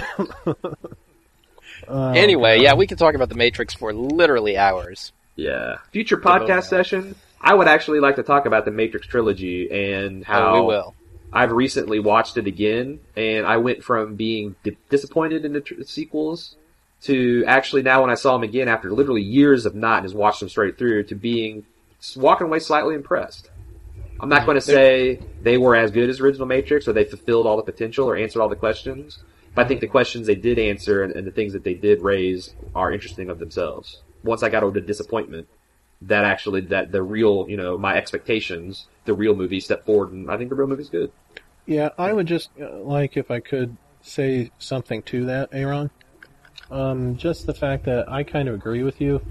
Oh, 1.91 2.11
anyway, 2.11 2.57
God. 2.57 2.63
yeah, 2.63 2.73
we 2.73 2.87
can 2.87 2.97
talk 2.97 3.15
about 3.15 3.29
the 3.29 3.35
Matrix 3.35 3.73
for 3.73 3.93
literally 3.93 4.57
hours. 4.57 5.11
Yeah. 5.35 5.77
Future 5.91 6.17
podcast 6.17 6.65
session. 6.65 7.15
I 7.39 7.53
would 7.53 7.67
actually 7.67 7.99
like 7.99 8.15
to 8.17 8.23
talk 8.23 8.45
about 8.45 8.65
the 8.65 8.71
Matrix 8.71 9.07
trilogy 9.07 9.69
and 9.71 10.23
how 10.23 10.53
oh, 10.53 10.61
we 10.61 10.67
will. 10.67 10.95
I've 11.33 11.51
recently 11.51 11.99
watched 11.99 12.37
it 12.37 12.47
again, 12.47 12.99
and 13.15 13.45
I 13.45 13.57
went 13.57 13.83
from 13.83 14.15
being 14.15 14.55
di- 14.63 14.77
disappointed 14.89 15.45
in 15.45 15.53
the 15.53 15.61
tr- 15.61 15.81
sequels 15.83 16.55
to 17.03 17.43
actually 17.47 17.81
now 17.81 18.01
when 18.01 18.11
I 18.11 18.15
saw 18.15 18.33
them 18.33 18.43
again 18.43 18.67
after 18.67 18.91
literally 18.91 19.23
years 19.23 19.65
of 19.65 19.73
not 19.73 20.03
just 20.03 20.13
watched 20.13 20.41
them 20.41 20.49
straight 20.49 20.77
through 20.77 21.05
to 21.05 21.15
being 21.15 21.65
walking 22.15 22.47
away 22.47 22.59
slightly 22.59 22.95
impressed. 22.95 23.49
I'm 24.19 24.29
not 24.29 24.45
going 24.45 24.55
to 24.55 24.61
say 24.61 25.19
they 25.41 25.57
were 25.57 25.75
as 25.75 25.89
good 25.89 26.09
as 26.09 26.19
original 26.19 26.45
Matrix 26.45 26.87
or 26.87 26.93
they 26.93 27.05
fulfilled 27.05 27.47
all 27.47 27.57
the 27.57 27.63
potential 27.63 28.07
or 28.07 28.15
answered 28.15 28.39
all 28.39 28.49
the 28.49 28.55
questions, 28.55 29.17
but 29.53 29.65
I 29.65 29.67
think 29.67 29.81
the 29.81 29.87
questions 29.87 30.27
they 30.27 30.35
did 30.35 30.59
answer 30.59 31.03
and, 31.03 31.13
and 31.13 31.27
the 31.27 31.31
things 31.31 31.53
that 31.53 31.63
they 31.63 31.73
did 31.73 32.01
raise 32.01 32.55
are 32.73 32.91
interesting 32.91 33.29
of 33.29 33.39
themselves. 33.39 34.01
Once 34.23 34.43
I 34.43 34.49
got 34.49 34.63
over 34.63 34.79
the 34.79 34.85
disappointment, 34.85 35.47
that 36.03 36.23
actually 36.23 36.61
that 36.61 36.91
the 36.91 37.03
real 37.03 37.45
you 37.47 37.57
know 37.57 37.77
my 37.77 37.95
expectations, 37.95 38.87
the 39.05 39.13
real 39.13 39.35
movie 39.35 39.59
stepped 39.59 39.85
forward, 39.85 40.11
and 40.11 40.29
I 40.31 40.37
think 40.37 40.49
the 40.49 40.55
real 40.55 40.67
movie's 40.67 40.89
good. 40.89 41.11
Yeah, 41.65 41.89
I 41.97 42.13
would 42.13 42.27
just 42.27 42.49
uh, 42.59 42.79
like 42.79 43.17
if 43.17 43.29
I 43.29 43.39
could 43.39 43.77
say 44.01 44.51
something 44.57 45.03
to 45.03 45.25
that, 45.25 45.49
Aaron. 45.51 45.91
Um, 46.69 47.17
just 47.17 47.45
the 47.45 47.53
fact 47.53 47.85
that 47.85 48.09
I 48.09 48.23
kind 48.23 48.47
of 48.47 48.55
agree 48.55 48.83
with 48.83 49.01
you, 49.01 49.21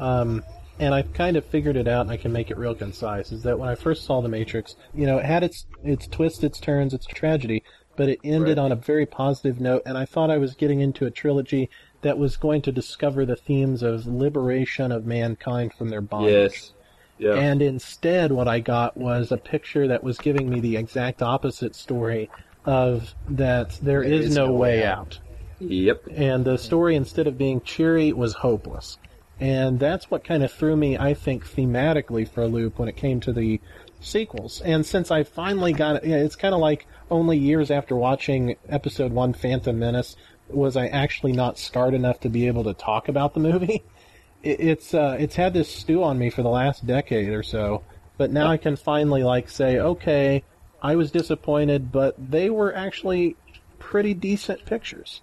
um, 0.00 0.44
and 0.80 0.94
I've 0.94 1.12
kind 1.12 1.36
of 1.36 1.46
figured 1.46 1.76
it 1.76 1.88
out, 1.88 2.02
and 2.02 2.10
I 2.10 2.16
can 2.16 2.32
make 2.32 2.50
it 2.50 2.58
real 2.58 2.74
concise. 2.74 3.32
Is 3.32 3.42
that 3.44 3.58
when 3.58 3.68
I 3.68 3.74
first 3.74 4.04
saw 4.04 4.20
The 4.20 4.28
Matrix, 4.28 4.76
you 4.94 5.06
know, 5.06 5.18
it 5.18 5.24
had 5.24 5.42
its 5.42 5.66
its 5.82 6.06
twists, 6.06 6.42
its 6.42 6.60
turns, 6.60 6.92
its 6.92 7.06
tragedy, 7.06 7.62
but 7.98 8.08
it 8.08 8.20
ended 8.22 8.56
Right. 8.56 8.64
on 8.64 8.72
a 8.72 8.76
very 8.76 9.04
positive 9.04 9.60
note, 9.60 9.82
and 9.84 9.98
I 9.98 10.04
thought 10.04 10.30
I 10.30 10.38
was 10.38 10.54
getting 10.54 10.80
into 10.80 11.04
a 11.04 11.10
trilogy 11.10 11.68
that 12.02 12.16
was 12.16 12.36
going 12.36 12.62
to 12.62 12.72
discover 12.72 13.26
the 13.26 13.34
themes 13.34 13.82
of 13.82 14.06
liberation 14.06 14.92
of 14.92 15.04
mankind 15.04 15.74
from 15.74 15.88
their 15.88 16.00
bondage. 16.00 16.52
Yes. 16.52 16.72
Yeah. 17.18 17.34
And 17.34 17.60
instead, 17.60 18.30
what 18.30 18.46
I 18.46 18.60
got 18.60 18.96
was 18.96 19.32
a 19.32 19.36
picture 19.36 19.88
that 19.88 20.04
was 20.04 20.16
giving 20.18 20.48
me 20.48 20.60
the 20.60 20.76
exact 20.76 21.20
opposite 21.20 21.74
story 21.74 22.30
of 22.64 23.16
that 23.28 23.76
there 23.82 24.04
is, 24.04 24.36
no, 24.36 24.52
way 24.52 24.84
out. 24.84 25.18
Yep. 25.58 26.04
And 26.14 26.44
the 26.44 26.56
story, 26.56 26.94
instead 26.94 27.26
of 27.26 27.36
being 27.36 27.60
cheery, 27.62 28.12
was 28.12 28.34
hopeless. 28.34 28.98
And 29.40 29.80
that's 29.80 30.08
what 30.08 30.22
kind 30.22 30.44
of 30.44 30.52
threw 30.52 30.76
me, 30.76 30.96
I 30.96 31.14
think, 31.14 31.44
thematically 31.44 32.28
for 32.28 32.42
a 32.42 32.46
loop 32.46 32.78
when 32.78 32.88
it 32.88 32.96
came 32.96 33.18
to 33.20 33.32
the 33.32 33.60
sequels. 34.00 34.60
And 34.62 34.84
since 34.84 35.10
I 35.10 35.22
finally 35.24 35.72
got 35.72 35.96
it, 35.96 36.04
yeah, 36.04 36.16
it's 36.16 36.36
kind 36.36 36.54
of 36.54 36.60
like 36.60 36.86
only 37.10 37.38
years 37.38 37.70
after 37.70 37.96
watching 37.96 38.56
episode 38.68 39.12
one, 39.12 39.32
Phantom 39.32 39.78
Menace, 39.78 40.16
was 40.48 40.76
I 40.76 40.86
actually 40.86 41.32
not 41.32 41.58
scarred 41.58 41.94
enough 41.94 42.20
to 42.20 42.28
be 42.28 42.46
able 42.46 42.64
to 42.64 42.74
talk 42.74 43.08
about 43.08 43.34
the 43.34 43.40
movie. 43.40 43.82
It, 44.40 44.60
it's 44.60 44.94
uh, 44.94 45.16
it's 45.18 45.34
had 45.34 45.52
this 45.52 45.68
stew 45.68 46.04
on 46.04 46.16
me 46.16 46.30
for 46.30 46.44
the 46.44 46.48
last 46.48 46.86
decade 46.86 47.30
or 47.30 47.42
so, 47.42 47.82
but 48.18 48.30
now 48.30 48.46
I 48.46 48.56
can 48.56 48.76
finally 48.76 49.24
like 49.24 49.48
say, 49.48 49.80
okay, 49.80 50.44
I 50.80 50.94
was 50.94 51.10
disappointed, 51.10 51.90
but 51.90 52.14
they 52.30 52.48
were 52.48 52.72
actually 52.72 53.34
pretty 53.80 54.14
decent 54.14 54.64
pictures. 54.64 55.22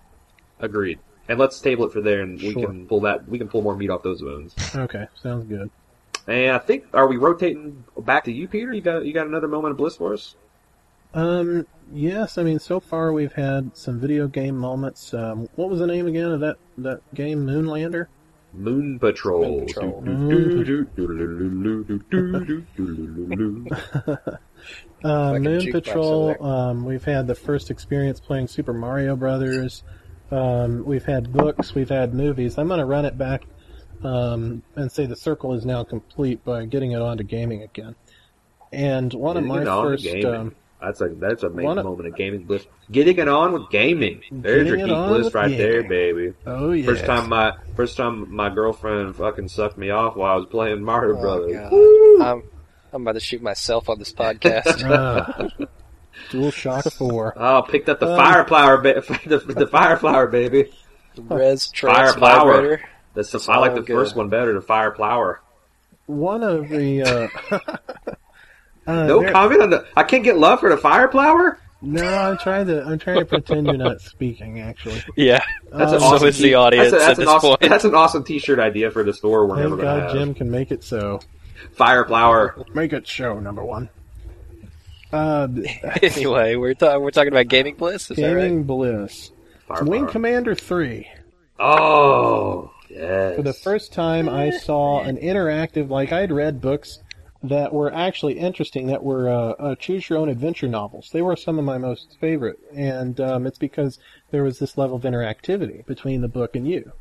Agreed. 0.59 0.99
And 1.29 1.39
let's 1.39 1.61
table 1.61 1.85
it 1.85 1.93
for 1.93 2.01
there, 2.01 2.23
and 2.23 2.37
we 2.41 2.51
Sure. 2.51 2.67
can 2.67 2.87
pull 2.87 2.99
that. 3.01 3.25
We 3.29 3.37
can 3.37 3.47
pull 3.47 3.61
more 3.61 3.77
meat 3.77 3.89
off 3.89 4.03
those 4.03 4.21
bones. 4.21 4.53
Okay, 4.75 5.07
sounds 5.15 5.45
good. 5.45 5.71
And 6.27 6.55
I 6.55 6.59
think 6.59 6.85
are 6.93 7.07
we 7.07 7.17
rotating 7.17 7.83
back 7.97 8.23
to 8.25 8.31
you, 8.31 8.47
Peter? 8.47 8.73
You 8.73 8.81
got 8.81 9.05
you 9.05 9.13
got 9.13 9.27
another 9.27 9.47
moment 9.47 9.71
of 9.71 9.77
bliss 9.77 9.97
for 9.97 10.13
us? 10.13 10.35
Um, 11.13 11.65
yes, 11.93 12.37
I 12.37 12.43
mean, 12.43 12.59
so 12.59 12.79
far 12.79 13.13
we've 13.13 13.31
had 13.31 13.75
some 13.75 13.99
video 13.99 14.27
game 14.27 14.57
moments. 14.57 15.13
Um, 15.13 15.47
what 15.55 15.69
was 15.69 15.79
the 15.79 15.87
name 15.87 16.07
again 16.07 16.31
of 16.31 16.41
that, 16.41 16.57
that 16.79 17.01
game, 17.13 17.45
Moonlander? 17.45 18.07
Moon 18.53 18.99
Patrol. 18.99 19.61
Moon 19.61 19.67
Patrol. 19.67 20.85
Uh, 25.03 25.33
Fucking 25.33 25.43
Moon 25.43 25.71
Patrol. 25.71 26.43
Um, 26.43 26.83
we've 26.83 27.03
had 27.03 27.27
the 27.27 27.35
first 27.35 27.69
experience 27.69 28.19
playing 28.19 28.47
Super 28.47 28.73
Mario 28.73 29.15
Brothers. 29.15 29.83
Um, 30.31 30.83
we've 30.83 31.05
had 31.05 31.31
books. 31.31 31.75
We've 31.75 31.89
had 31.89 32.13
movies. 32.15 32.57
I'm 32.57 32.67
going 32.67 32.79
to 32.79 32.85
run 32.85 33.05
it 33.05 33.15
back 33.17 33.43
um, 34.05 34.61
and 34.75 34.91
say 34.91 35.05
the 35.05 35.15
circle 35.15 35.53
is 35.53 35.65
now 35.65 35.83
complete 35.83 36.43
by 36.45 36.65
getting 36.65 36.91
it 36.91 37.01
onto 37.01 37.23
gaming 37.23 37.63
again. 37.63 37.95
And 38.71 39.13
one 39.13 39.37
of 39.37 39.43
my 39.45 39.61
it 39.61 39.65
first, 39.65 40.03
gaming. 40.03 40.25
um, 40.27 40.55
That's 40.81 40.99
a 41.01 41.07
that's 41.09 41.43
a 41.43 41.49
main 41.49 41.65
one 41.65 41.77
of- 41.77 41.85
moment 41.85 42.07
of 42.09 42.15
gaming 42.15 42.43
bliss. 42.43 42.65
Getting 42.91 43.17
it 43.17 43.27
on 43.27 43.53
with 43.53 43.69
gaming. 43.69 44.21
There's 44.31 44.67
your 44.67 44.77
Getting 44.77 44.93
it 44.93 44.99
geek 44.99 45.07
bliss 45.07 45.25
with 45.25 45.35
right 45.35 45.57
there, 45.57 45.83
baby. 45.83 46.33
oh 46.45 46.71
yeah, 46.71 46.85
First 46.85 47.05
time 47.05 47.29
my 47.29 47.53
first 47.75 47.97
time 47.97 48.33
my 48.33 48.49
girlfriend 48.49 49.15
fucking 49.15 49.47
sucked 49.47 49.77
me 49.77 49.89
off 49.89 50.15
while 50.15 50.33
I 50.33 50.35
was 50.35 50.45
playing 50.47 50.83
Mario 50.83 51.17
Oh, 51.17 51.21
Brothers. 51.21 52.21
I'm 52.21 52.43
I'm 52.93 53.01
about 53.01 53.13
to 53.13 53.19
shoot 53.19 53.41
myself 53.41 53.89
on 53.89 53.97
this 53.99 54.13
podcast. 54.13 54.83
Ah, 54.89 55.47
Dual 56.31 56.51
Shock 56.51 56.85
Four. 56.93 57.33
Oh, 57.37 57.61
picked 57.63 57.89
up 57.89 57.99
the 57.99 58.07
Um, 58.09 58.17
fire 58.17 58.45
flower, 58.45 58.77
ba- 58.81 59.01
the, 59.25 59.37
the 59.39 59.67
fire 59.67 59.97
flower, 59.97 60.27
baby. 60.27 60.71
Res 61.17 61.65
Fire 61.67 62.11
Trans 62.11 62.15
Flower. 62.15 62.81
Vibrator. 63.15 63.21
That's 63.21 63.31
the, 63.31 63.37
It's 63.37 63.49
I 63.49 63.57
like 63.57 63.75
the 63.75 63.81
good. 63.81 63.95
first 63.95 64.15
one 64.15 64.29
better, 64.29 64.53
the 64.53 64.61
fire 64.61 64.93
flower. 64.93 65.41
One 66.05 66.43
of 66.43 66.69
the. 66.69 67.01
Uh, 67.03 67.27
uh, 68.87 69.05
No 69.05 69.21
there- 69.21 69.31
comment 69.31 69.61
on 69.61 69.69
the. 69.71 69.85
I 69.95 70.03
can't 70.03 70.23
get 70.23 70.37
love 70.37 70.59
for 70.59 70.69
the 70.69 70.77
fire 70.77 71.09
flower. 71.09 71.59
No, 71.81 72.03
I'm 72.03 72.37
trying 72.37 72.67
to. 72.67 72.83
I'm 72.83 72.97
trying 72.99 73.19
to 73.19 73.25
pretend 73.25 73.67
you're 73.67 73.77
not 73.77 74.01
speaking. 74.01 74.59
Actually, 74.61 75.03
Yeah. 75.15 75.43
That's 75.71 75.89
Um, 75.91 75.95
an 75.95 75.99
so 75.99 76.05
awesome. 76.07 76.27
is 76.29 76.37
the 76.37 76.43
t- 76.49 76.53
audience 76.55 76.91
that's, 76.91 77.03
a, 77.03 77.07
that's 77.07 77.09
at 77.11 77.17
an 77.19 77.25
this 77.25 77.33
awesome, 77.35 77.49
point. 77.49 77.61
That's 77.69 77.85
an 77.85 77.95
awesome 77.95 78.23
T-shirt 78.23 78.59
idea 78.59 78.89
for 78.91 79.03
the 79.03 79.13
store 79.13 79.45
we're 79.45 79.57
thank 79.57 79.69
never 79.69 79.81
God 79.81 80.01
have. 80.03 80.11
Jim 80.13 80.33
can 80.33 80.49
make 80.49 80.71
it 80.71 80.83
so. 80.83 81.19
Fire 81.73 82.05
flower. 82.05 82.55
Make 82.73 82.93
it 82.93 83.07
show 83.07 83.39
number 83.39 83.63
one. 83.63 83.89
Uh, 85.13 85.47
anyway, 86.01 86.55
we're 86.55 86.73
ta- 86.73 86.97
we're 86.97 87.11
talking 87.11 87.31
about 87.31 87.47
gaming 87.49 87.75
bliss. 87.75 88.09
Is 88.09 88.17
that 88.17 88.27
right? 88.33 88.41
Gaming 88.43 88.63
Bliss. 88.63 89.31
Fire 89.67 89.83
Wing 89.83 90.01
flower. 90.03 90.11
Commander 90.11 90.55
3. 90.55 91.07
Oh 91.59 92.71
yes. 92.95 93.35
For 93.35 93.41
the 93.41 93.53
first 93.53 93.93
time, 93.93 94.29
I 94.29 94.49
saw 94.49 95.01
an 95.01 95.17
interactive, 95.17 95.89
like 95.89 96.11
I'd 96.11 96.31
read 96.31 96.61
books 96.61 96.99
that 97.43 97.73
were 97.73 97.93
actually 97.93 98.39
interesting, 98.39 98.87
that 98.87 99.03
were 99.03 99.29
uh, 99.29 99.51
uh, 99.59 99.75
choose 99.75 100.09
your 100.09 100.19
own 100.19 100.29
adventure 100.29 100.67
novels. 100.67 101.09
They 101.11 101.21
were 101.21 101.35
some 101.35 101.59
of 101.59 101.65
my 101.65 101.77
most 101.77 102.17
favorite, 102.19 102.59
and 102.73 103.19
um, 103.19 103.45
it's 103.45 103.57
because 103.57 103.99
there 104.31 104.43
was 104.43 104.59
this 104.59 104.77
level 104.77 104.95
of 104.95 105.03
interactivity 105.03 105.85
between 105.85 106.21
the 106.21 106.27
book 106.27 106.55
and 106.55 106.67
you. 106.67 106.91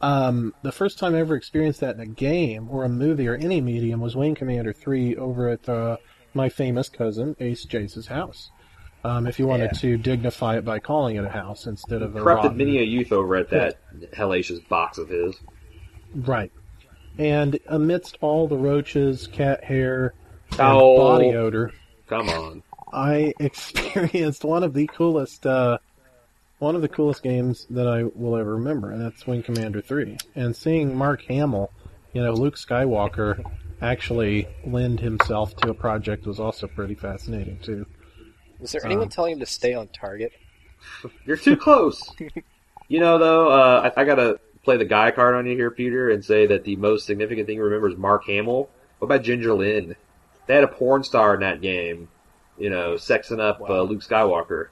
Um, 0.00 0.54
the 0.62 0.72
first 0.72 0.98
time 0.98 1.14
I 1.14 1.20
ever 1.20 1.36
experienced 1.36 1.80
that 1.80 1.96
in 1.96 2.00
a 2.00 2.06
game 2.06 2.68
or 2.70 2.84
a 2.84 2.88
movie 2.88 3.28
or 3.28 3.34
any 3.34 3.60
medium 3.60 4.00
was 4.00 4.16
Wing 4.16 4.34
Commander 4.34 4.72
3 4.72 5.16
over 5.16 5.48
at 5.48 5.68
uh, 5.68 5.98
my 6.32 6.48
famous 6.48 6.88
cousin 6.88 7.36
Ace 7.38 7.64
Jace's 7.64 8.06
house. 8.06 8.50
Um, 9.02 9.26
if 9.26 9.38
you 9.38 9.46
wanted 9.46 9.70
Yeah. 9.72 9.78
to 9.80 9.96
dignify 9.96 10.58
it 10.58 10.64
by 10.64 10.78
calling 10.78 11.16
it 11.16 11.24
a 11.24 11.28
house 11.30 11.66
instead 11.66 12.02
of 12.02 12.14
a 12.16 12.20
corrupted 12.20 12.50
rotten- 12.52 12.58
many 12.58 12.78
a 12.78 12.82
youth 12.82 13.12
over 13.12 13.36
at 13.36 13.48
that 13.50 13.78
hellacious 14.12 14.66
box 14.68 14.98
of 14.98 15.08
his. 15.08 15.36
Right. 16.14 16.52
And 17.18 17.58
amidst 17.66 18.18
all 18.20 18.46
the 18.46 18.56
roaches, 18.58 19.26
cat 19.26 19.64
hair, 19.64 20.14
and 20.52 20.60
Oh. 20.60 20.96
body 20.98 21.34
odor, 21.34 21.72
Come 22.08 22.28
on. 22.28 22.62
I 22.92 23.32
experienced 23.40 24.44
one 24.44 24.64
of 24.64 24.74
the 24.74 24.86
coolest, 24.88 25.46
uh, 25.46 25.78
one 26.58 26.74
of 26.74 26.82
the 26.82 26.88
coolest 26.88 27.22
games 27.22 27.66
that 27.70 27.86
I 27.86 28.02
will 28.02 28.36
ever 28.36 28.54
remember, 28.56 28.90
and 28.90 29.00
that's 29.00 29.26
Wing 29.26 29.42
Commander 29.44 29.80
3. 29.80 30.18
And 30.34 30.54
seeing 30.56 30.96
Mark 30.96 31.22
Hamill, 31.22 31.70
you 32.12 32.20
know, 32.22 32.32
Luke 32.32 32.56
Skywalker, 32.56 33.42
actually 33.80 34.46
lend 34.66 35.00
himself 35.00 35.54
to 35.56 35.70
a 35.70 35.74
project 35.74 36.26
was 36.26 36.38
also 36.40 36.66
pretty 36.66 36.94
fascinating, 36.96 37.58
too. 37.62 37.86
Was 38.60 38.72
there 38.72 38.84
anyone 38.84 39.04
Um, 39.04 39.08
telling 39.10 39.32
him 39.34 39.40
to 39.40 39.46
stay 39.46 39.74
on 39.74 39.88
target? 39.88 40.32
You're 41.26 41.36
too 41.36 41.56
close. 41.56 42.02
you 42.88 43.00
know, 43.00 43.18
though, 43.18 43.48
uh, 43.50 43.90
I, 43.96 44.02
I 44.02 44.04
gotta 44.04 44.40
play 44.64 44.76
the 44.76 44.84
guy 44.84 45.10
card 45.10 45.34
on 45.34 45.46
you 45.46 45.56
here, 45.56 45.70
Peter, 45.70 46.10
and 46.10 46.24
say 46.24 46.46
that 46.46 46.64
the 46.64 46.76
most 46.76 47.06
significant 47.06 47.46
thing 47.46 47.56
to 47.56 47.62
remember 47.64 47.88
is 47.88 47.96
Mark 47.96 48.24
Hamill. 48.26 48.68
What 48.98 49.06
about 49.06 49.22
Ginger 49.22 49.54
Lynn? 49.54 49.96
They 50.46 50.54
had 50.54 50.64
a 50.64 50.68
porn 50.68 51.04
star 51.04 51.34
in 51.34 51.40
that 51.40 51.60
game, 51.62 52.08
you 52.58 52.70
know, 52.70 52.94
sexing 52.94 53.40
up 53.40 53.60
uh, 53.68 53.82
Luke 53.82 54.02
Skywalker. 54.02 54.68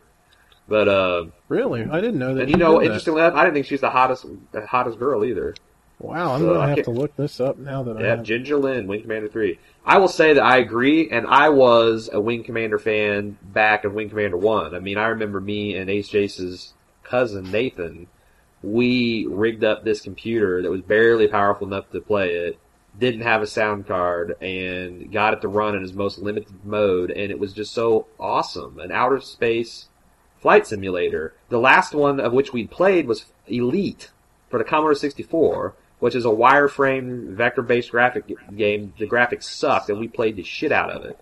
But, 0.69 0.89
uh, 0.89 1.27
Really? 1.49 1.85
I 1.87 2.01
didn't 2.01 2.19
know 2.19 2.35
that. 2.35 2.43
and 2.43 2.51
you 2.51 2.57
know, 2.59 2.79
did 2.81 2.87
interestingly 2.87 3.23
enough, 3.23 3.35
I 3.35 3.45
didn't 3.45 3.55
think 3.55 3.67
she's 3.67 3.81
the 3.81 3.89
hottest, 3.89 4.27
the 4.53 4.67
hottest 4.67 4.99
girl 4.99 5.25
either. 5.25 5.55
Wow, 6.01 6.35
I'm 6.35 6.41
So, 6.43 6.55
gonna 6.55 6.69
have 6.69 6.85
to 6.85 6.91
look 6.91 7.17
this 7.17 7.41
up 7.41 7.59
now 7.59 7.83
that 7.83 7.97
I 7.97 8.01
Yeah, 8.01 8.17
have. 8.17 8.23
Ginger 8.23 8.57
Lynn, 8.57 8.87
Wing 8.87 9.03
Commander 9.03 9.29
3. 9.29 9.59
I 9.85 9.99
will 9.99 10.09
say 10.09 10.33
that 10.33 10.43
I 10.43 10.59
agree, 10.59 11.11
and 11.11 11.27
I 11.27 11.49
was 11.49 12.09
a 12.13 12.21
Wing 12.21 12.45
Commander 12.45 12.79
fan 12.79 13.37
back 13.43 13.85
of 13.85 13.95
Wing 13.95 14.09
Commander 14.09 14.37
1. 14.37 14.75
I 14.75 14.79
mean, 14.79 14.97
I 14.97 15.09
remember 15.09 15.41
me 15.41 15.77
and 15.77 15.91
Ace 15.91 16.09
Jace's 16.09 16.75
cousin, 17.03 17.51
Nathan, 17.51 18.07
we 18.63 19.27
rigged 19.27 19.65
up 19.65 19.85
this 19.85 20.01
computer 20.01 20.63
that 20.63 20.71
was 20.71 20.83
barely 20.83 21.29
powerful 21.29 21.67
enough 21.67 21.91
to 21.91 22.01
play 22.01 22.31
it, 22.35 22.59
didn't 22.99 23.21
have 23.23 23.43
a 23.43 23.47
sound 23.47 23.87
card, 23.87 24.37
and 24.43 25.13
got 25.13 25.33
it 25.35 25.41
to 25.41 25.49
run 25.49 25.77
in 25.77 25.83
its 25.83 25.93
most 25.93 26.19
limited 26.19 26.65
mode, 26.65 27.11
and 27.11 27.31
it 27.31 27.39
was 27.39 27.53
just 27.53 27.73
so 27.73 28.07
awesome. 28.19 28.79
An 28.81 28.91
outer 28.91 29.21
space 29.21 29.89
flight 30.41 30.67
simulator. 30.67 31.35
The 31.49 31.59
last 31.59 31.95
one 31.95 32.21
of 32.21 32.33
which 32.33 32.53
we 32.53 32.67
played 32.67 33.07
was 33.07 33.27
Elite 33.47 34.11
for 34.49 34.59
the 34.59 34.65
Commodore 34.65 34.95
64, 34.95 35.75
which 36.01 36.15
is 36.15 36.25
a 36.25 36.29
wireframe 36.29 37.35
vector-based 37.35 37.91
graphic 37.91 38.25
game. 38.57 38.93
The 38.99 39.07
graphics 39.07 39.45
sucked, 39.45 39.91
and 39.91 39.99
we 39.99 40.09
played 40.09 40.37
the 40.37 40.43
shit 40.43 40.73
out 40.73 40.91
of 40.91 41.05
it. 41.05 41.19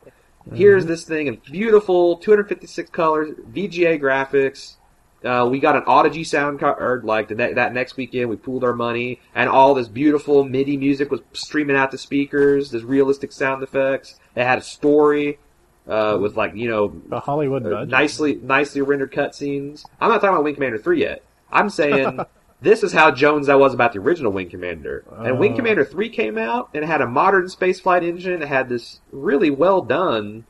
Here's 0.55 0.87
this 0.87 1.05
thing 1.05 1.27
in 1.27 1.37
beautiful 1.37 2.19
256 2.19 2.91
colors, 2.91 3.31
VGA 3.53 4.01
graphics. 4.01 4.77
Uh, 5.25 5.49
we 5.51 5.59
got 5.59 5.75
an 5.75 5.83
Audigy 5.87 6.23
sound 6.23 6.61
card 6.61 7.05
like 7.05 7.27
the 7.27 7.35
ne- 7.35 7.55
that 7.55 7.73
next 7.73 7.97
weekend. 7.97 8.31
We 8.31 8.37
pooled 8.37 8.63
our 8.63 8.75
money, 8.75 9.21
and 9.35 9.49
all 9.49 9.75
this 9.75 9.89
beautiful 9.89 10.45
MIDI 10.45 10.77
music 10.77 11.11
was 11.11 11.21
streaming 11.33 11.75
out 11.75 11.91
the 11.91 11.99
speakers. 11.99 12.71
This 12.71 12.85
realistic 12.85 13.33
sound 13.33 13.65
effects. 13.65 14.21
It 14.37 14.45
had 14.45 14.59
a 14.59 14.63
story 14.63 15.39
uh, 15.89 16.19
with 16.21 16.37
like 16.37 16.55
you 16.55 16.69
know 16.69 17.01
The 17.09 17.19
Hollywood 17.19 17.67
uh, 17.67 17.85
nicely 17.87 18.37
nicely 18.37 18.83
rendered 18.83 19.13
cutscenes. 19.13 19.85
I'm 20.01 20.11
not 20.11 20.21
talking 20.21 20.31
about 20.31 20.45
Wing 20.45 20.55
Commander 20.55 20.79
3 20.79 21.01
yet. 21.01 21.23
I'm 21.51 21.71
saying 21.71 22.21
this 22.61 22.83
is 22.83 22.93
how 22.93 23.11
Jones 23.11 23.49
I 23.49 23.55
was 23.55 23.75
about 23.75 23.93
the 23.93 23.99
original 23.99 24.33
Wing 24.33 24.49
Commander. 24.49 25.05
And 25.19 25.39
Wing 25.39 25.53
Uh. 25.53 25.57
Commander 25.57 25.85
3 25.85 26.09
came 26.09 26.39
out 26.39 26.71
and 26.75 26.83
it 26.85 26.87
had 26.87 27.01
a 27.01 27.07
modern 27.07 27.47
spaceflight 27.47 28.03
engine. 28.03 28.43
It 28.43 28.49
had 28.49 28.69
this 28.69 29.01
really 29.13 29.51
well 29.51 29.83
done, 29.83 30.45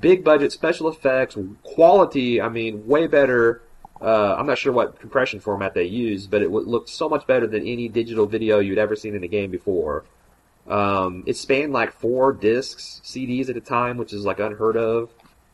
big 0.00 0.24
budget 0.24 0.52
special 0.52 0.88
effects, 0.88 1.36
quality. 1.62 2.40
I 2.40 2.48
mean, 2.48 2.86
way 2.86 3.06
better. 3.06 3.62
Uh, 4.00 4.36
I'm 4.38 4.46
not 4.46 4.58
sure 4.58 4.72
what 4.72 5.00
compression 5.00 5.40
format 5.40 5.74
they 5.74 5.84
used, 5.84 6.30
but 6.30 6.40
it 6.42 6.46
w- 6.46 6.68
looked 6.68 6.88
so 6.88 7.08
much 7.08 7.26
better 7.26 7.46
than 7.48 7.66
any 7.66 7.88
digital 7.88 8.26
video 8.26 8.60
you'd 8.60 8.78
ever 8.78 8.94
seen 8.94 9.16
in 9.16 9.24
a 9.24 9.28
game 9.28 9.50
before. 9.50 10.04
Um, 10.68 11.24
it 11.26 11.36
spanned 11.36 11.72
like 11.72 11.92
four 11.92 12.32
discs, 12.32 13.00
CDs 13.04 13.48
at 13.48 13.56
a 13.56 13.60
time, 13.60 13.96
which 13.96 14.12
is 14.12 14.24
like 14.24 14.38
unheard 14.38 14.76
of. 14.76 15.10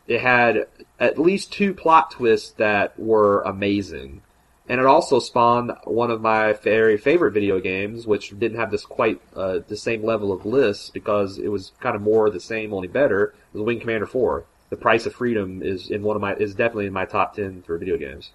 It 0.07 0.21
had 0.21 0.67
at 1.01 1.19
least 1.19 1.53
two 1.53 1.73
plot 1.73 2.11
twists 2.11 2.51
that 2.59 2.99
were 2.99 3.41
amazing. 3.43 4.21
And 4.69 4.81
it 4.81 4.87
also 4.87 5.19
spawned 5.19 5.73
one 5.85 6.11
of 6.11 6.21
my 6.21 6.53
very 6.55 6.97
favorite 6.97 7.33
video 7.33 7.61
games, 7.61 8.07
which 8.07 8.31
didn't 8.39 8.59
have 8.59 8.71
this 8.71 8.85
quite 8.85 9.21
uh, 9.37 9.59
the 9.69 9.77
same 9.77 10.03
level 10.03 10.33
of 10.33 10.43
bliss 10.43 10.91
because 10.91 11.39
it 11.39 11.49
was 11.49 11.73
kind 11.81 11.95
of 11.97 12.03
more 12.03 12.31
the 12.31 12.41
same, 12.41 12.73
only 12.73 12.89
better. 12.89 13.35
It 13.53 13.59
was 13.59 13.63
Wing 13.63 13.81
Commander 13.81 14.07
Four. 14.07 14.45
The 14.71 14.77
Price 14.77 15.07
of 15.07 15.15
Freedom 15.15 15.63
is 15.63 15.91
in 15.91 16.03
one 16.03 16.17
of 16.17 16.23
my 16.23 16.35
is 16.35 16.55
definitely 16.55 16.87
in 16.87 16.93
my 16.93 17.05
top 17.05 17.35
ten 17.37 17.63
for 17.63 17.77
video 17.79 17.97
games. 17.99 18.31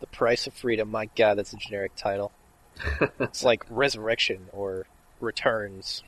The 0.00 0.06
Price 0.06 0.46
of 0.46 0.54
Freedom. 0.54 0.90
My 0.90 1.08
God, 1.16 1.34
that's 1.38 1.52
a 1.52 1.56
generic 1.56 1.94
title. 1.96 2.32
it's 3.20 3.44
like 3.44 3.64
Resurrection 3.70 4.46
or 4.52 4.86
Returns. 5.20 6.02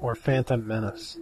Or 0.00 0.14
Phantom 0.14 0.64
Menace. 0.64 1.18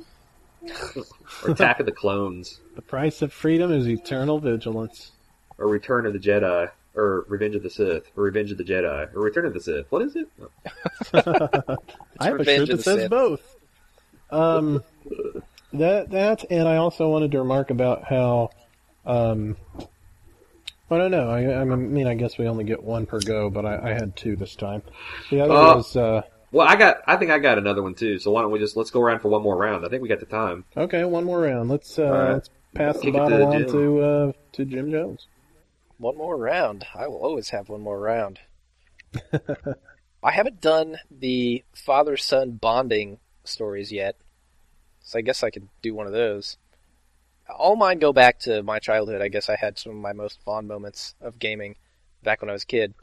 or 1.45 1.51
Attack 1.53 1.81
of 1.81 1.87
the 1.87 1.93
Clones, 2.03 2.61
The 2.75 2.83
price 2.83 3.23
of 3.23 3.33
freedom 3.33 3.73
is 3.73 3.89
eternal 3.89 4.39
vigilance. 4.39 5.13
or 5.57 5.69
Return 5.69 6.05
of 6.05 6.13
the 6.13 6.19
Jedi, 6.19 6.71
or 6.97 7.25
Revenge 7.29 7.55
of 7.55 7.63
the 7.63 7.71
Sith, 7.71 8.05
or 8.17 8.25
Revenge 8.25 8.51
of 8.53 8.59
the 8.59 8.65
Jedi, 8.65 9.15
or 9.15 9.21
Return 9.21 9.47
of 9.47 9.55
the 9.55 9.61
Sith. 9.61 9.87
What 9.91 10.03
is 10.03 10.17
it? 10.17 10.29
I 11.15 12.25
have 12.25 12.35
a 12.35 12.39
Revenge 12.39 12.47
shirt 12.47 12.61
of 12.63 12.69
that 12.69 12.77
the 12.79 12.83
says 12.83 13.01
Sith. 13.03 13.11
both. 13.11 13.57
Um, 14.31 14.83
that 15.73 16.11
that, 16.11 16.45
and 16.51 16.67
I 16.69 16.77
also 16.77 17.09
wanted 17.09 17.33
to 17.33 17.39
remark 17.39 17.71
about 17.71 18.05
how, 18.05 18.51
um, 19.05 19.57
I 20.91 20.99
don't 20.99 21.11
know. 21.11 21.29
I, 21.31 21.61
I 21.61 21.65
mean, 21.65 22.07
I 22.07 22.15
guess 22.15 22.39
we 22.39 22.47
only 22.49 22.65
get 22.65 22.83
one 22.83 23.07
per 23.07 23.21
go, 23.21 23.51
but 23.51 23.65
I, 23.67 23.91
I 23.91 23.93
had 23.93 24.17
two 24.17 24.37
this 24.37 24.55
time. 24.57 24.83
The 25.31 25.41
other 25.43 25.53
Uh, 25.55 25.77
was 25.77 25.97
uh, 25.97 26.23
Well, 26.53 26.67
I 26.67 26.77
got. 26.77 26.99
I 27.07 27.17
think 27.17 27.31
I 27.31 27.39
got 27.39 27.59
another 27.59 27.83
one 27.83 27.95
too. 27.95 28.19
So 28.19 28.31
why 28.31 28.43
don't 28.43 28.51
we 28.53 28.59
just 28.59 28.77
let's 28.77 28.91
go 28.91 29.01
around 29.01 29.21
for 29.21 29.29
one 29.29 29.43
more 29.43 29.57
round? 29.57 29.85
I 29.85 29.89
think 29.89 30.03
we 30.03 30.09
got 30.09 30.21
the 30.21 30.27
time. 30.27 30.65
okay. 30.77 31.05
One 31.05 31.25
more 31.25 31.41
round. 31.41 31.69
Let's 31.69 31.99
uh, 31.99 32.05
All 32.05 32.11
right. 32.13 32.33
let's 32.35 32.51
pass 32.75 32.97
the 32.97 33.01
Kick 33.03 33.15
it 33.15 33.19
to 33.19 33.19
bottle 33.19 33.47
on 33.47 33.59
Jim. 33.61 33.71
to 33.71 34.01
uh, 34.01 34.33
to 34.53 34.65
Jim 34.65 34.91
Jones. 34.91 35.27
One 35.99 36.17
more 36.17 36.37
round. 36.37 36.87
I 36.95 37.09
will 37.09 37.17
always 37.17 37.51
have 37.51 37.69
one 37.69 37.81
more 37.81 37.99
round. 37.99 38.41
I 40.23 40.33
haven't 40.33 40.61
done 40.61 40.99
the 41.11 41.65
father 41.75 42.17
son 42.17 42.53
bonding 42.53 43.19
stories 43.45 43.93
yet, 43.93 44.17
so 45.01 45.19
I 45.19 45.23
guess 45.23 45.43
I 45.43 45.51
could 45.51 45.69
do 45.83 45.95
one 45.95 46.07
of 46.07 46.13
those. 46.13 46.59
All 47.49 47.77
mine 47.77 47.99
go 47.99 48.13
back 48.13 48.41
to 48.41 48.63
my 48.63 48.79
childhood. 48.79 49.23
I 49.23 49.29
guess 49.29 49.49
I 49.49 49.57
had 49.57 49.79
some 49.79 49.93
of 49.93 49.99
my 49.99 50.13
most 50.13 50.43
fond 50.45 50.67
moments 50.67 51.15
of 51.21 51.39
gaming 51.39 51.77
back 52.23 52.43
when 52.43 52.51
I 52.51 52.55
was 52.55 52.65
a 52.65 52.67
kid. 52.67 52.95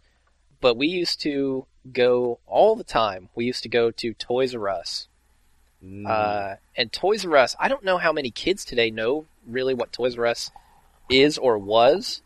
But 0.59 0.77
we 0.77 0.87
used 0.87 1.21
to 1.21 1.65
go 1.91 2.39
all 2.45 2.75
the 2.75 2.83
time. 2.83 3.29
We 3.35 3.45
used 3.45 3.63
to 3.63 3.69
go 3.69 3.89
to 3.91 4.13
Toys 4.13 4.53
R 4.53 4.69
Us. 4.69 5.07
Mm. 5.83 6.07
Uh, 6.07 6.55
and 6.75 6.91
Toys 6.91 7.25
R 7.25 7.37
Us, 7.37 7.55
I 7.59 7.69
don't 7.69 7.83
know 7.83 7.97
how 7.97 8.11
many 8.11 8.31
kids 8.31 8.63
today 8.65 8.91
know 8.91 9.25
really 9.47 9.73
what 9.73 9.93
Toys 9.93 10.17
R 10.17 10.25
Us 10.25 10.51
is 11.09 11.37
or 11.37 11.57
was 11.57 12.21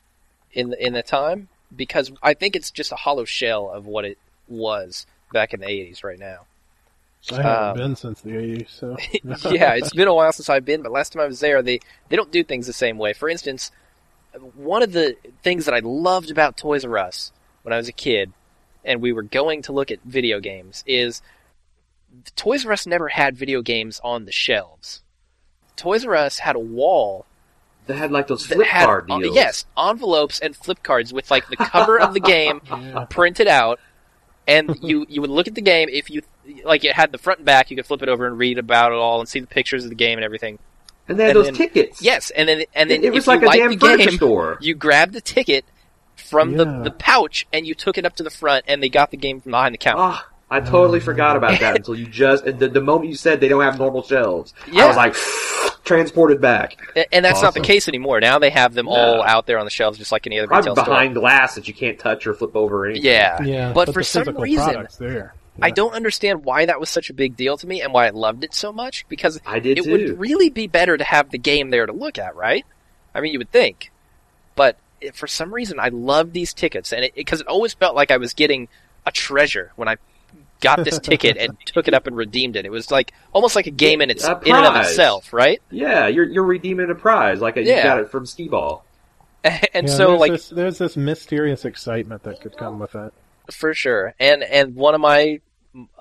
in 0.58 0.70
the, 0.72 0.86
in 0.86 0.94
the 0.94 1.04
time 1.04 1.48
because 1.76 2.12
I 2.22 2.34
think 2.34 2.56
it's 2.56 2.72
just 2.72 2.92
a 2.92 2.96
hollow 2.96 3.26
shell 3.26 3.70
of 3.70 3.86
what 3.86 4.06
it 4.06 4.18
was 4.48 5.06
back 5.32 5.54
in 5.54 5.60
the 5.60 5.68
80s 5.68 6.04
right 6.04 6.20
now. 6.20 6.46
I 7.32 7.36
haven't 7.42 7.70
Um, 7.70 7.78
been 7.78 7.96
since 7.96 8.22
the 8.22 8.30
'80s, 8.32 8.70
so 8.70 8.98
yeah, 9.52 9.74
it's 9.74 9.94
been 9.94 10.08
a 10.08 10.14
while 10.14 10.32
since 10.32 10.50
I've 10.50 10.64
been, 10.64 10.82
but 10.82 10.92
last 10.94 11.12
time 11.12 11.22
I 11.22 11.26
was 11.26 11.40
there, 11.42 11.62
they 11.62 11.80
they 12.08 12.16
don't 12.16 12.32
do 12.32 12.44
things 12.44 12.68
the 12.68 12.74
same 12.74 12.98
way. 12.98 13.12
For 13.14 13.28
instance, 13.28 13.72
one 14.56 14.82
of 14.82 14.94
the 14.94 15.18
things 15.44 15.66
that 15.66 15.74
I 15.74 15.80
loved 15.80 16.32
about 16.32 16.56
Toys 16.56 16.86
R 16.86 16.98
Us 16.98 17.34
when 17.64 17.74
I 17.74 17.78
was 17.78 17.90
a 17.90 17.92
kid, 17.92 18.32
and 18.86 19.02
we 19.02 19.12
were 19.12 19.24
going 19.24 19.62
to 19.64 19.74
look 19.74 19.92
at 19.92 20.00
video 20.06 20.40
games, 20.40 20.84
is 20.88 21.22
Toys 22.38 22.66
R 22.66 22.72
Us 22.72 22.88
never 22.88 23.10
had 23.10 23.36
video 23.36 23.62
games 23.62 24.00
on 24.06 24.24
the 24.24 24.32
shelves. 24.32 25.02
Toys 25.76 26.06
R 26.06 26.16
Us 26.16 26.40
had 26.40 26.56
a 26.56 26.60
wall 26.60 27.26
they 27.88 27.96
had 27.96 28.12
like 28.12 28.28
those 28.28 28.46
flip 28.46 28.68
had 28.68 28.86
card 28.86 29.10
uh, 29.10 29.18
deals. 29.20 29.36
yes 29.36 29.66
envelopes 29.78 30.40
and 30.40 30.56
flip 30.56 30.82
cards 30.84 31.14
with 31.14 31.30
like 31.32 31.48
the 31.50 31.56
cover 31.58 32.00
of 32.00 32.14
the 32.14 32.20
game 32.20 32.62
yeah. 32.70 33.06
printed 33.10 33.48
out, 33.48 33.80
and 34.48 34.78
you 34.82 35.06
you 35.10 35.22
would 35.22 35.30
look 35.30 35.48
at 35.48 35.56
the 35.56 35.62
game 35.62 35.90
if 35.92 36.10
you 36.10 36.22
like 36.64 36.84
it 36.86 36.94
had 36.94 37.12
the 37.12 37.18
front 37.18 37.40
and 37.40 37.46
back. 37.46 37.70
You 37.72 37.76
could 37.78 37.86
flip 37.86 38.02
it 38.02 38.10
over 38.10 38.28
and 38.28 38.38
read 38.38 38.58
about 38.58 38.92
it 38.92 38.96
all 38.96 39.20
and 39.20 39.28
see 39.28 39.40
the 39.40 39.48
pictures 39.48 39.84
of 39.84 39.90
the 39.90 39.96
game 39.96 40.18
and 40.18 40.24
everything. 40.26 40.60
and 41.08 41.18
they 41.20 41.24
had 41.28 41.36
and 41.36 41.46
those 41.46 41.46
then- 41.48 41.56
tickets. 41.56 42.02
Yes, 42.02 42.30
and 42.32 42.48
then 42.48 42.64
and 42.76 42.90
then 42.90 43.02
it, 43.04 43.06
it 43.08 43.14
was 43.14 43.24
if 43.24 43.28
you 43.28 43.34
like 43.34 43.42
a 43.44 43.46
liked 43.46 43.60
damn 43.60 43.80
furniture 43.80 44.10
game, 44.12 44.18
store. 44.18 44.58
you 44.62 44.76
grabbed 44.76 45.14
the 45.14 45.22
ticket 45.22 45.66
from 46.16 46.52
Yeah. 46.52 46.58
the, 46.58 46.84
the 46.86 46.92
pouch 46.92 47.48
and 47.54 47.66
you 47.68 47.74
took 47.76 47.98
it 47.98 48.06
up 48.06 48.16
to 48.18 48.24
the 48.24 48.30
front, 48.30 48.66
and 48.68 48.82
they 48.82 48.90
got 48.90 49.12
the 49.12 49.18
game 49.18 49.40
from 49.42 49.52
behind 49.52 49.74
the 49.74 49.78
counter. 49.78 50.02
Ah, 50.02 50.28
I 50.50 50.62
totally 50.62 51.00
forgot 51.02 51.36
about 51.36 51.60
that 51.60 51.76
until 51.76 51.96
you 51.96 52.08
just 52.08 52.46
and 52.46 52.58
the, 52.58 52.70
the 52.70 52.80
moment 52.82 53.10
you 53.10 53.16
said 53.18 53.40
they 53.42 53.50
don't 53.50 53.62
have 53.64 53.78
normal 53.78 54.02
shelves. 54.04 54.54
Yeah. 54.72 54.86
I 54.86 54.88
was 54.88 54.96
like 54.96 55.16
transported 55.88 56.42
back. 56.42 56.78
A- 56.96 57.14
and 57.14 57.26
that's 57.26 57.42
not 57.42 57.54
the 57.54 57.62
case 57.62 57.88
anymore. 57.88 58.20
Now 58.20 58.40
they 58.40 58.50
have 58.50 58.74
them 58.74 58.88
all 58.88 59.24
out 59.24 59.48
there 59.48 59.58
on 59.58 59.66
the 59.66 59.72
shelves, 59.72 59.98
just 59.98 60.12
like 60.12 60.28
any 60.28 60.38
other 60.40 60.48
Probably 60.48 60.72
retail 60.72 60.86
behind 60.86 61.16
glass 61.16 61.56
that 61.56 61.68
you 61.68 61.74
can't 61.74 61.98
touch 61.98 62.28
or 62.28 62.34
flip 62.34 62.56
over 62.56 62.84
or 62.84 62.90
anything. 62.90 63.06
Yeah, 63.06 63.42
yeah. 63.42 63.74
But, 63.74 63.88
for 63.94 64.02
the 64.02 64.04
some 64.04 64.38
reason, 64.38 64.66
product's 64.66 64.98
there. 64.98 65.34
I 65.62 65.72
don't 65.72 65.94
understand 65.94 66.46
why 66.46 66.66
that 66.66 66.80
was 66.80 66.90
such 66.90 67.10
a 67.10 67.14
big 67.14 67.36
deal 67.36 67.58
to 67.58 67.66
me 67.66 67.82
and 67.82 67.92
why 67.92 68.06
I 68.06 68.12
loved 68.12 68.44
it 68.44 68.54
so 68.54 68.72
much. 68.72 69.08
Because 69.10 69.42
I 69.46 69.60
did 69.60 69.80
it 69.80 69.86
too. 69.86 69.92
would 69.92 70.20
really 70.20 70.50
be 70.50 70.68
better 70.68 70.96
to 70.98 71.04
have 71.04 71.32
the 71.32 71.40
game 71.40 71.72
there 71.72 71.86
to 71.86 71.94
look 71.94 72.20
at, 72.20 72.36
right? 72.36 72.66
I 73.16 73.22
mean, 73.22 73.34
you 73.34 73.40
would 73.40 73.52
think, 73.52 73.92
but 74.56 74.78
it, 75.02 75.16
for 75.16 75.28
some 75.28 75.54
reason, 75.54 75.80
I 75.80 75.90
loved 75.90 76.34
these 76.34 76.54
tickets, 76.54 76.94
and 76.94 77.10
because 77.16 77.42
it, 77.42 77.48
always 77.48 77.74
felt 77.74 77.96
like 77.96 78.12
I 78.12 78.18
was 78.18 78.34
getting 78.34 78.68
a 79.06 79.12
treasure 79.12 79.72
when 79.76 79.88
I 79.88 79.96
got 80.62 80.84
this 80.84 81.00
ticket 81.00 81.38
and 81.38 81.58
took 81.66 81.88
it 81.88 81.94
up 81.94 82.08
and 82.08 82.16
redeemed 82.16 82.56
it. 82.56 82.66
It 82.66 82.72
was 82.72 82.92
like 82.92 83.14
almost 83.34 83.56
like 83.56 83.68
a 83.68 83.72
game 83.72 84.02
in 84.02 84.10
its 84.10 84.24
A 84.26 84.40
in 84.46 84.56
and 84.56 84.66
of 84.66 84.76
itself, 84.76 85.34
right? 85.34 85.62
Yeah, 85.72 86.08
you're 86.08 86.26
you're 86.26 86.44
redeeming 86.46 86.90
a 86.90 86.96
prize 86.96 87.42
like 87.42 87.58
a, 87.58 87.62
you 87.64 87.84
got 87.84 88.00
it 88.00 88.10
from 88.10 88.26
Skee 88.26 88.48
Ball. 88.48 88.84
and 89.44 89.88
Yeah, 89.88 89.94
so, 89.94 90.08
there's 90.08 90.20
like, 90.20 90.32
this, 90.32 90.50
there's 90.50 90.78
this 90.78 90.98
mysterious 90.98 91.66
excitement 91.66 92.24
that 92.24 92.42
could 92.42 92.58
come 92.58 92.80
with 92.80 92.96
it. 92.96 93.14
for 93.52 93.74
sure 93.74 94.14
and 94.20 94.44
and 94.44 94.76
one 94.76 94.96
of 94.96 95.02
my 95.02 95.40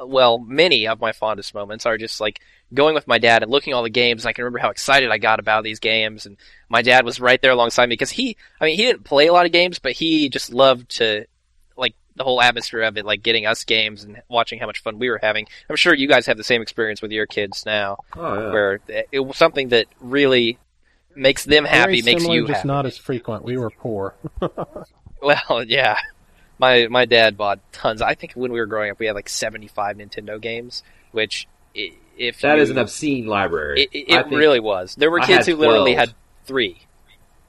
well 0.04 0.38
many 0.38 0.88
of 0.88 1.00
my 1.00 1.12
fondest 1.12 1.54
moments 1.54 1.84
are 1.84 1.98
just 1.98 2.20
like 2.20 2.40
going 2.72 2.94
with 2.94 3.06
my 3.06 3.18
dad 3.18 3.42
and 3.42 3.52
looking 3.52 3.72
at 3.72 3.76
all 3.76 3.82
the 3.82 3.90
games 3.90 4.24
i 4.24 4.32
can 4.32 4.42
remember 4.42 4.58
how 4.58 4.70
excited 4.70 5.10
i 5.10 5.18
got 5.18 5.38
about 5.38 5.62
these 5.62 5.78
games 5.78 6.26
and 6.26 6.36
my 6.68 6.82
dad 6.82 7.04
was 7.04 7.20
right 7.20 7.40
there 7.42 7.52
alongside 7.52 7.86
me 7.86 7.92
because 7.92 8.10
he 8.10 8.36
i 8.60 8.64
mean 8.64 8.76
he 8.76 8.82
didn't 8.84 9.04
play 9.04 9.26
a 9.26 9.32
lot 9.32 9.46
of 9.46 9.52
games 9.52 9.78
but 9.78 9.92
he 9.92 10.28
just 10.28 10.52
loved 10.52 10.88
to 10.88 11.18
like 11.18 11.28
the 12.16 12.24
whole 12.24 12.40
atmosphere 12.40 12.82
of 12.82 12.96
it 12.96 13.04
like 13.04 13.22
getting 13.22 13.46
us 13.46 13.62
games 13.64 14.02
and 14.04 14.20
watching 14.28 14.58
how 14.58 14.66
much 14.66 14.82
fun 14.82 14.98
we 14.98 15.08
were 15.10 15.20
having 15.22 15.46
i'm 15.70 15.76
sure 15.76 15.94
you 15.94 16.08
guys 16.08 16.26
have 16.26 16.36
the 16.38 16.42
same 16.44 16.62
experience 16.62 17.00
with 17.02 17.12
your 17.12 17.26
kids 17.26 17.64
now 17.66 17.98
Oh 18.14 18.34
yeah. 18.40 18.52
where 18.52 18.80
it 19.12 19.20
was 19.20 19.36
something 19.36 19.68
that 19.68 19.86
really 20.00 20.58
makes 21.14 21.44
them 21.44 21.64
happy 21.64 22.00
Very 22.00 22.14
makes 22.14 22.22
similar, 22.22 22.40
you 22.40 22.46
just 22.46 22.56
happy 22.58 22.68
not 22.68 22.86
as 22.86 22.98
frequent. 22.98 23.44
We 23.44 23.56
were 23.56 23.70
poor. 23.70 24.14
Well, 25.22 25.64
yeah. 25.66 25.98
My 26.58 26.88
my 26.88 27.04
dad 27.04 27.36
bought 27.36 27.60
tons. 27.72 28.00
I 28.02 28.14
think 28.14 28.32
when 28.34 28.52
we 28.52 28.60
were 28.60 28.66
growing 28.66 28.90
up, 28.90 28.98
we 28.98 29.06
had 29.06 29.14
like 29.14 29.28
seventy 29.28 29.66
five 29.66 29.96
Nintendo 29.96 30.40
games, 30.40 30.82
which 31.12 31.48
i- 31.76 31.92
if 32.18 32.40
That 32.42 32.56
you, 32.56 32.62
is 32.62 32.70
an 32.70 32.78
obscene 32.78 33.26
library. 33.26 33.84
it, 33.84 33.90
it, 33.92 34.12
I 34.14 34.20
it 34.20 34.22
think- 34.24 34.36
really 34.36 34.60
was. 34.60 34.94
There 34.94 35.10
were 35.10 35.20
kids 35.20 35.46
had 35.46 35.54
who 35.54 35.56
literally 35.56 35.94
had 35.94 36.14
three. 36.44 36.80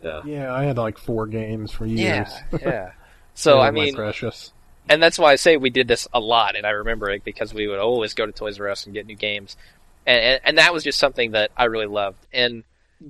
Yeah. 0.04 0.22
Yeah, 0.26 0.54
I 0.54 0.64
had 0.64 0.78
like 0.78 0.98
four 0.98 1.26
games 1.28 1.72
for 1.72 1.86
years. 1.86 2.30
Yeah, 2.52 2.58
yeah. 2.62 2.92
So 3.34 3.60
I 3.60 3.68
were 3.68 3.74
mean, 3.74 3.96
precious. 3.96 4.52
And 4.90 5.02
that's 5.02 5.20
why 5.20 5.32
I 5.32 5.36
say 5.36 5.58
we 5.58 5.70
did 5.70 5.88
this 5.88 6.08
a 6.14 6.20
lot, 6.20 6.56
and 6.56 6.66
I 6.66 6.72
remember 6.72 7.10
it 7.10 7.24
because 7.24 7.54
we 7.54 7.68
would 7.68 7.80
always 7.80 8.14
go 8.14 8.26
to 8.26 8.32
Toys 8.32 8.60
R 8.60 8.70
Us 8.70 8.86
and 8.86 8.94
get 8.94 9.06
new 9.06 9.16
games, 9.16 9.58
and 10.06 10.22
and, 10.22 10.42
and 10.44 10.58
that 10.58 10.74
was 10.74 10.84
just 10.84 11.00
something 11.00 11.32
that 11.32 11.52
I 11.58 11.66
really 11.66 11.86
loved. 11.86 12.26
And 12.32 12.64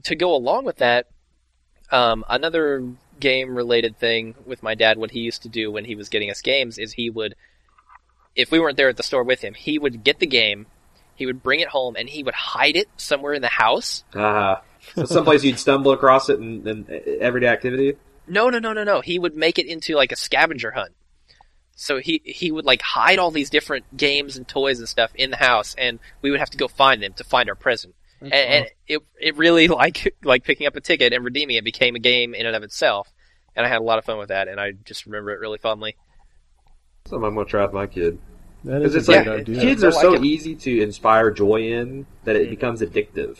to 0.03 0.15
go 0.15 0.35
along 0.35 0.65
with 0.65 0.77
that, 0.77 1.07
um, 1.91 2.25
another 2.27 2.83
game 3.19 3.55
related 3.55 3.97
thing 3.97 4.35
with 4.45 4.61
my 4.61 4.75
dad, 4.75 4.97
what 4.97 5.11
he 5.11 5.21
used 5.21 5.43
to 5.43 5.49
do 5.49 5.71
when 5.71 5.85
he 5.85 5.95
was 5.95 6.09
getting 6.09 6.29
us 6.29 6.41
games 6.41 6.77
is 6.77 6.93
he 6.93 7.09
would, 7.09 7.35
if 8.35 8.51
we 8.51 8.59
weren't 8.59 8.77
there 8.77 8.89
at 8.89 8.97
the 8.97 9.03
store 9.03 9.23
with 9.23 9.41
him, 9.41 9.53
he 9.53 9.79
would 9.79 10.03
get 10.03 10.19
the 10.19 10.27
game, 10.27 10.67
he 11.15 11.25
would 11.25 11.41
bring 11.41 11.59
it 11.59 11.69
home, 11.69 11.95
and 11.97 12.09
he 12.09 12.21
would 12.23 12.35
hide 12.35 12.75
it 12.75 12.87
somewhere 12.97 13.33
in 13.33 13.41
the 13.41 13.47
house. 13.47 14.03
Uh, 14.13 14.57
so 14.93 15.05
someplace 15.05 15.43
you'd 15.43 15.59
stumble 15.59 15.91
across 15.91 16.29
it 16.29 16.39
in, 16.39 16.67
in 16.67 17.17
everyday 17.21 17.47
activity. 17.47 17.95
No, 18.27 18.49
no, 18.49 18.59
no, 18.59 18.73
no, 18.73 18.83
no. 18.83 19.01
He 19.01 19.17
would 19.17 19.35
make 19.35 19.57
it 19.57 19.65
into 19.67 19.95
like 19.95 20.11
a 20.11 20.15
scavenger 20.15 20.71
hunt. 20.71 20.91
So 21.79 21.99
he 21.99 22.21
he 22.25 22.51
would 22.51 22.65
like 22.65 22.81
hide 22.81 23.19
all 23.19 23.29
these 23.29 23.51
different 23.51 23.95
games 23.95 24.35
and 24.35 24.47
toys 24.47 24.79
and 24.79 24.89
stuff 24.89 25.11
in 25.13 25.29
the 25.29 25.37
house, 25.37 25.75
and 25.77 25.99
we 26.23 26.31
would 26.31 26.39
have 26.39 26.49
to 26.49 26.57
go 26.57 26.67
find 26.67 27.03
them 27.03 27.13
to 27.13 27.23
find 27.23 27.47
our 27.49 27.55
present. 27.55 27.93
And, 28.19 28.33
and 28.33 28.65
it 28.87 29.03
it 29.21 29.37
really 29.37 29.67
like 29.67 30.15
like 30.23 30.43
picking 30.43 30.65
up 30.65 30.75
a 30.75 30.81
ticket 30.81 31.13
and 31.13 31.23
redeeming 31.23 31.55
it 31.55 31.63
became 31.63 31.95
a 31.95 31.99
game 31.99 32.33
in 32.33 32.47
and 32.47 32.55
of 32.55 32.63
itself. 32.63 33.13
And 33.55 33.63
I 33.63 33.69
had 33.69 33.79
a 33.79 33.83
lot 33.83 33.99
of 33.99 34.05
fun 34.05 34.17
with 34.17 34.29
that, 34.29 34.47
and 34.47 34.59
I 34.59 34.71
just 34.71 35.05
remember 35.05 35.31
it 35.31 35.39
really 35.39 35.59
fondly. 35.59 35.95
Something 37.05 37.27
I'm 37.27 37.35
gonna 37.35 37.45
try 37.45 37.63
with 37.63 37.73
my 37.73 37.85
kid. 37.85 38.17
That 38.63 38.79
Because 38.79 38.95
it's 38.95 39.07
a 39.07 39.11
like 39.11 39.25
good 39.25 39.39
idea. 39.41 39.61
kids 39.61 39.83
are 39.83 39.91
like 39.91 40.01
so 40.01 40.13
it. 40.15 40.23
easy 40.23 40.55
to 40.55 40.81
inspire 40.81 41.29
joy 41.29 41.61
in 41.61 42.07
that 42.23 42.35
it 42.35 42.47
mm. 42.47 42.49
becomes 42.49 42.81
addictive. 42.81 43.37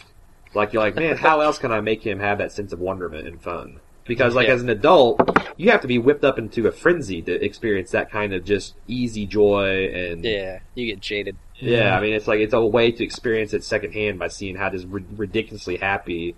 Like 0.53 0.73
you're 0.73 0.83
like, 0.83 0.95
man, 0.95 1.17
how 1.17 1.41
else 1.41 1.57
can 1.57 1.71
I 1.71 1.81
make 1.81 2.05
him 2.05 2.19
have 2.19 2.37
that 2.37 2.51
sense 2.51 2.71
of 2.71 2.79
wonderment 2.79 3.27
and 3.27 3.41
fun? 3.41 3.79
Because 4.07 4.35
like 4.35 4.47
Yeah. 4.47 4.53
as 4.53 4.61
an 4.63 4.69
adult, 4.69 5.19
you 5.57 5.69
have 5.71 5.81
to 5.81 5.87
be 5.87 5.97
whipped 5.97 6.23
up 6.23 6.39
into 6.39 6.67
a 6.67 6.71
frenzy 6.71 7.21
to 7.23 7.43
experience 7.43 7.91
that 7.91 8.09
kind 8.11 8.33
of 8.33 8.45
just 8.45 8.75
easy 8.87 9.25
joy 9.25 9.87
and 9.93 10.23
Yeah, 10.23 10.59
you 10.75 10.85
get 10.87 10.99
jaded. 11.01 11.35
Yeah, 11.59 11.97
I 11.97 12.01
mean, 12.01 12.13
it's 12.13 12.27
like 12.27 12.39
it's 12.39 12.53
a 12.53 12.65
way 12.65 12.91
to 12.91 13.03
experience 13.03 13.53
it 13.53 13.63
secondhand 13.63 14.19
by 14.19 14.27
seeing 14.29 14.55
how 14.55 14.69
just 14.69 14.87
ri- 14.87 15.03
ridiculously 15.15 15.77
happy 15.77 16.35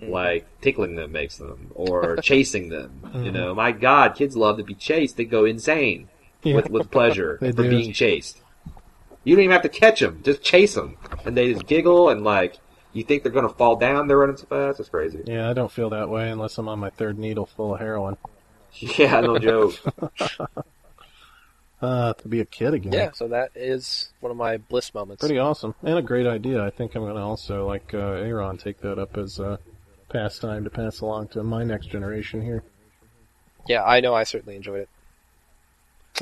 like 0.00 0.44
tickling 0.60 0.96
them 0.96 1.12
makes 1.12 1.38
them, 1.38 1.70
or 1.76 2.16
chasing 2.22 2.68
them. 2.70 2.90
You 3.14 3.30
Mhm. 3.30 3.32
know, 3.34 3.54
my 3.54 3.70
God, 3.70 4.16
kids 4.16 4.36
love 4.36 4.56
to 4.56 4.64
be 4.64 4.74
chased. 4.74 5.16
They 5.16 5.24
go 5.24 5.44
insane 5.44 6.08
Yeah. 6.42 6.56
with 6.56 6.70
with 6.70 6.90
pleasure 6.90 7.36
for 7.40 7.52
do. 7.52 7.70
being 7.70 7.92
chased. 7.92 8.40
You 9.22 9.36
don't 9.36 9.44
even 9.44 9.52
have 9.52 9.62
to 9.62 9.68
catch 9.68 10.00
them; 10.00 10.20
just 10.24 10.42
chase 10.42 10.74
them, 10.74 10.96
and 11.24 11.36
they 11.36 11.52
just 11.52 11.66
giggle 11.66 12.08
and 12.08 12.24
like 12.24 12.56
you 12.92 13.02
think 13.04 13.22
they're 13.22 13.32
gonna 13.32 13.48
fall 13.48 13.76
down. 13.76 14.08
They're 14.08 14.18
running 14.18 14.36
so 14.36 14.46
fast. 14.46 14.80
It's 14.80 14.88
crazy. 14.88 15.22
Yeah, 15.26 15.48
I 15.48 15.52
don't 15.52 15.72
feel 15.72 15.90
that 15.90 16.08
way 16.08 16.30
unless 16.30 16.58
I'm 16.58 16.68
on 16.68 16.78
my 16.78 16.90
third 16.90 17.18
needle 17.18 17.46
full 17.46 17.74
of 17.74 17.80
heroin. 17.80 18.16
Yeah, 18.74 19.20
no 19.20 19.38
joke. 19.38 19.74
Uh, 21.82 22.12
to 22.12 22.28
be 22.28 22.38
a 22.38 22.44
kid 22.44 22.74
again. 22.74 22.92
Yeah, 22.92 23.10
so 23.12 23.26
that 23.26 23.50
is 23.56 24.12
one 24.20 24.30
of 24.30 24.36
my 24.36 24.56
bliss 24.56 24.94
moments. 24.94 25.18
Pretty 25.20 25.40
awesome. 25.40 25.74
And 25.82 25.98
a 25.98 26.02
great 26.02 26.28
idea. 26.28 26.64
I 26.64 26.70
think 26.70 26.94
I'm 26.94 27.02
going 27.02 27.16
to 27.16 27.20
also, 27.20 27.66
like 27.66 27.92
uh, 27.92 27.98
Aaron, 27.98 28.56
take 28.56 28.80
that 28.82 29.00
up 29.00 29.16
as 29.16 29.40
a 29.40 29.58
pastime 30.08 30.62
to 30.62 30.70
pass 30.70 31.00
along 31.00 31.28
to 31.28 31.42
my 31.42 31.64
next 31.64 31.86
generation 31.86 32.40
here. 32.40 32.62
Yeah, 33.66 33.82
I 33.82 33.98
know 33.98 34.14
I 34.14 34.22
certainly 34.22 34.54
enjoyed 34.54 34.82
it. 34.82 34.88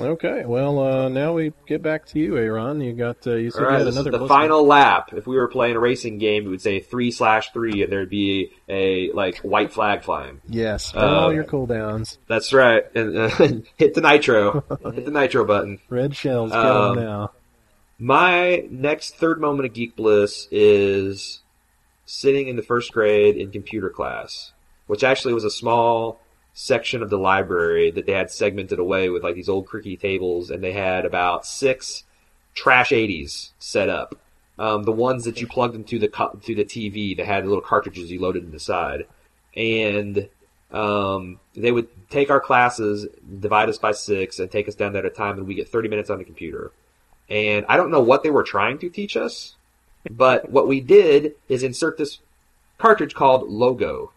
Okay, 0.01 0.45
well, 0.47 0.79
uh, 0.79 1.09
now 1.09 1.35
we 1.35 1.53
get 1.67 1.83
back 1.83 2.07
to 2.07 2.19
you, 2.19 2.37
Aaron. 2.39 2.81
You 2.81 2.93
got, 2.95 3.27
uh, 3.27 3.35
you 3.35 3.51
said 3.51 3.61
you 3.61 3.67
right, 3.67 3.79
had 3.79 3.87
this 3.87 3.97
is 3.97 4.07
another 4.07 4.19
the 4.19 4.27
final 4.27 4.67
lap. 4.67 5.13
If 5.13 5.27
we 5.27 5.37
were 5.37 5.49
playing 5.49 5.77
a 5.77 5.81
racing 5.81 6.19
game, 6.19 6.47
it 6.47 6.49
would 6.49 6.63
say 6.63 6.81
three 6.81 7.11
slash 7.11 7.53
three, 7.53 7.83
and 7.83 7.93
there'd 7.93 8.09
be 8.09 8.53
a 8.69 9.13
like 9.13 9.39
white 9.39 9.73
flag 9.73 10.03
flying. 10.03 10.41
Yes, 10.49 10.93
burn 10.93 11.03
Uh, 11.05 11.21
all 11.21 11.33
your 11.33 11.45
cooldowns. 11.45 12.19
That's 12.29 12.53
right, 12.53 12.85
and 12.95 13.17
uh, 13.17 13.29
hit 13.77 13.95
the 13.95 14.01
nitro, 14.01 14.65
hit 14.95 15.05
the 15.05 15.11
nitro 15.11 15.45
button. 15.45 15.79
Red 15.89 16.17
shells, 16.17 16.53
um, 16.53 16.97
now. 16.97 17.33
My 17.99 18.65
next 18.71 19.17
third 19.17 19.41
moment 19.41 19.67
of 19.67 19.75
geek 19.75 19.95
bliss 19.95 20.49
is 20.51 21.41
sitting 22.07 22.49
in 22.49 22.57
the 22.57 22.63
first 22.63 22.93
grade 22.93 23.37
in 23.37 23.51
computer 23.51 23.91
class, 23.91 24.53
which 24.87 25.05
actually 25.05 25.35
was 25.35 25.45
a 25.45 25.51
small 25.51 26.19
section 26.53 27.03
of 27.03 27.11
the 27.11 27.19
library 27.19 27.91
that 27.91 28.07
they 28.07 28.13
had 28.13 28.31
segmented 28.31 28.79
away 28.79 29.09
with 29.09 29.23
like 29.23 29.35
these 29.35 29.49
old 29.49 29.67
cricky 29.67 29.99
tables, 29.99 30.51
and 30.51 30.63
they 30.63 30.73
had 30.73 31.05
about 31.05 31.47
six 31.47 32.05
trash 32.55 32.91
80s 32.91 33.51
set 33.59 33.89
up. 33.89 34.17
Um, 34.59 34.83
the 34.83 34.93
ones 34.93 35.25
that 35.25 35.41
you 35.41 35.47
plugged 35.47 35.75
into 35.75 35.99
the 35.99 36.09
co- 36.09 36.39
through 36.43 36.57
the 36.57 36.65
TV 36.65 37.17
that 37.17 37.27
had 37.27 37.47
little 37.47 37.63
cartridges 37.63 38.11
you 38.11 38.21
loaded 38.21 38.45
in 38.45 38.51
the 38.51 38.61
side, 38.61 39.07
and 39.57 40.29
um, 40.71 41.41
they 41.55 41.73
would 41.73 41.89
take 42.11 42.31
our 42.31 42.41
classes, 42.41 43.07
divide 43.41 43.69
us 43.69 43.79
by 43.79 43.93
six, 43.93 44.39
and 44.39 44.51
take 44.51 44.69
us 44.69 44.75
down 44.75 44.93
there 44.93 45.05
at 45.05 45.11
a 45.11 45.15
time, 45.15 45.39
and 45.39 45.47
we 45.47 45.55
get 45.55 45.69
30 45.69 45.89
minutes 45.89 46.11
on 46.11 46.19
the 46.19 46.25
computer. 46.25 46.73
And 47.29 47.65
I 47.69 47.77
don't 47.77 47.91
know 47.91 48.01
what 48.01 48.23
they 48.23 48.31
were 48.31 48.43
trying 48.43 48.79
to 48.81 48.91
teach 48.91 49.17
us, 49.17 49.55
but 50.11 50.51
what 50.51 50.69
we 50.69 50.81
did 50.81 51.37
is 51.49 51.63
insert 51.63 51.97
this 51.97 52.19
cartridge 52.77 53.15
called 53.15 53.49
Logo, 53.49 54.13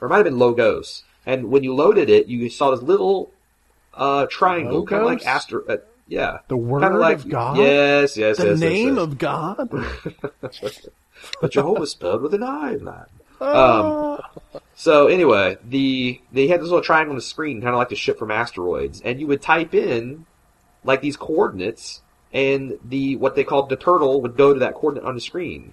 or 0.00 0.06
it 0.06 0.10
might 0.10 0.16
have 0.16 0.24
been 0.24 0.38
Logos. 0.38 1.04
And 1.24 1.50
when 1.50 1.62
you 1.62 1.74
loaded 1.74 2.10
it, 2.10 2.26
you 2.26 2.48
saw 2.50 2.70
this 2.70 2.82
little 2.82 3.30
uh, 3.94 4.26
triangle, 4.30 4.84
kind 4.84 5.02
of 5.02 5.06
like? 5.06 5.26
Astro. 5.26 5.64
Uh, 5.66 5.76
yeah, 6.08 6.38
The 6.48 6.56
word 6.56 6.82
kind 6.82 6.94
of 6.94 7.00
like 7.00 7.18
of 7.18 7.28
God? 7.28 7.56
Yes, 7.56 8.16
yes, 8.16 8.36
the 8.36 8.48
yes. 8.48 8.52
yes, 8.52 8.60
name 8.60 8.96
yes. 8.96 8.98
of 8.98 9.18
God? 9.18 9.70
but 11.40 11.50
Jehovah 11.50 11.86
spelled 11.86 12.22
with 12.22 12.34
an 12.34 12.42
I, 12.42 12.76
man. 12.76 13.06
Ah. 13.40 14.30
So 14.74 15.06
anyway, 15.08 15.58
the 15.64 16.20
they 16.32 16.48
had 16.48 16.60
this 16.60 16.68
little 16.68 16.82
triangle 16.82 17.12
on 17.12 17.16
the 17.16 17.22
screen, 17.22 17.60
kind 17.60 17.74
of 17.74 17.78
like 17.78 17.88
the 17.88 17.96
ship 17.96 18.18
from 18.18 18.30
asteroids, 18.30 19.00
and 19.00 19.20
you 19.20 19.26
would 19.26 19.42
type 19.42 19.74
in 19.74 20.26
like 20.84 21.00
these 21.00 21.16
coordinates, 21.16 22.02
and 22.32 22.78
the 22.84 23.16
what 23.16 23.34
they 23.34 23.44
called 23.44 23.68
the 23.68 23.76
turtle 23.76 24.20
would 24.22 24.36
go 24.36 24.52
to 24.52 24.60
that 24.60 24.74
coordinate 24.74 25.08
on 25.08 25.14
the 25.14 25.20
screen, 25.20 25.72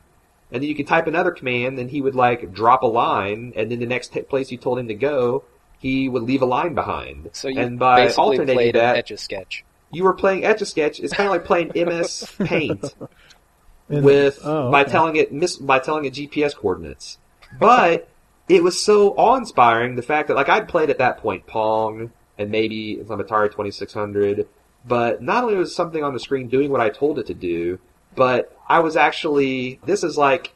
and 0.51 0.61
then 0.63 0.69
you 0.69 0.75
could 0.75 0.87
type 0.87 1.07
another 1.07 1.31
command, 1.31 1.79
and 1.79 1.89
he 1.89 2.01
would 2.01 2.15
like 2.15 2.53
drop 2.53 2.83
a 2.83 2.87
line, 2.87 3.53
and 3.55 3.71
then 3.71 3.79
the 3.79 3.85
next 3.85 4.13
t- 4.13 4.21
place 4.21 4.51
you 4.51 4.57
told 4.57 4.79
him 4.79 4.87
to 4.87 4.95
go, 4.95 5.43
he 5.79 6.09
would 6.09 6.23
leave 6.23 6.41
a 6.41 6.45
line 6.45 6.73
behind. 6.73 7.29
So 7.33 7.47
you 7.47 7.59
and 7.59 7.79
by 7.79 8.05
basically 8.05 8.23
alternating 8.23 8.55
played 8.55 8.75
that, 8.75 8.97
Etch 8.97 9.11
a 9.11 9.17
Sketch. 9.17 9.63
you 9.91 10.03
were 10.03 10.13
playing 10.13 10.43
Etch 10.45 10.61
a 10.61 10.65
Sketch. 10.65 10.99
It's 10.99 11.13
kind 11.13 11.27
of 11.27 11.31
like 11.31 11.45
playing 11.45 11.71
MS 11.75 12.31
Paint 12.39 12.93
with 13.87 14.39
oh, 14.43 14.71
by 14.71 14.83
telling 14.83 15.15
it 15.15 15.31
mis- 15.31 15.57
by 15.57 15.79
telling 15.79 16.05
it 16.05 16.13
GPS 16.13 16.55
coordinates. 16.55 17.17
But 17.59 18.09
it 18.47 18.63
was 18.63 18.81
so 18.81 19.11
awe 19.11 19.35
inspiring 19.35 19.95
the 19.95 20.01
fact 20.01 20.27
that 20.27 20.35
like 20.35 20.49
I'd 20.49 20.67
played 20.67 20.89
at 20.89 20.97
that 20.97 21.19
point 21.19 21.47
Pong 21.47 22.11
and 22.37 22.51
maybe 22.51 23.03
some 23.07 23.19
Atari 23.19 23.51
Twenty 23.51 23.71
Six 23.71 23.93
Hundred, 23.93 24.47
but 24.85 25.21
not 25.21 25.43
only 25.43 25.55
was 25.55 25.75
something 25.75 26.03
on 26.03 26.13
the 26.13 26.19
screen 26.19 26.47
doing 26.47 26.71
what 26.71 26.81
I 26.81 26.89
told 26.89 27.19
it 27.19 27.27
to 27.27 27.33
do, 27.33 27.79
but 28.19 28.53
I 28.67 28.79
was 28.79 28.97
actually 28.97 29.79
this 29.85 30.03
is 30.03 30.17
like 30.17 30.53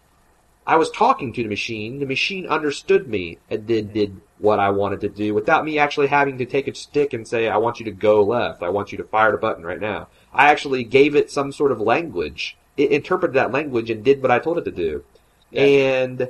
I 0.67 0.75
was 0.75 0.91
talking 0.91 1.31
to 1.31 1.43
the 1.43 1.49
machine. 1.49 1.99
The 1.99 2.05
machine 2.05 2.45
understood 2.45 3.07
me 3.07 3.37
and 3.49 3.65
did 3.65 3.93
did 3.93 4.19
what 4.37 4.59
I 4.59 4.69
wanted 4.69 4.99
to 5.01 5.09
do 5.09 5.33
without 5.33 5.63
me 5.63 5.79
actually 5.79 6.07
having 6.07 6.37
to 6.39 6.45
take 6.45 6.67
a 6.67 6.75
stick 6.75 7.13
and 7.13 7.25
say, 7.25 7.47
"I 7.47 7.55
want 7.57 7.79
you 7.79 7.85
to 7.85 7.91
go 7.91 8.21
left. 8.21 8.61
I 8.61 8.69
want 8.69 8.91
you 8.91 8.97
to 8.97 9.05
fire 9.05 9.31
the 9.31 9.37
button 9.37 9.65
right 9.65 9.79
now." 9.79 10.09
I 10.33 10.51
actually 10.51 10.83
gave 10.83 11.15
it 11.15 11.31
some 11.31 11.53
sort 11.53 11.71
of 11.71 11.79
language. 11.79 12.57
It 12.75 12.91
interpreted 12.91 13.35
that 13.35 13.53
language 13.53 13.89
and 13.89 14.03
did 14.03 14.21
what 14.21 14.31
I 14.31 14.39
told 14.39 14.57
it 14.57 14.65
to 14.65 14.71
do, 14.71 15.03
Yeah. 15.51 15.61
and 15.63 16.29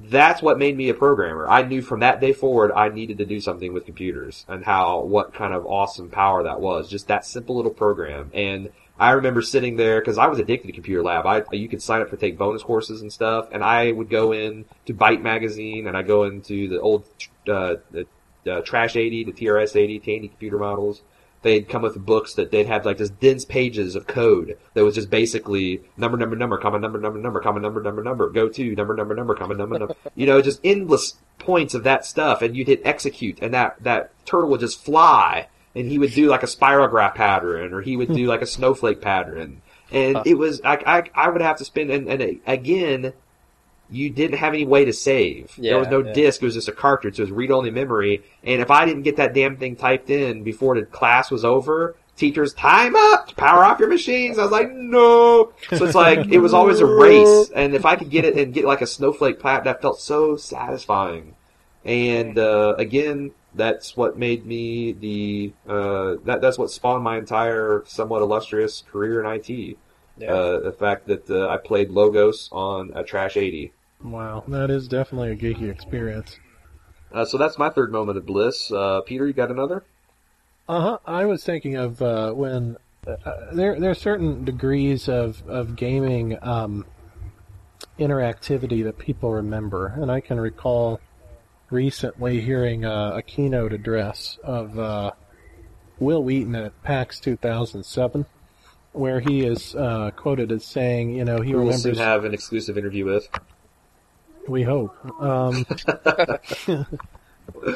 that's 0.00 0.40
what 0.40 0.58
made 0.58 0.76
me 0.76 0.88
a 0.88 0.94
programmer. 0.94 1.46
I 1.48 1.62
knew 1.62 1.82
from 1.82 2.00
that 2.00 2.20
day 2.20 2.32
forward 2.32 2.72
I 2.72 2.88
needed 2.88 3.18
to 3.18 3.26
do 3.26 3.40
something 3.40 3.74
with 3.74 3.84
computers 3.84 4.46
and 4.48 4.64
how 4.64 5.00
what 5.00 5.34
kind 5.34 5.52
of 5.52 5.66
awesome 5.66 6.08
power 6.08 6.42
that 6.44 6.60
was. 6.60 6.88
Just 6.88 7.08
that 7.08 7.26
simple 7.26 7.56
little 7.56 7.74
program. 7.74 8.30
And 8.32 8.70
I 8.98 9.12
remember 9.12 9.42
sitting 9.42 9.76
there 9.76 10.00
because 10.00 10.18
I 10.18 10.26
was 10.26 10.38
addicted 10.38 10.68
to 10.68 10.72
computer 10.72 11.02
lab. 11.02 11.26
I 11.26 11.44
you 11.52 11.68
could 11.68 11.82
sign 11.82 12.00
up 12.00 12.08
for 12.08 12.16
take 12.16 12.38
bonus 12.38 12.62
courses 12.62 13.02
and 13.02 13.12
stuff, 13.12 13.48
and 13.52 13.62
I 13.62 13.92
would 13.92 14.08
go 14.08 14.32
in 14.32 14.64
to 14.86 14.94
Byte 14.94 15.20
magazine 15.20 15.86
and 15.86 15.96
I 15.96 16.02
go 16.02 16.24
into 16.24 16.68
the 16.68 16.80
old 16.80 17.04
uh, 17.48 17.76
the 17.90 18.06
uh, 18.50 18.60
Trash 18.62 18.96
80, 18.96 19.24
the 19.24 19.32
TRS 19.32 19.76
80, 19.76 19.98
Tandy 20.00 20.28
computer 20.28 20.58
models. 20.58 21.02
They'd 21.42 21.68
come 21.68 21.82
with 21.82 22.04
books 22.04 22.34
that 22.34 22.50
they'd 22.50 22.66
have 22.66 22.84
like 22.86 22.98
just 22.98 23.20
dense 23.20 23.44
pages 23.44 23.94
of 23.94 24.06
code 24.06 24.58
that 24.74 24.84
was 24.84 24.94
just 24.94 25.10
basically 25.10 25.82
number, 25.96 26.16
number, 26.16 26.34
number, 26.34 26.58
comma, 26.58 26.78
number, 26.78 26.98
number, 26.98 27.20
number, 27.20 27.40
comma, 27.40 27.60
number, 27.60 27.80
number, 27.80 28.02
number, 28.02 28.30
go 28.30 28.48
to, 28.48 28.74
number, 28.74 28.96
number, 28.96 29.14
number, 29.14 29.34
comma, 29.34 29.54
number, 29.54 29.78
number. 29.78 29.94
You 30.16 30.26
know, 30.26 30.40
just 30.40 30.60
endless 30.64 31.16
points 31.38 31.74
of 31.74 31.84
that 31.84 32.04
stuff, 32.04 32.42
and 32.42 32.56
you'd 32.56 32.66
hit 32.66 32.80
execute, 32.84 33.38
and 33.42 33.54
that, 33.54 33.76
that 33.82 34.10
turtle 34.24 34.50
would 34.50 34.60
just 34.60 34.82
fly, 34.82 35.48
and 35.76 35.90
he 35.90 35.98
would 35.98 36.12
do 36.12 36.28
like 36.28 36.42
a 36.42 36.46
spirograph 36.46 37.14
pattern, 37.14 37.74
or 37.74 37.82
he 37.82 37.96
would 37.96 38.12
do 38.12 38.26
like 38.26 38.40
a 38.40 38.46
snowflake 38.46 39.02
pattern. 39.02 39.60
And 39.92 40.18
it 40.24 40.34
was, 40.34 40.60
I, 40.64 40.74
I, 40.86 41.26
I 41.26 41.28
would 41.28 41.42
have 41.42 41.58
to 41.58 41.64
spend, 41.64 41.90
and, 41.90 42.08
and 42.08 42.40
again, 42.46 43.12
you 43.90 44.10
didn't 44.10 44.38
have 44.38 44.54
any 44.54 44.64
way 44.64 44.86
to 44.86 44.92
save. 44.92 45.54
there 45.72 45.78
was 45.78 45.88
no 45.88 46.02
yeah. 46.02 46.12
disk. 46.12 46.42
It 46.42 46.46
was 46.46 46.54
just 46.54 46.68
a 46.68 46.72
cartridge. 46.72 47.18
It 47.18 47.22
was 47.22 47.30
read-only 47.30 47.70
memory. 47.70 48.24
And 48.42 48.60
if 48.60 48.70
I 48.70 48.86
didn't 48.86 49.02
get 49.02 49.16
that 49.16 49.34
damn 49.34 49.58
thing 49.58 49.76
typed 49.76 50.10
in 50.10 50.42
before 50.42 50.74
the 50.74 50.86
class 50.86 51.30
was 51.30 51.44
over, 51.44 51.94
teachers, 52.16 52.54
time 52.54 52.96
up! 52.96 53.36
Power 53.36 53.62
off 53.62 53.78
your 53.78 53.90
machines! 53.90 54.38
I 54.38 54.42
was 54.42 54.50
like, 54.50 54.72
no! 54.72 55.52
So 55.68 55.84
it's 55.84 55.94
like, 55.94 56.26
it 56.28 56.38
was 56.38 56.54
always 56.54 56.80
a 56.80 56.86
race. 56.86 57.50
And 57.54 57.74
if 57.74 57.84
I 57.84 57.96
could 57.96 58.10
get 58.10 58.24
it 58.24 58.36
and 58.36 58.52
get 58.52 58.64
like 58.64 58.80
a 58.80 58.86
snowflake 58.86 59.38
plat, 59.38 59.64
that 59.64 59.82
felt 59.82 60.00
so 60.00 60.36
satisfying. 60.36 61.36
And, 61.84 62.38
uh, 62.38 62.74
again, 62.78 63.32
that's 63.56 63.96
what 63.96 64.18
made 64.18 64.46
me 64.46 64.92
the, 64.92 65.52
uh, 65.68 66.16
that, 66.24 66.40
that's 66.40 66.58
what 66.58 66.70
spawned 66.70 67.02
my 67.02 67.18
entire 67.18 67.82
somewhat 67.86 68.22
illustrious 68.22 68.84
career 68.90 69.24
in 69.24 69.26
IT. 69.26 69.76
Yeah. 70.18 70.32
Uh, 70.32 70.60
the 70.60 70.72
fact 70.72 71.06
that, 71.08 71.28
uh, 71.28 71.48
I 71.48 71.56
played 71.58 71.90
Logos 71.90 72.48
on 72.52 72.92
a 72.94 73.02
Trash 73.02 73.36
80. 73.36 73.72
Wow, 74.02 74.44
that 74.48 74.70
is 74.70 74.88
definitely 74.88 75.32
a 75.32 75.36
geeky 75.36 75.70
experience. 75.70 76.38
Uh, 77.12 77.24
so 77.24 77.38
that's 77.38 77.58
my 77.58 77.70
third 77.70 77.92
moment 77.92 78.18
of 78.18 78.26
bliss. 78.26 78.70
Uh, 78.70 79.00
Peter, 79.00 79.26
you 79.26 79.32
got 79.32 79.50
another? 79.50 79.84
Uh 80.68 80.80
huh. 80.80 80.98
I 81.06 81.24
was 81.26 81.44
thinking 81.44 81.76
of 81.76 82.02
uh, 82.02 82.32
when 82.32 82.76
uh, 83.06 83.52
there 83.52 83.78
there 83.78 83.90
are 83.90 83.94
certain 83.94 84.44
degrees 84.44 85.08
of 85.08 85.46
of 85.48 85.76
gaming 85.76 86.36
um, 86.42 86.84
interactivity 87.98 88.82
that 88.84 88.98
people 88.98 89.30
remember, 89.30 89.86
and 89.86 90.10
I 90.10 90.20
can 90.20 90.40
recall 90.40 91.00
recently 91.70 92.40
hearing 92.40 92.84
uh, 92.84 93.12
a 93.14 93.22
keynote 93.22 93.72
address 93.72 94.38
of 94.42 94.78
uh, 94.78 95.12
Wil 95.98 96.22
Wheaton 96.22 96.54
at 96.54 96.82
PAX 96.82 97.20
2007, 97.20 98.26
where 98.92 99.20
he 99.20 99.44
is 99.44 99.74
uh, 99.74 100.10
quoted 100.16 100.52
as 100.52 100.64
saying, 100.64 101.14
"You 101.14 101.24
know, 101.24 101.40
he 101.40 101.52
we'll 101.52 101.60
remembers." 101.60 101.82
soon 101.82 101.96
have 101.96 102.24
an 102.24 102.34
exclusive 102.34 102.78
interview 102.78 103.04
with. 103.04 103.28
We 104.48 104.62
hope. 104.62 104.94
Um, 105.20 105.66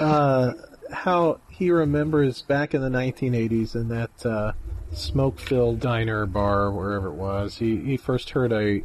uh, 0.01 0.53
how 0.93 1.41
he 1.49 1.71
remembers 1.71 2.43
back 2.43 2.75
in 2.75 2.81
the 2.81 2.89
1980s 2.89 3.75
in 3.75 3.89
that 3.89 4.27
uh, 4.27 4.53
smoke-filled 4.93 5.81
diner 5.81 6.27
bar, 6.27 6.71
wherever 6.71 7.09
it 7.09 7.15
was, 7.15 7.57
he, 7.57 7.77
he 7.79 7.97
first 7.97 8.31
heard 8.31 8.53
a 8.53 8.83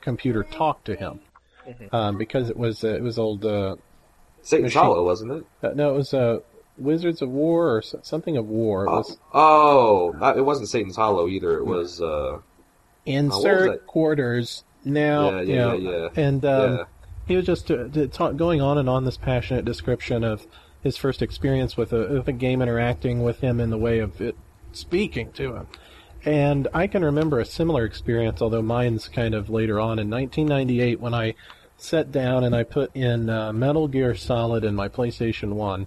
computer 0.00 0.42
talk 0.42 0.84
to 0.84 0.96
him 0.96 1.20
um, 1.92 2.16
because 2.16 2.50
it 2.50 2.56
was 2.56 2.84
uh, 2.84 2.88
it 2.88 3.02
was 3.02 3.18
old. 3.18 3.44
Uh, 3.44 3.76
Satan's 4.42 4.74
Machine. 4.74 4.82
Hollow, 4.82 5.04
wasn't 5.04 5.32
it? 5.32 5.44
uh, 5.62 5.70
no, 5.74 5.94
it 5.94 5.96
was 5.96 6.14
uh, 6.14 6.40
Wizards 6.76 7.22
of 7.22 7.28
War 7.28 7.76
or 7.76 7.82
something 7.82 8.36
of 8.36 8.46
War. 8.46 8.84
It 8.84 8.90
was 8.90 9.18
Oh, 9.32 10.14
oh, 10.20 10.38
it 10.38 10.44
wasn't 10.44 10.68
Satan's 10.68 10.96
Hollow 10.96 11.28
either. 11.28 11.58
It 11.58 11.66
was, 11.66 12.00
uh, 12.00 12.38
insert 13.06 13.70
that? 13.72 13.86
quarters 13.86 14.64
now. 14.84 15.30
Yeah, 15.30 15.40
you 15.40 15.54
yeah, 15.54 15.58
know, 15.58 15.72
yeah, 15.74 15.90
yeah. 15.90 16.08
And 16.16 16.44
um, 16.44 16.76
yeah. 16.76 16.84
he 17.26 17.36
was 17.36 17.46
just 17.46 17.70
uh, 17.70 17.86
going 17.86 18.60
on 18.60 18.78
and 18.78 18.88
on 18.88 19.04
this 19.04 19.16
passionate 19.16 19.64
description 19.64 20.24
of 20.24 20.46
his 20.82 20.96
first 20.96 21.22
experience 21.22 21.76
with 21.76 21.92
a, 21.92 22.06
with 22.08 22.28
a 22.28 22.32
game 22.32 22.62
interacting 22.62 23.22
with 23.22 23.40
him 23.40 23.60
in 23.60 23.70
the 23.70 23.78
way 23.78 23.98
of 23.98 24.20
it 24.20 24.36
speaking 24.72 25.32
to 25.32 25.54
him. 25.54 25.66
And 26.24 26.68
I 26.74 26.86
can 26.86 27.04
remember 27.04 27.40
a 27.40 27.44
similar 27.44 27.84
experience, 27.84 28.42
although 28.42 28.62
mine's 28.62 29.08
kind 29.08 29.34
of 29.34 29.50
later 29.50 29.80
on 29.80 29.98
in 29.98 30.10
1998 30.10 31.00
when 31.00 31.14
I 31.14 31.34
sat 31.78 32.12
down 32.12 32.44
and 32.44 32.54
I 32.54 32.64
put 32.64 32.94
in 32.94 33.30
uh, 33.30 33.52
Metal 33.52 33.88
Gear 33.88 34.14
Solid 34.14 34.64
in 34.64 34.74
my 34.74 34.88
PlayStation 34.88 35.52
1. 35.52 35.86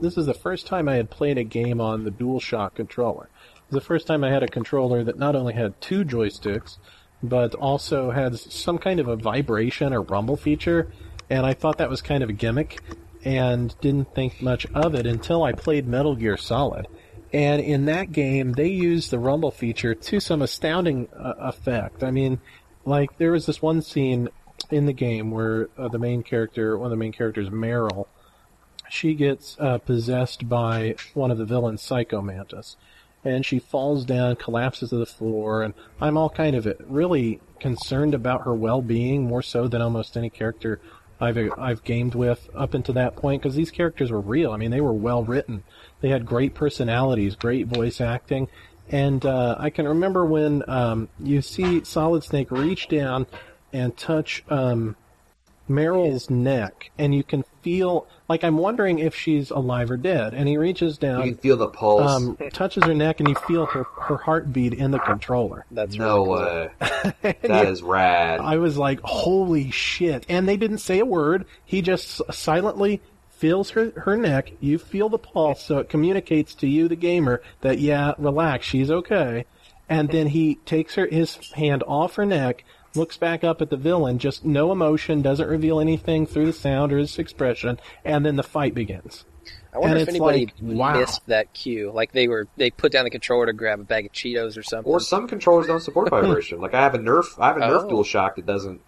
This 0.00 0.16
is 0.16 0.26
the 0.26 0.34
first 0.34 0.66
time 0.66 0.88
I 0.88 0.94
had 0.94 1.10
played 1.10 1.38
a 1.38 1.44
game 1.44 1.80
on 1.80 2.04
the 2.04 2.10
DualShock 2.10 2.74
controller. 2.74 3.28
The 3.70 3.80
first 3.80 4.06
time 4.06 4.22
I 4.22 4.30
had 4.30 4.42
a 4.42 4.48
controller 4.48 5.02
that 5.04 5.18
not 5.18 5.34
only 5.34 5.54
had 5.54 5.80
two 5.80 6.04
joysticks, 6.04 6.76
but 7.22 7.54
also 7.54 8.10
had 8.10 8.38
some 8.38 8.78
kind 8.78 9.00
of 9.00 9.08
a 9.08 9.16
vibration 9.16 9.92
or 9.92 10.02
rumble 10.02 10.36
feature, 10.36 10.92
and 11.28 11.44
I 11.44 11.54
thought 11.54 11.78
that 11.78 11.90
was 11.90 12.00
kind 12.00 12.22
of 12.22 12.30
a 12.30 12.34
gimmick, 12.34 12.78
and 13.24 13.74
didn't 13.80 14.14
think 14.14 14.40
much 14.40 14.66
of 14.74 14.94
it 14.94 15.06
until 15.06 15.42
I 15.42 15.52
played 15.52 15.88
Metal 15.88 16.14
Gear 16.14 16.36
Solid. 16.36 16.86
And 17.32 17.60
in 17.60 17.86
that 17.86 18.12
game, 18.12 18.52
they 18.52 18.68
used 18.68 19.10
the 19.10 19.18
rumble 19.18 19.50
feature 19.50 19.94
to 19.94 20.20
some 20.20 20.40
astounding 20.40 21.08
uh, 21.14 21.34
effect. 21.38 22.02
I 22.04 22.10
mean, 22.10 22.40
like 22.84 23.18
there 23.18 23.32
was 23.32 23.46
this 23.46 23.60
one 23.60 23.82
scene 23.82 24.28
in 24.70 24.86
the 24.86 24.92
game 24.92 25.30
where 25.30 25.68
uh, 25.78 25.88
the 25.88 25.98
main 25.98 26.22
character, 26.22 26.76
one 26.76 26.86
of 26.86 26.90
the 26.90 26.96
main 26.96 27.12
characters, 27.12 27.48
Meryl, 27.48 28.06
she 28.90 29.14
gets 29.14 29.56
uh, 29.58 29.78
possessed 29.78 30.48
by 30.48 30.94
one 31.14 31.30
of 31.30 31.38
the 31.38 31.44
villains, 31.44 31.82
Psycho 31.82 32.20
Mantis, 32.22 32.76
and 33.24 33.44
she 33.44 33.58
falls 33.58 34.04
down, 34.04 34.36
collapses 34.36 34.90
to 34.90 34.96
the 34.96 35.06
floor, 35.06 35.62
and 35.62 35.74
I'm 36.00 36.16
all 36.16 36.30
kind 36.30 36.56
of 36.56 36.66
really 36.86 37.40
concerned 37.60 38.14
about 38.14 38.44
her 38.44 38.54
well-being 38.54 39.24
more 39.24 39.42
so 39.42 39.68
than 39.68 39.82
almost 39.82 40.16
any 40.16 40.30
character 40.30 40.80
I've 41.20 41.36
I've 41.58 41.82
gamed 41.82 42.14
with 42.14 42.48
up 42.54 42.74
until 42.74 42.94
that 42.94 43.16
point 43.16 43.42
because 43.42 43.56
these 43.56 43.72
characters 43.72 44.12
were 44.12 44.20
real. 44.20 44.52
I 44.52 44.56
mean, 44.56 44.70
they 44.70 44.80
were 44.80 44.92
well 44.92 45.24
written. 45.24 45.64
They 46.00 46.10
had 46.10 46.24
great 46.24 46.54
personalities, 46.54 47.34
great 47.34 47.66
voice 47.66 48.00
acting, 48.00 48.48
and 48.88 49.26
uh, 49.26 49.56
I 49.58 49.70
can 49.70 49.88
remember 49.88 50.24
when 50.24 50.62
um, 50.68 51.08
you 51.18 51.42
see 51.42 51.82
Solid 51.84 52.22
Snake 52.22 52.50
reach 52.50 52.88
down 52.88 53.26
and 53.72 53.96
touch 53.96 54.42
um, 54.48 54.96
Meryl's 55.68 56.30
neck, 56.30 56.90
and 56.98 57.14
you 57.14 57.22
can 57.22 57.44
feel 57.62 58.06
like 58.28 58.42
I'm 58.42 58.56
wondering 58.56 58.98
if 59.00 59.14
she's 59.14 59.50
alive 59.50 59.90
or 59.90 59.96
dead. 59.98 60.32
And 60.32 60.48
he 60.48 60.56
reaches 60.56 60.96
You 60.96 61.08
down, 61.08 61.22
can 61.24 61.34
feel 61.36 61.56
the 61.58 61.68
pulse. 61.68 62.10
um, 62.10 62.38
touches 62.52 62.84
her 62.84 62.94
neck, 62.94 63.20
and 63.20 63.28
you 63.28 63.34
feel 63.34 63.66
her 63.66 63.84
her 63.84 64.16
heartbeat 64.16 64.72
in 64.72 64.90
the 64.92 64.98
controller. 64.98 65.66
That's 65.70 65.96
no 65.96 66.24
really 66.24 66.24
cool. 66.24 66.34
way. 66.36 66.70
And 67.22 67.34
That 67.42 67.66
you- 67.66 67.72
is 67.72 67.82
rad. 67.82 68.40
I 68.40 68.56
was 68.56 68.78
like, 68.78 69.00
holy 69.02 69.70
shit. 69.70 70.24
And 70.28 70.48
they 70.48 70.56
didn't 70.56 70.78
say 70.78 71.00
a 71.00 71.04
word. 71.06 71.44
He 71.66 71.82
just 71.82 72.22
silently 72.32 73.02
feels 73.30 73.70
her, 73.70 73.92
her 73.96 74.16
neck. 74.16 74.52
You 74.60 74.78
feel 74.78 75.08
the 75.10 75.18
pulse, 75.18 75.62
so 75.62 75.78
it 75.78 75.88
communicates 75.90 76.54
to 76.56 76.66
you, 76.66 76.88
the 76.88 76.96
gamer, 76.96 77.42
that 77.60 77.78
yeah, 77.78 78.14
relax, 78.18 78.64
she's 78.66 78.90
okay. 78.90 79.44
And 79.90 80.08
then 80.10 80.26
he 80.28 80.56
takes 80.66 80.94
her, 80.96 81.06
his 81.06 81.36
hand 81.52 81.82
off 81.86 82.16
her 82.16 82.26
neck, 82.26 82.64
looks 82.94 83.16
back 83.16 83.44
up 83.44 83.60
at 83.62 83.70
the 83.70 83.76
villain, 83.76 84.18
just 84.18 84.44
no 84.44 84.72
emotion, 84.72 85.22
doesn't 85.22 85.48
reveal 85.48 85.80
anything 85.80 86.26
through 86.26 86.46
the 86.46 86.52
sound 86.52 86.92
or 86.92 86.98
his 86.98 87.18
expression, 87.18 87.78
and 88.04 88.24
then 88.24 88.36
the 88.36 88.42
fight 88.42 88.74
begins. 88.74 89.24
I 89.72 89.78
wonder 89.78 89.96
and 89.96 90.02
if 90.02 90.08
anybody 90.08 90.46
like, 90.60 90.78
wow. 90.94 90.98
missed 90.98 91.26
that 91.26 91.52
cue. 91.52 91.90
Like 91.92 92.12
they 92.12 92.26
were, 92.26 92.48
they 92.56 92.70
put 92.70 92.90
down 92.90 93.04
the 93.04 93.10
controller 93.10 93.46
to 93.46 93.52
grab 93.52 93.78
a 93.80 93.84
bag 93.84 94.06
of 94.06 94.12
Cheetos 94.12 94.56
or 94.56 94.62
something. 94.62 94.90
or 94.90 94.98
some 94.98 95.28
controllers 95.28 95.66
don't 95.66 95.80
support 95.80 96.08
vibration. 96.10 96.60
like 96.60 96.74
I 96.74 96.80
have 96.80 96.94
a 96.94 96.98
Nerf, 96.98 97.38
I 97.38 97.48
have 97.48 97.56
a 97.58 97.60
Nerf 97.60 97.84
Oh. 97.84 97.88
Dual 97.88 98.04
Shock 98.04 98.36
that 98.36 98.46
doesn't. 98.46 98.80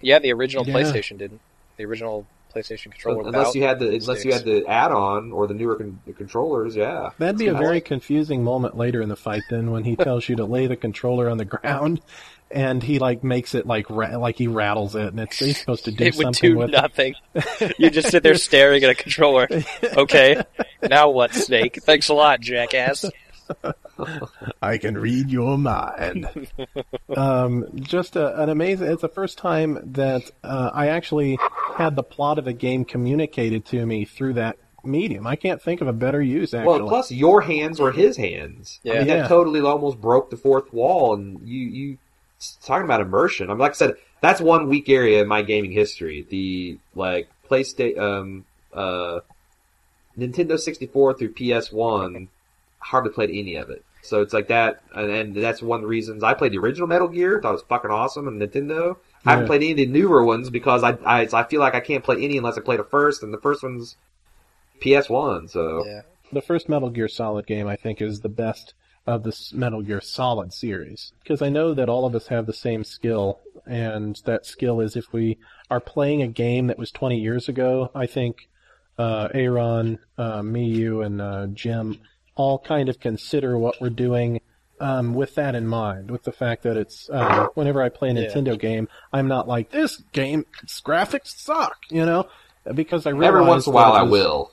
yeah, 0.00 0.18
the 0.18 0.32
original 0.32 0.66
Yeah. 0.66 0.74
PlayStation 0.74 1.16
didn't. 1.16 1.40
The 1.76 1.84
original 1.84 2.26
PlayStation 2.56 2.90
controller. 2.90 3.26
Unless 3.28 3.54
you 3.54 3.62
had 3.62 3.78
the 3.78 3.88
unless 3.94 4.24
you 4.24 4.32
had 4.32 4.44
the 4.44 4.66
add-on 4.66 5.32
or 5.32 5.46
the 5.46 5.54
newer 5.54 5.76
con- 5.76 6.00
controllers, 6.16 6.74
yeah. 6.76 7.10
That'd 7.18 7.38
be 7.38 7.48
a 7.48 7.54
very 7.54 7.76
like- 7.76 7.84
confusing 7.84 8.42
moment 8.42 8.76
later 8.76 9.02
in 9.02 9.08
the 9.08 9.16
fight 9.16 9.42
then 9.50 9.70
when 9.70 9.84
he 9.84 9.96
tells 9.96 10.28
you 10.28 10.36
to 10.36 10.44
lay 10.44 10.66
the 10.66 10.76
controller 10.76 11.28
on 11.28 11.38
the 11.38 11.44
ground 11.44 12.00
and 12.50 12.80
he 12.82 13.00
like 13.00 13.24
makes 13.24 13.54
it 13.56 13.66
like 13.66 13.90
ra- 13.90 14.16
like 14.16 14.36
he 14.38 14.46
rattles 14.46 14.94
it 14.94 15.08
and 15.08 15.18
it's 15.18 15.38
he's 15.38 15.58
supposed 15.58 15.84
to 15.86 15.90
do 15.90 16.04
it 16.06 16.14
would 16.14 16.26
something 16.26 16.52
do 16.52 16.56
with 16.58 16.70
nothing. 16.70 17.14
you 17.78 17.90
just 17.90 18.10
sit 18.10 18.22
there 18.22 18.34
staring 18.36 18.82
at 18.84 18.90
a 18.90 18.94
controller. 18.94 19.48
Okay, 19.82 20.40
now 20.88 21.10
what, 21.10 21.34
Snake? 21.34 21.80
Thanks 21.82 22.08
a 22.08 22.14
lot, 22.14 22.40
jackass. 22.40 23.04
I 24.62 24.78
can 24.78 24.96
read 24.98 25.30
your 25.30 25.56
mind. 25.58 26.28
um, 27.16 27.66
just 27.74 28.16
a, 28.16 28.40
an 28.42 28.48
amazing. 28.48 28.88
It's 28.88 29.02
the 29.02 29.08
first 29.08 29.38
time 29.38 29.78
that 29.92 30.30
uh, 30.44 30.70
I 30.72 30.88
actually 30.88 31.38
had 31.76 31.96
the 31.96 32.02
plot 32.02 32.38
of 32.38 32.46
a 32.46 32.52
game 32.52 32.84
communicated 32.84 33.64
to 33.66 33.84
me 33.86 34.04
through 34.04 34.34
that 34.34 34.56
medium. 34.84 35.26
I 35.26 35.36
can't 35.36 35.60
think 35.60 35.80
of 35.80 35.88
a 35.88 35.92
better 35.92 36.22
use. 36.22 36.54
Actually, 36.54 36.80
Well, 36.80 36.88
plus 36.88 37.10
your 37.10 37.40
hands 37.40 37.80
were 37.80 37.92
his 37.92 38.16
hands. 38.16 38.80
I 38.84 38.88
Yeah. 38.88 38.98
mean, 38.98 39.06
Yeah. 39.08 39.16
that 39.22 39.28
totally 39.28 39.60
almost 39.60 40.00
broke 40.00 40.30
the 40.30 40.36
fourth 40.36 40.72
wall, 40.72 41.14
and 41.14 41.40
you 41.46 41.66
you 41.66 41.98
talking 42.62 42.84
about 42.84 43.00
immersion. 43.00 43.48
I 43.50 43.54
mean, 43.54 43.60
like 43.60 43.72
I 43.72 43.74
said, 43.74 43.94
that's 44.20 44.40
one 44.40 44.68
weak 44.68 44.88
area 44.88 45.22
in 45.22 45.28
my 45.28 45.42
gaming 45.42 45.72
history. 45.72 46.26
The 46.28 46.78
like 46.94 47.28
PlayStation, 47.50 47.98
um, 47.98 48.44
uh, 48.72 49.20
Nintendo 50.18 50.58
64 50.58 51.14
through 51.14 51.32
PS1, 51.34 52.28
hardly 52.86 53.10
played 53.10 53.30
any 53.30 53.56
of 53.56 53.70
it. 53.70 53.84
So 54.02 54.22
it's 54.22 54.32
like 54.32 54.48
that, 54.48 54.82
and, 54.94 55.10
and 55.10 55.34
that's 55.34 55.60
one 55.60 55.78
of 55.78 55.82
the 55.82 55.88
reasons 55.88 56.22
I 56.22 56.34
played 56.34 56.52
the 56.52 56.58
original 56.58 56.86
Metal 56.86 57.08
Gear. 57.08 57.40
Thought 57.40 57.48
it 57.48 57.52
was 57.52 57.62
fucking 57.62 57.90
awesome, 57.90 58.28
and 58.28 58.40
Nintendo. 58.40 58.96
I 59.24 59.30
haven't 59.32 59.46
played 59.46 59.62
any 59.62 59.72
of 59.72 59.76
the 59.78 59.86
newer 59.86 60.24
ones 60.24 60.48
because 60.48 60.84
I, 60.84 60.90
I 61.04 61.28
I 61.32 61.42
feel 61.44 61.58
like 61.58 61.74
I 61.74 61.80
can't 61.80 62.04
play 62.04 62.22
any 62.22 62.36
unless 62.38 62.56
I 62.56 62.60
play 62.60 62.76
the 62.76 62.84
first, 62.84 63.24
and 63.24 63.34
the 63.34 63.40
first 63.40 63.64
one's 63.64 63.96
PS1. 64.80 65.50
So 65.50 65.84
Yeah. 65.84 66.02
the 66.32 66.40
first 66.42 66.68
Metal 66.68 66.90
Gear 66.90 67.08
Solid 67.08 67.46
game, 67.46 67.66
I 67.66 67.74
think, 67.76 68.00
is 68.00 68.20
the 68.20 68.28
best 68.28 68.74
of 69.06 69.22
the 69.24 69.36
Metal 69.52 69.82
Gear 69.82 70.00
Solid 70.00 70.52
series. 70.52 71.12
Because 71.22 71.42
I 71.42 71.48
know 71.48 71.74
that 71.74 71.88
all 71.88 72.06
of 72.06 72.14
us 72.14 72.28
have 72.28 72.46
the 72.46 72.52
same 72.52 72.84
skill, 72.84 73.40
and 73.66 74.20
that 74.24 74.46
skill 74.46 74.80
is 74.80 74.94
if 74.96 75.12
we 75.12 75.38
are 75.70 75.80
playing 75.80 76.22
a 76.22 76.28
game 76.28 76.68
that 76.68 76.78
was 76.78 76.92
20 76.92 77.18
years 77.18 77.48
ago, 77.48 77.90
I 77.94 78.06
think 78.06 78.48
uh, 78.98 79.28
Aaron, 79.34 79.98
uh, 80.16 80.42
me, 80.42 80.66
you, 80.66 81.02
and 81.02 81.20
uh, 81.20 81.46
Jim 81.48 81.98
all 82.36 82.58
kind 82.58 82.88
of 82.88 83.00
consider 83.00 83.58
what 83.58 83.80
we're 83.80 83.90
doing 83.90 84.40
um, 84.78 85.14
with 85.14 85.34
that 85.36 85.54
in 85.54 85.66
mind, 85.66 86.10
with 86.10 86.22
the 86.24 86.32
fact 86.32 86.62
that 86.64 86.76
it's 86.76 87.08
uh, 87.10 87.46
whenever 87.54 87.82
I 87.82 87.88
play 87.88 88.10
a 88.10 88.12
Yeah. 88.14 88.28
Nintendo 88.28 88.58
game, 88.58 88.88
I'm 89.12 89.26
not 89.26 89.48
like 89.48 89.70
this 89.70 89.96
game. 90.12 90.44
Graphics 90.84 91.28
suck, 91.38 91.76
you 91.90 92.04
know, 92.04 92.28
because 92.74 93.06
I 93.06 93.10
every 93.10 93.42
once 93.42 93.66
in 93.66 93.72
a 93.72 93.74
while 93.74 93.92
I 93.94 94.02
will. 94.02 94.52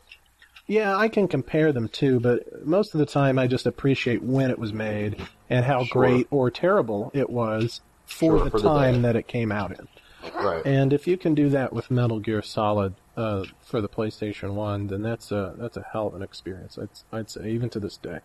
yeah, 0.66 0.96
I 0.96 1.10
can 1.10 1.28
compare 1.28 1.74
them 1.74 1.90
too, 1.90 2.20
but 2.22 2.66
most 2.66 2.94
of 2.96 3.00
the 3.00 3.06
time 3.06 3.38
I 3.38 3.48
just 3.48 3.66
appreciate 3.66 4.24
when 4.24 4.50
it 4.50 4.58
was 4.58 4.72
made 4.72 5.18
and 5.50 5.66
how 5.66 5.84
Sure. 5.84 6.02
great 6.02 6.28
or 6.32 6.50
terrible 6.50 7.12
it 7.14 7.30
was 7.30 7.82
for 8.06 8.38
Sure, 8.38 8.46
the 8.46 8.52
for 8.52 8.60
time 8.62 8.96
day. 8.96 9.02
that 9.02 9.16
it 9.18 9.28
came 9.28 9.52
out 9.52 9.72
in. 9.78 9.88
Right. 10.36 10.66
And 10.66 10.94
if 10.94 11.08
you 11.08 11.18
can 11.18 11.36
do 11.36 11.50
that 11.50 11.74
with 11.74 11.92
Metal 11.92 12.20
Gear 12.20 12.42
Solid 12.42 12.96
uh, 13.18 13.44
for 13.62 13.82
the 13.82 13.90
PlayStation 13.90 14.54
One, 14.54 14.88
then 14.88 15.02
that's 15.02 15.32
a 15.32 15.54
that's 15.58 15.78
a 15.78 15.86
hell 15.92 16.08
of 16.08 16.16
an 16.16 16.22
experience. 16.22 16.78
I'd, 16.78 16.90
I'd 17.12 17.30
say 17.30 17.50
even 17.50 17.70
to 17.72 17.80
this 17.80 17.98
day, 17.98 18.20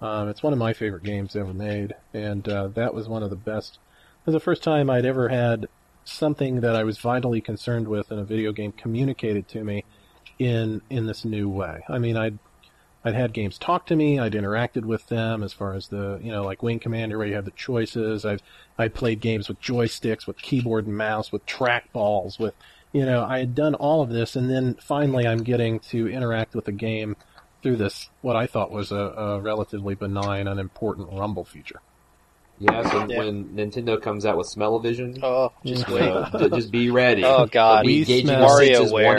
um, 0.00 0.28
it's 0.28 0.42
one 0.42 0.52
of 0.52 0.58
my 0.58 0.72
favorite 0.72 1.04
games 1.04 1.36
ever 1.36 1.54
made, 1.54 1.94
and 2.12 2.48
uh, 2.48 2.68
that 2.68 2.94
was 2.94 3.08
one 3.08 3.22
of 3.22 3.30
the 3.30 3.36
best. 3.36 3.78
It 4.22 4.26
was 4.26 4.34
the 4.34 4.40
first 4.40 4.62
time 4.62 4.90
I'd 4.90 5.04
ever 5.06 5.28
had 5.28 5.68
something 6.04 6.60
that 6.60 6.74
I 6.74 6.84
was 6.84 6.98
vitally 6.98 7.40
concerned 7.40 7.88
with 7.88 8.10
in 8.10 8.18
a 8.18 8.24
video 8.24 8.52
game 8.52 8.72
communicated 8.72 9.48
to 9.48 9.64
me 9.64 9.84
in 10.38 10.82
in 10.90 11.06
this 11.06 11.24
new 11.24 11.48
way. 11.48 11.82
I 11.88 11.98
mean, 11.98 12.16
I'd 12.16 12.38
I'd 13.04 13.14
had 13.14 13.32
games 13.32 13.58
talk 13.58 13.86
to 13.86 13.96
me. 13.96 14.18
I'd 14.18 14.32
interacted 14.32 14.84
with 14.84 15.08
them 15.08 15.42
as 15.42 15.52
far 15.52 15.74
as 15.74 15.88
the 15.88 16.20
you 16.22 16.30
know 16.30 16.44
like 16.44 16.62
Wing 16.62 16.78
Commander 16.78 17.18
where 17.18 17.26
you 17.26 17.34
have 17.34 17.44
the 17.44 17.50
choices. 17.52 18.24
I've 18.24 18.42
I 18.78 18.88
played 18.88 19.20
games 19.20 19.48
with 19.48 19.60
joysticks, 19.60 20.26
with 20.26 20.38
keyboard 20.38 20.86
and 20.86 20.96
mouse, 20.96 21.32
with 21.32 21.44
trackballs, 21.46 22.38
with 22.38 22.54
you 22.92 23.04
know 23.04 23.24
I 23.24 23.38
had 23.38 23.54
done 23.54 23.74
all 23.74 24.02
of 24.02 24.10
this, 24.10 24.36
and 24.36 24.48
then 24.48 24.74
finally 24.74 25.26
I'm 25.26 25.42
getting 25.42 25.80
to 25.90 26.08
interact 26.08 26.54
with 26.54 26.68
a 26.68 26.72
game 26.72 27.16
through 27.62 27.76
this 27.76 28.10
what 28.20 28.36
I 28.36 28.46
thought 28.46 28.70
was 28.70 28.92
a, 28.92 28.96
a 28.96 29.40
relatively 29.40 29.94
benign, 29.94 30.46
unimportant 30.46 31.08
rumble 31.12 31.44
feature. 31.44 31.80
Yeah, 32.64 32.88
so 32.90 33.06
Yeah. 33.08 33.18
when 33.18 33.44
Nintendo 33.56 34.00
comes 34.00 34.24
out 34.24 34.36
with 34.36 34.46
Smell-O-Vision, 34.46 35.18
Oh, 35.22 35.50
just 35.64 35.88
you 35.88 35.94
wait. 35.94 36.00
know, 36.04 36.48
just 36.50 36.70
be 36.70 36.90
ready. 36.90 37.24
Oh, 37.24 37.46
God. 37.46 37.82
Be 37.84 37.98
We 38.00 38.04
gauging 38.04 38.26
smell- 38.28 38.40
one 38.48 38.62
at 38.62 38.68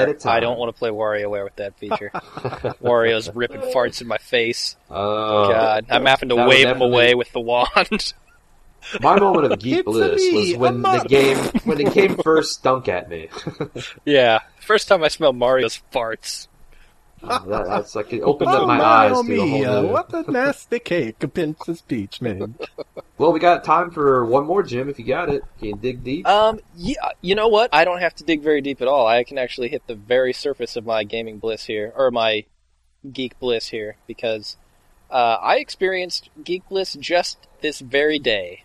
a 0.10 0.14
WarioWare. 0.14 0.20
time. 0.20 0.34
I 0.34 0.40
don't 0.40 0.58
want 0.58 0.74
to 0.74 0.80
play 0.80 0.90
WarioWare 0.92 1.44
with 1.44 1.56
that 1.58 1.78
feature. 1.78 2.10
Wario's 2.82 3.30
ripping 3.36 3.62
farts 3.62 4.02
in 4.02 4.08
my 4.08 4.18
face. 4.18 4.78
Oh, 4.90 5.52
God, 5.52 5.86
I'm 5.90 6.06
having 6.06 6.30
to 6.30 6.36
that 6.36 6.46
was 6.48 6.56
wave 6.56 6.68
him 6.68 6.82
away 6.82 7.16
with 7.16 7.32
the 7.34 7.42
wand. 7.42 8.14
My 9.02 9.18
moment 9.18 9.52
of 9.52 9.60
geek 9.60 9.86
bliss 9.86 10.22
was 10.34 10.58
when 10.58 10.82
the 10.82 11.06
game 11.08 11.38
when 11.64 11.78
the 11.78 11.86
game 11.86 12.18
first 12.18 12.52
stunk 12.60 12.90
at 12.90 13.10
me. 13.10 13.30
yeah, 14.04 14.40
first 14.60 14.90
time 14.90 15.04
I 15.06 15.08
smelled 15.08 15.38
Mario's 15.38 15.82
farts. 15.94 16.48
That, 17.24 17.66
that's 17.68 17.96
like 17.96 18.12
it 18.14 18.22
opened 18.24 18.50
up 18.50 18.68
my 18.68 18.78
my 18.78 18.84
eyes 18.84 19.12
oh 19.16 19.24
to 19.24 19.32
a 19.42 19.46
me, 19.46 19.64
whole 19.64 19.66
uh, 19.78 19.82
new- 19.82 19.88
what 19.88 20.14
a 20.14 20.32
nasty 20.32 20.80
cake 20.80 21.24
a 21.24 21.28
Princess 21.28 21.82
Peach 21.82 22.22
man. 22.22 22.56
Well, 23.16 23.32
we 23.32 23.40
got 23.40 23.64
time 23.64 23.92
for 23.92 24.26
one 24.26 24.46
more, 24.48 24.64
Jim. 24.64 24.90
If 24.90 24.98
you 24.98 25.06
got 25.06 25.30
it, 25.30 25.44
can 25.60 25.68
you 25.68 25.76
dig 25.76 26.04
deep? 26.04 26.28
Um, 26.28 26.60
yeah, 26.76 26.96
you 27.22 27.36
know 27.36 27.48
what? 27.48 27.70
I 27.72 27.86
don't 27.86 28.00
have 28.00 28.16
to 28.16 28.24
dig 28.24 28.42
very 28.42 28.60
deep 28.60 28.82
at 28.82 28.88
all. 28.88 29.06
I 29.06 29.24
can 29.24 29.38
actually 29.38 29.70
hit 29.70 29.86
the 29.86 29.94
very 29.96 30.34
surface 30.34 30.76
of 30.76 30.86
my 30.86 31.04
gaming 31.04 31.38
bliss 31.38 31.64
here, 31.64 31.94
or 31.96 32.10
my 32.10 32.44
geek 33.10 33.40
bliss 33.40 33.68
here, 33.68 33.98
because 34.08 34.58
uh, 35.12 35.38
I 35.40 35.58
experienced 35.58 36.32
geek 36.44 36.68
bliss 36.68 36.94
just 37.00 37.48
this 37.62 37.80
very 37.80 38.18
day. 38.18 38.64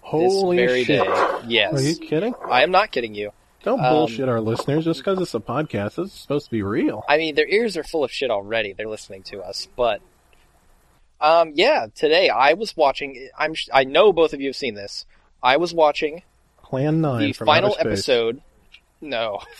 Holy 0.00 0.56
this 0.56 0.66
very 0.66 0.84
shit. 0.84 1.04
day. 1.04 1.40
Yes. 1.46 1.74
Are 1.74 1.82
you 1.82 1.96
kidding? 1.96 2.34
I 2.50 2.62
am 2.62 2.70
not 2.70 2.90
kidding 2.90 3.14
you. 3.14 3.30
Don't 3.62 3.80
Um, 3.80 3.92
bullshit 3.92 4.28
our 4.28 4.40
listeners 4.40 4.84
just 4.84 5.00
because 5.00 5.20
it's 5.20 5.34
a 5.34 5.40
podcast. 5.40 6.02
It's 6.02 6.12
supposed 6.14 6.46
to 6.46 6.50
be 6.50 6.62
real. 6.62 7.04
I 7.08 7.18
mean, 7.18 7.34
their 7.34 7.48
ears 7.48 7.76
are 7.76 7.84
full 7.84 8.04
of 8.04 8.10
shit 8.10 8.30
already. 8.30 8.72
They're 8.72 8.88
listening 8.88 9.22
to 9.24 9.40
us, 9.42 9.68
but 9.76 10.00
um, 11.20 11.52
yeah. 11.54 11.86
Today 11.94 12.28
I 12.30 12.54
was 12.54 12.76
watching. 12.76 13.28
I'm. 13.38 13.54
I 13.72 13.84
know 13.84 14.12
both 14.12 14.32
of 14.32 14.40
you 14.40 14.48
have 14.48 14.56
seen 14.56 14.74
this. 14.74 15.04
I 15.42 15.56
was 15.58 15.74
watching 15.74 16.22
Plan 16.62 17.00
9 17.00 17.20
the 17.20 17.32
from 17.32 17.46
final 17.46 17.70
outer 17.72 17.80
space. 17.80 17.86
episode. 18.08 18.42
No. 19.00 19.40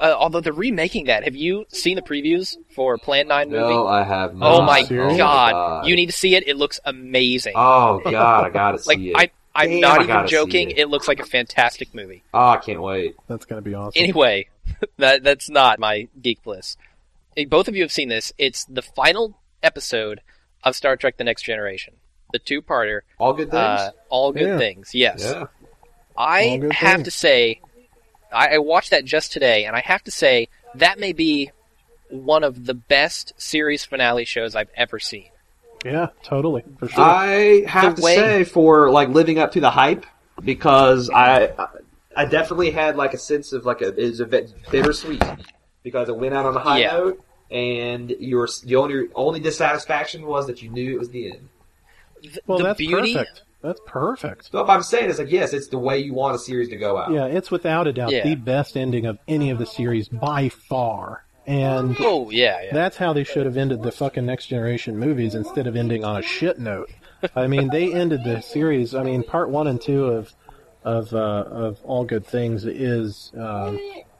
Uh, 0.00 0.16
although 0.18 0.40
they're 0.40 0.52
remaking 0.52 1.04
that, 1.04 1.22
have 1.22 1.36
you 1.36 1.64
seen 1.68 1.94
the 1.94 2.02
previews 2.02 2.56
for 2.74 2.98
Plan 2.98 3.28
Nine 3.28 3.50
movie? 3.50 3.60
no, 3.72 3.86
I 3.86 4.02
have 4.02 4.34
not. 4.34 4.52
oh 4.60 4.62
my 4.62 4.82
Serious? 4.82 5.16
god. 5.16 5.86
you 5.86 5.94
need 5.94 6.06
to 6.06 6.12
see 6.12 6.34
it. 6.34 6.48
It 6.48 6.56
looks 6.56 6.80
amazing. 6.84 7.52
Oh 7.54 8.00
god, 8.02 8.44
I 8.46 8.50
gotta 8.52 8.78
see 8.80 8.88
like 8.88 8.98
it. 8.98 9.14
I, 9.16 9.30
I'm 9.54 9.68
Damn, 9.70 9.80
not 9.80 10.02
even 10.02 10.26
joking. 10.26 10.70
it. 10.70 10.78
It. 10.78 10.88
looks 10.88 11.08
like 11.08 11.20
a 11.20 11.24
fantastic 11.26 11.94
movie. 11.94 12.22
oh, 12.32 12.48
I 12.50 12.56
can't 12.56 12.80
wait. 12.80 13.16
That's 13.28 13.44
going 13.44 13.62
to 13.62 13.68
be 13.68 13.74
awesome. 13.74 14.02
Anyway, 14.02 14.48
that 14.98 15.22
that's 15.22 15.50
not 15.50 15.78
my 15.78 16.08
geek 16.20 16.42
bliss. 16.42 16.76
Both 17.48 17.68
of 17.68 17.76
you 17.76 17.82
have 17.82 17.92
seen 17.92 18.08
this. 18.08 18.32
It's 18.38 18.64
the 18.64 18.82
final 18.82 19.38
episode 19.62 20.20
of 20.64 20.74
Star 20.76 20.96
Trek: 20.96 21.16
The 21.18 21.24
Next 21.24 21.42
Generation, 21.42 21.94
the 22.32 22.38
two-parter. 22.38 23.00
All 23.18 23.32
good 23.34 23.50
things. 23.50 23.62
Uh, 23.62 23.90
all 24.08 24.32
good 24.32 24.42
Yeah. 24.48 24.58
things. 24.58 24.94
Yes. 24.94 25.22
yeah. 25.22 25.46
All 26.16 26.26
I 26.28 26.60
have 26.72 26.96
things. 26.96 27.04
to 27.06 27.10
say, 27.10 27.60
I, 28.32 28.54
I 28.54 28.58
watched 28.58 28.90
that 28.90 29.04
just 29.04 29.32
today, 29.32 29.64
and 29.66 29.74
I 29.76 29.80
have 29.80 30.02
to 30.04 30.10
say 30.10 30.48
that 30.74 30.98
may 30.98 31.12
be 31.12 31.50
one 32.10 32.44
of 32.44 32.66
the 32.66 32.74
best 32.74 33.32
series 33.38 33.84
finale 33.84 34.24
shows 34.26 34.54
I've 34.54 34.70
ever 34.76 34.98
seen. 34.98 35.28
Yeah, 35.84 36.08
totally. 36.22 36.62
For 36.78 36.88
sure. 36.88 37.04
I 37.04 37.64
have 37.66 37.96
The 37.96 38.02
to 38.02 38.04
way- 38.04 38.16
say 38.16 38.44
for 38.44 38.90
like 38.90 39.08
living 39.08 39.38
up 39.38 39.52
to 39.52 39.60
the 39.60 39.70
hype 39.70 40.06
because 40.44 41.10
I 41.10 41.50
I 42.16 42.24
definitely 42.26 42.70
had 42.70 42.96
like 42.96 43.14
a 43.14 43.18
sense 43.18 43.52
of 43.52 43.64
like 43.64 43.80
a 43.82 43.94
is 43.98 44.20
a 44.20 44.26
bit 44.26 44.52
bittersweet 44.70 45.22
because 45.82 46.08
it 46.08 46.16
went 46.16 46.34
out 46.34 46.46
on 46.46 46.56
a 46.56 46.60
high 46.60 46.78
Yeah. 46.80 46.92
note 46.92 47.24
and 47.50 48.10
your 48.10 48.48
the 48.64 48.76
only 48.76 49.08
only 49.14 49.40
dissatisfaction 49.40 50.26
was 50.26 50.46
that 50.46 50.62
you 50.62 50.70
knew 50.70 50.94
it 50.94 50.98
was 50.98 51.10
the 51.10 51.32
end. 51.32 51.48
The, 52.22 52.40
well, 52.46 52.58
the 52.58 52.64
that's 52.64 52.78
beauty, 52.78 53.14
perfect. 53.14 53.42
That's 53.62 53.80
perfect. 53.86 54.50
So 54.50 54.60
what 54.62 54.70
I'm 54.70 54.82
saying 54.82 55.10
is 55.10 55.18
like 55.18 55.30
yes, 55.30 55.52
it's 55.52 55.68
the 55.68 55.78
way 55.78 55.98
you 55.98 56.14
want 56.14 56.34
a 56.36 56.38
series 56.38 56.68
to 56.68 56.76
go 56.76 56.96
out. 56.98 57.10
Yeah, 57.12 57.26
it's 57.26 57.50
without 57.50 57.86
a 57.86 57.92
doubt 57.92 58.10
Yeah. 58.12 58.24
the 58.24 58.34
best 58.36 58.76
ending 58.76 59.06
of 59.06 59.18
any 59.26 59.50
of 59.50 59.58
the 59.58 59.66
series 59.66 60.08
by 60.08 60.48
far. 60.48 61.24
And 61.46 61.96
Oh 62.00 62.30
yeah, 62.30 62.62
yeah. 62.62 62.72
that's 62.72 62.96
how 62.96 63.12
they 63.12 63.24
should 63.24 63.46
have 63.46 63.56
ended 63.56 63.82
the 63.82 63.90
fucking 63.92 64.24
Next 64.26 64.46
Generation 64.46 64.96
movies 64.98 65.34
instead 65.34 65.66
of 65.66 65.74
ending 65.76 66.04
on 66.04 66.16
a 66.16 66.22
shit 66.22 66.58
note. 66.58 66.90
I 67.36 67.46
mean, 67.46 67.68
they 67.70 67.92
ended 67.92 68.24
the 68.24 68.40
series. 68.40 68.94
I 68.94 69.02
mean, 69.02 69.22
part 69.22 69.48
one 69.50 69.66
and 69.66 69.80
two 69.80 70.04
of 70.06 70.34
of 70.84 71.12
uh, 71.14 71.18
of 71.18 71.78
All 71.84 72.04
Good 72.04 72.26
Things 72.26 72.64
is 72.64 73.32
um, 73.36 73.78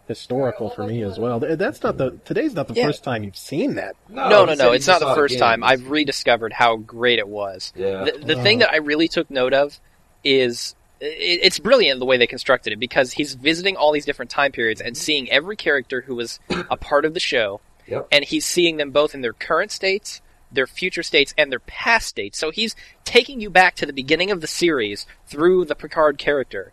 historical 0.08 0.70
for 0.70 0.84
me 0.86 1.02
as 1.02 1.18
well. 1.18 1.38
That's 1.40 1.82
not 1.82 1.96
the 1.96 2.12
today's 2.24 2.54
not 2.54 2.68
the 2.68 2.74
Yeah. 2.74 2.86
first 2.86 3.02
time 3.04 3.24
you've 3.24 3.36
seen 3.36 3.74
that. 3.76 3.94
no, 4.08 4.44
no, 4.44 4.46
he 4.46 4.56
no. 4.56 4.72
It's 4.72 4.86
not 4.86 5.00
the 5.00 5.14
first 5.14 5.34
again. 5.34 5.48
time. 5.48 5.64
I've 5.64 5.90
rediscovered 5.90 6.52
how 6.52 6.76
great 6.76 7.18
it 7.18 7.28
was. 7.28 7.72
Yeah. 7.76 8.04
The, 8.04 8.34
the 8.34 8.42
thing 8.42 8.58
that 8.60 8.70
I 8.72 8.76
really 8.76 9.08
took 9.08 9.30
note 9.30 9.54
of 9.54 9.78
is 10.24 10.70
it, 10.70 10.76
it's 11.04 11.58
brilliant 11.58 11.98
the 11.98 12.06
way 12.06 12.16
they 12.16 12.26
constructed 12.26 12.72
it 12.72 12.78
because 12.78 13.12
he's 13.12 13.34
visiting 13.34 13.76
all 13.76 13.90
these 13.92 14.04
different 14.04 14.30
time 14.30 14.52
periods 14.52 14.80
and 14.80 14.96
seeing 14.96 15.28
every 15.30 15.56
character 15.56 16.02
who 16.02 16.14
was 16.14 16.38
a 16.70 16.76
part 16.76 17.04
of 17.04 17.12
the 17.14 17.20
show, 17.20 17.60
Yep. 17.88 18.08
and 18.12 18.24
he's 18.24 18.46
seeing 18.46 18.76
them 18.76 18.90
both 18.92 19.14
in 19.14 19.20
their 19.20 19.32
current 19.32 19.72
states, 19.72 20.22
their 20.52 20.66
future 20.66 21.02
states, 21.02 21.34
and 21.36 21.50
their 21.50 21.58
past 21.60 22.06
states. 22.06 22.38
So 22.38 22.50
he's 22.50 22.76
taking 23.04 23.40
you 23.40 23.50
back 23.50 23.74
to 23.76 23.86
the 23.86 23.92
beginning 23.92 24.30
of 24.30 24.40
the 24.40 24.46
series 24.46 25.06
through 25.26 25.64
the 25.64 25.74
Picard 25.74 26.18
character. 26.18 26.72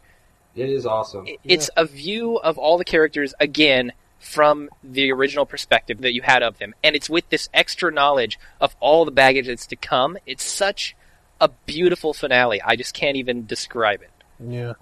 It 0.56 0.70
is 0.70 0.86
awesome. 0.86 1.26
It- 1.28 1.40
It's 1.44 1.70
a 1.76 1.86
view 1.86 2.38
of 2.38 2.58
all 2.58 2.78
the 2.78 2.86
characters 2.86 3.34
again 3.40 3.94
from 4.20 4.70
the 4.84 5.12
original 5.12 5.46
perspective 5.46 6.02
that 6.02 6.14
you 6.14 6.22
had 6.22 6.44
of 6.44 6.58
them, 6.60 6.76
and 6.84 6.96
it's 6.96 7.10
with 7.10 7.30
this 7.30 7.50
extra 7.54 7.92
knowledge 7.92 8.38
of 8.60 8.76
all 8.80 9.06
the 9.06 9.12
baggage 9.12 9.48
that's 9.48 9.66
to 9.68 9.76
come. 9.78 10.18
It's 10.26 10.44
such 10.44 10.96
a 11.42 11.48
beautiful 11.66 12.14
finale. 12.14 12.62
I 12.62 12.76
just 12.76 12.94
can't 12.94 13.16
even 13.16 13.46
describe 13.46 14.02
it. 14.02 14.10
Yeah. 14.40 14.74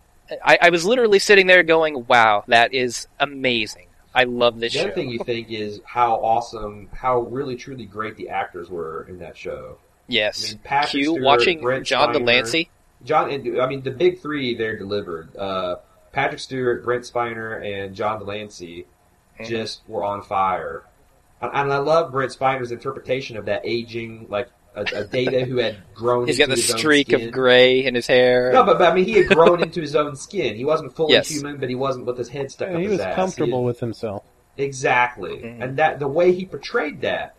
I, 0.44 0.58
I 0.64 0.70
was 0.70 0.84
literally 0.86 1.20
sitting 1.20 1.48
there 1.48 1.64
going, 1.64 2.06
"Wow, 2.08 2.44
that 2.48 2.74
is 2.74 3.08
amazing! 3.20 3.88
I 4.14 4.26
love 4.26 4.60
this 4.60 4.74
The 4.74 4.80
show." 4.80 4.86
other 4.86 4.94
thing 4.94 5.10
you 5.10 5.20
think 5.20 5.50
is 5.52 5.80
how 5.86 6.16
awesome, 6.16 6.90
how 6.94 7.22
really 7.22 7.56
truly 7.56 7.86
great 7.86 8.18
the 8.18 8.30
actors 8.30 8.70
were 8.70 9.06
in 9.10 9.20
that 9.20 9.38
show. 9.38 9.78
yes, 10.08 10.44
I 10.44 10.50
mean, 10.56 10.60
Patrick 10.64 10.92
Q 10.92 11.04
Stewart, 11.06 11.22
watching 11.22 11.62
Brent 11.62 11.86
John 11.86 12.10
Spiner. 12.10 12.14
de 12.14 12.20
Lancie. 12.20 12.70
John, 13.06 13.30
I 13.32 13.68
mean, 13.68 13.82
the 13.84 13.92
big 13.92 14.20
three 14.22 14.56
they're 14.56 14.78
delivered. 14.78 15.36
Uh, 15.38 15.78
Patrick 16.12 16.40
Stewart, 16.42 16.84
Brent 16.84 17.04
Spiner, 17.04 17.64
and 17.66 17.96
John 17.96 18.20
de 18.20 18.26
Lancie 18.26 18.86
Mhm. 19.40 19.48
just 19.48 19.82
were 19.88 20.04
on 20.04 20.22
fire. 20.24 20.84
And, 21.42 21.52
and 21.54 21.72
I 21.74 21.78
love 21.78 22.12
Brent 22.12 22.32
Spiner's 22.32 22.72
interpretation 22.72 23.38
of 23.38 23.46
that 23.46 23.62
aging, 23.64 24.26
like 24.30 24.50
a, 24.78 25.00
a 25.02 25.04
Data 25.06 25.46
who 25.46 25.58
had 25.58 25.78
grown. 25.94 26.28
He's 26.28 26.38
got 26.38 26.50
the 26.50 26.56
his 26.56 26.68
streak 26.70 27.12
of 27.14 27.32
gray 27.32 27.86
in 27.86 27.96
his 27.96 28.08
hair. 28.08 28.52
No, 28.54 28.64
but, 28.64 28.78
but 28.78 28.92
I 28.92 28.96
mean, 28.96 29.06
he 29.06 29.14
had 29.14 29.28
grown 29.28 29.62
into 29.62 29.82
his 29.82 29.96
own 29.96 30.16
skin. 30.16 30.56
He 30.56 30.66
wasn't 30.66 30.96
fully 30.96 31.14
Yes. 31.14 31.30
human, 31.30 31.58
but 31.58 31.70
he 31.70 31.76
wasn't 31.76 32.06
with 32.06 32.18
his 32.18 32.30
head 32.30 32.52
stuck 32.52 32.70
Yeah, 32.70 32.76
up 32.76 32.80
he 32.80 32.84
his 32.86 32.92
was 32.94 33.02
ass. 33.02 33.16
comfortable 33.16 33.60
He- 33.62 33.66
with 33.66 33.80
himself. 33.80 34.24
exactly, 34.58 35.38
Mhm. 35.38 35.64
and 35.64 35.78
that 35.78 36.00
the 36.00 36.08
way 36.08 36.32
he 36.32 36.46
portrayed 36.46 37.02
that 37.02 37.36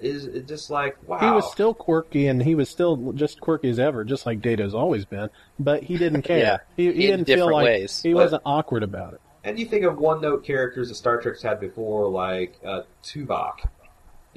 is 0.00 0.26
is 0.26 0.44
just 0.48 0.70
like 0.70 0.96
wow. 1.08 1.18
He 1.18 1.30
was 1.30 1.50
still 1.50 1.74
quirky, 1.74 2.28
and 2.28 2.42
he 2.42 2.54
was 2.54 2.68
still 2.68 3.12
just 3.14 3.40
quirky 3.40 3.68
as 3.68 3.78
ever, 3.80 4.04
just 4.04 4.26
like 4.26 4.40
Data 4.40 4.62
has 4.62 4.74
always 4.74 5.04
been. 5.04 5.28
But 5.58 5.82
he 5.82 5.96
didn't 5.98 6.22
care. 6.30 6.38
Yeah, 6.38 6.58
he, 6.76 6.92
he 6.92 7.06
didn't 7.08 7.24
feel 7.26 7.50
like 7.50 7.64
ways. 7.64 8.00
he 8.02 8.12
But- 8.12 8.22
wasn't 8.22 8.42
awkward 8.46 8.82
about 8.82 9.14
it. 9.14 9.20
And 9.44 9.58
you 9.58 9.66
think 9.66 9.84
of 9.84 9.98
one 9.98 10.20
note 10.20 10.44
characters 10.44 10.88
that 10.88 10.96
Star 10.96 11.20
Trek's 11.20 11.42
had 11.42 11.58
before, 11.58 12.08
like 12.10 12.58
uh, 12.64 12.82
Tuvok 13.02 13.54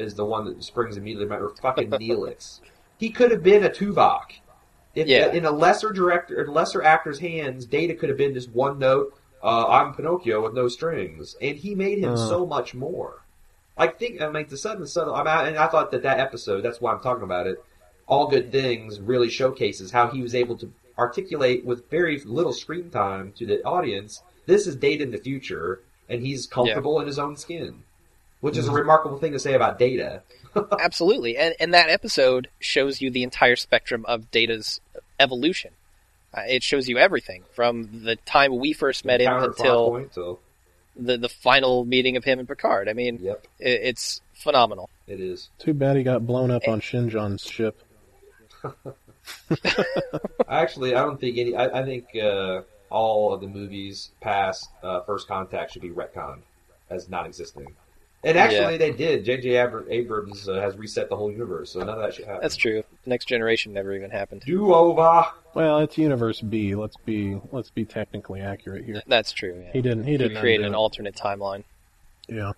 is 0.02 0.16
the 0.16 0.26
one 0.26 0.46
that 0.46 0.64
springs 0.64 0.98
immediately 0.98 1.26
to 1.28 1.40
mind, 1.42 1.60
fucking 1.62 1.90
Neelix. 1.92 2.60
He 2.98 3.10
could 3.10 3.32
have 3.32 3.44
been 3.44 3.64
a 3.64 3.70
Tuvok. 3.70 4.34
If 4.94 5.08
Yeah. 5.08 5.32
in 5.32 5.46
a 5.46 5.52
lesser 5.52 5.92
director, 5.92 6.42
or 6.42 6.48
lesser 6.48 6.84
actor's 6.84 7.20
hands, 7.20 7.66
Data 7.66 7.94
could 7.94 8.10
have 8.10 8.18
been 8.18 8.34
just 8.34 8.50
one 8.52 8.78
note. 8.80 9.14
Uh, 9.44 9.66
I'm 9.68 9.94
Pinocchio 9.94 10.42
with 10.44 10.54
no 10.54 10.68
strings, 10.68 11.36
and 11.42 11.58
he 11.58 11.74
made 11.74 11.98
him 12.00 12.14
Uh. 12.14 12.18
so 12.18 12.46
much 12.46 12.76
more. 12.76 13.24
I 13.78 13.88
think, 13.88 14.22
I 14.22 14.30
mean, 14.30 14.46
the 14.50 14.58
sudden 14.58 14.86
subtle. 14.86 15.16
I 15.16 15.24
mean, 15.24 15.48
and 15.54 15.58
I 15.58 15.68
thought 15.68 15.92
that 15.92 16.04
that 16.04 16.20
episode. 16.20 16.62
That's 16.62 16.82
why 16.82 16.92
I'm 16.94 17.00
talking 17.00 17.24
about 17.24 17.48
it. 17.48 17.64
All 18.08 18.28
good 18.28 18.52
things 18.52 19.00
really 19.00 19.30
showcases 19.30 19.92
how 19.92 20.08
he 20.08 20.22
was 20.22 20.36
able 20.36 20.58
to 20.58 20.72
articulate 21.00 21.66
with 21.66 21.90
very 21.90 22.20
little 22.26 22.54
screen 22.54 22.90
time 22.92 23.32
to 23.38 23.46
the 23.46 23.64
audience. 23.64 24.22
This 24.46 24.68
is 24.68 24.76
Data 24.76 25.04
in 25.04 25.12
the 25.12 25.18
future, 25.18 25.82
and 26.10 26.22
he's 26.22 26.46
comfortable 26.46 27.00
in 27.00 27.08
his 27.08 27.18
own 27.18 27.38
skin, 27.38 27.84
which 28.42 28.58
is 28.58 28.68
a 28.68 28.72
remarkable 28.72 29.18
thing 29.18 29.32
to 29.32 29.40
say 29.40 29.54
about 29.54 29.80
Data. 29.80 30.22
Absolutely, 30.80 31.38
and 31.38 31.56
and 31.60 31.74
that 31.74 31.90
episode 31.90 32.50
shows 32.60 33.02
you 33.02 33.10
the 33.10 33.24
entire 33.24 33.56
spectrum 33.56 34.06
of 34.08 34.30
Data's 34.32 34.82
evolution. 35.20 35.72
Uh, 36.34 36.42
it 36.48 36.64
shows 36.64 36.88
you 36.88 36.98
everything 36.98 37.44
from 37.54 38.04
the 38.04 38.16
time 38.18 38.58
we 38.58 38.74
first 38.74 39.06
met 39.06 39.22
him 39.22 39.34
until 39.34 39.92
point, 39.92 40.14
so 40.14 40.40
the 40.96 41.18
the 41.18 41.30
final 41.30 41.86
meeting 41.86 42.18
of 42.18 42.24
him 42.24 42.40
and 42.40 42.48
Picard. 42.48 42.90
I 42.90 42.94
mean, 42.94 43.20
yep, 43.22 43.46
it, 43.60 43.82
it's 43.84 44.22
phenomenal. 44.34 44.90
it 45.08 45.20
is. 45.20 45.50
Too 45.60 45.74
bad 45.74 45.98
he 45.98 46.04
got 46.04 46.26
blown 46.26 46.52
up 46.52 46.68
on 46.68 46.82
Shinzon's 46.82 47.44
ship. 47.44 47.82
Actually, 50.48 50.96
I 50.96 51.04
don't 51.04 51.20
think 51.20 51.38
any. 51.38 51.56
I, 51.56 51.82
I 51.82 51.84
think 51.84 52.08
uh, 52.16 52.62
all 52.90 53.34
of 53.34 53.42
the 53.42 53.48
movies 53.48 54.12
past 54.20 54.70
uh, 54.84 55.02
First 55.02 55.28
Contact 55.28 55.72
should 55.72 55.82
be 55.82 55.90
retconned 55.90 56.42
as 56.90 57.10
non-existing. 57.10 57.68
And 58.24 58.38
actually, 58.38 58.78
they 58.78 58.92
did. 58.92 59.26
J.J. 59.26 59.56
Abrams 59.90 60.48
uh, 60.48 60.54
has 60.62 60.78
reset 60.78 61.10
the 61.10 61.16
whole 61.16 61.32
universe, 61.32 61.72
so 61.72 61.80
none 61.80 61.90
of 61.90 61.98
that 62.00 62.14
should 62.14 62.26
happen. 62.26 62.42
That's 62.42 62.56
true. 62.56 62.84
Next 63.06 63.26
generation 63.26 63.74
never 63.74 63.94
even 63.96 64.12
happened. 64.12 64.44
Do 64.46 64.74
over. 64.74 65.26
Well, 65.56 65.80
it's 65.80 65.98
Universe 65.98 66.40
B. 66.40 66.76
Let's 66.76 66.98
be 66.98 67.42
let's 67.52 67.72
be 67.72 67.84
technically 67.84 68.42
accurate 68.42 68.86
here. 68.86 69.02
That's 69.08 69.32
true. 69.32 69.60
Yeah. 69.64 69.72
He 69.74 69.82
didn't. 69.82 70.04
He 70.04 70.12
He 70.12 70.18
didn't 70.18 70.38
created 70.38 70.66
undo 70.66 70.68
an 70.68 70.74
it. 70.76 70.78
alternate 70.78 71.16
timeline. 71.16 71.64
Yeah. 72.28 72.52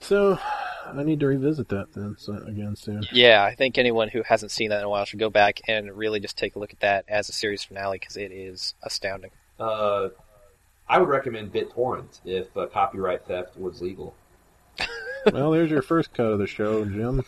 So, 0.00 0.38
I 0.86 1.02
need 1.02 1.20
to 1.20 1.26
revisit 1.26 1.68
that 1.70 1.92
then 1.94 2.16
so, 2.18 2.34
again 2.46 2.76
soon. 2.76 3.06
Yeah, 3.12 3.42
I 3.44 3.54
think 3.54 3.76
anyone 3.78 4.08
who 4.08 4.22
hasn't 4.22 4.50
seen 4.50 4.70
that 4.70 4.78
in 4.78 4.84
a 4.84 4.88
while 4.88 5.04
should 5.04 5.18
go 5.18 5.30
back 5.30 5.60
and 5.68 5.96
really 5.96 6.20
just 6.20 6.36
take 6.36 6.54
a 6.54 6.58
look 6.58 6.72
at 6.72 6.80
that 6.80 7.04
as 7.08 7.28
a 7.28 7.32
series 7.32 7.64
finale 7.64 7.98
because 7.98 8.16
it 8.16 8.30
is 8.30 8.74
astounding. 8.82 9.30
Uh, 9.58 10.08
I 10.88 10.98
would 10.98 11.08
recommend 11.08 11.52
BitTorrent 11.52 12.20
if 12.24 12.56
uh, 12.56 12.66
copyright 12.66 13.26
theft 13.26 13.56
was 13.58 13.80
legal. 13.82 14.14
Well, 15.32 15.50
there's 15.50 15.72
your 15.72 15.82
first 15.82 16.14
cut 16.14 16.26
of 16.26 16.38
the 16.38 16.46
show, 16.46 16.84
Jim. 16.84 17.24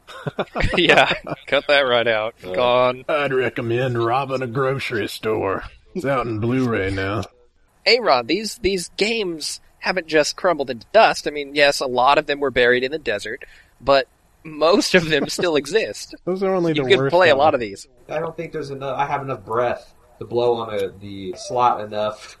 yeah, 0.76 1.12
cut 1.48 1.66
that 1.66 1.80
right 1.80 2.06
out. 2.06 2.36
Gone. 2.40 3.04
I'd 3.08 3.32
recommend 3.32 3.98
robbing 4.02 4.42
a 4.42 4.46
grocery 4.46 5.08
store. 5.08 5.64
It's 5.96 6.04
out 6.04 6.28
in 6.28 6.38
Blu-ray 6.38 6.92
now. 6.92 7.24
Aaron, 7.84 8.26
these 8.28 8.58
these 8.58 8.90
games 8.96 9.60
haven't 9.80 10.06
just 10.06 10.36
crumbled 10.36 10.70
into 10.70 10.86
dust. 10.92 11.26
I 11.26 11.32
mean, 11.32 11.56
yes, 11.56 11.80
a 11.80 11.86
lot 11.86 12.18
of 12.18 12.26
them 12.26 12.38
were 12.38 12.52
buried 12.52 12.84
in 12.84 12.92
the 12.92 12.98
desert, 12.98 13.44
but 13.80 14.06
most 14.44 14.94
of 14.94 15.08
them 15.08 15.28
still 15.28 15.56
exist. 15.62 16.14
Those 16.24 16.44
are 16.44 16.54
only 16.54 16.74
You 16.74 16.84
the 16.84 16.90
can 16.90 16.98
worst. 16.98 17.12
play 17.12 17.30
a 17.30 17.36
lot 17.36 17.54
of 17.54 17.60
these. 17.60 17.88
I 18.08 18.20
don't 18.20 18.36
think 18.36 18.52
there's 18.52 18.70
enough. 18.70 18.96
I 18.96 19.06
have 19.06 19.22
enough 19.22 19.44
breath 19.44 19.94
to 20.20 20.24
blow 20.26 20.54
on 20.58 20.74
a, 20.78 20.88
the 20.90 21.34
slot 21.36 21.80
enough 21.80 22.38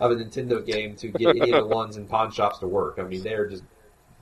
of 0.00 0.10
a 0.10 0.14
Nintendo 0.16 0.64
game 0.64 0.96
to 0.96 1.08
get 1.08 1.28
any 1.36 1.52
of 1.52 1.68
the 1.68 1.74
ones 1.74 1.96
in 1.96 2.06
pawn 2.06 2.30
shops 2.30 2.58
to 2.58 2.66
work. 2.66 2.98
I 2.98 3.02
mean, 3.02 3.22
they're 3.22 3.48
just 3.48 3.62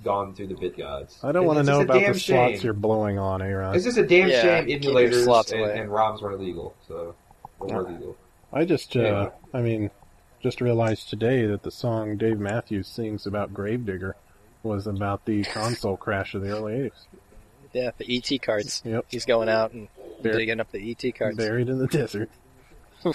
gone 0.04 0.34
through 0.34 0.48
the 0.48 0.54
bit 0.54 0.76
gods. 0.76 1.18
I 1.22 1.30
don't 1.32 1.46
want 1.46 1.58
to 1.58 1.62
know 1.64 1.80
about 1.80 1.94
damn 2.00 2.12
the 2.12 2.18
slots 2.18 2.54
shame. 2.54 2.60
you're 2.64 2.72
blowing 2.74 3.18
on, 3.18 3.40
Aaron. 3.42 3.74
It's 3.74 3.84
just 3.84 3.98
a 3.98 4.06
damn 4.06 4.28
Yeah, 4.28 4.42
shame 4.42 4.66
keep 4.66 4.82
your 4.84 4.92
emulators 4.94 5.24
slots 5.24 5.52
and, 5.52 5.62
and 5.62 5.90
ROMs 5.90 6.20
weren't 6.22 6.40
illegal. 6.40 6.74
So, 6.88 7.14
or 7.60 7.68
were 7.68 7.82
legal. 7.90 8.16
I 8.52 8.64
just, 8.64 8.96
uh, 8.96 9.00
Yeah. 9.00 9.30
I 9.54 9.62
mean, 9.62 9.90
just 10.42 10.60
realized 10.60 11.08
today 11.08 11.46
that 11.46 11.62
the 11.62 11.70
song 11.70 12.16
Dave 12.16 12.38
Matthews 12.40 12.88
sings 12.88 13.26
about 13.26 13.54
Gravedigger 13.54 14.16
was 14.64 14.86
about 14.88 15.24
the 15.24 15.44
console 15.44 15.96
crash 15.96 16.34
of 16.34 16.42
the 16.42 16.50
early 16.50 16.72
80s. 16.74 17.06
Yeah, 17.72 17.90
the 17.96 18.16
ET 18.16 18.42
cards. 18.42 18.82
Yep. 18.84 19.06
He's 19.08 19.24
going 19.24 19.48
out 19.48 19.72
and 19.72 19.88
Bur- 20.20 20.32
digging 20.32 20.60
up 20.60 20.70
the 20.72 20.90
ET 20.90 21.12
cards. 21.16 21.36
Buried 21.36 21.68
in 21.68 21.78
the 21.78 21.86
desert. 21.86 22.28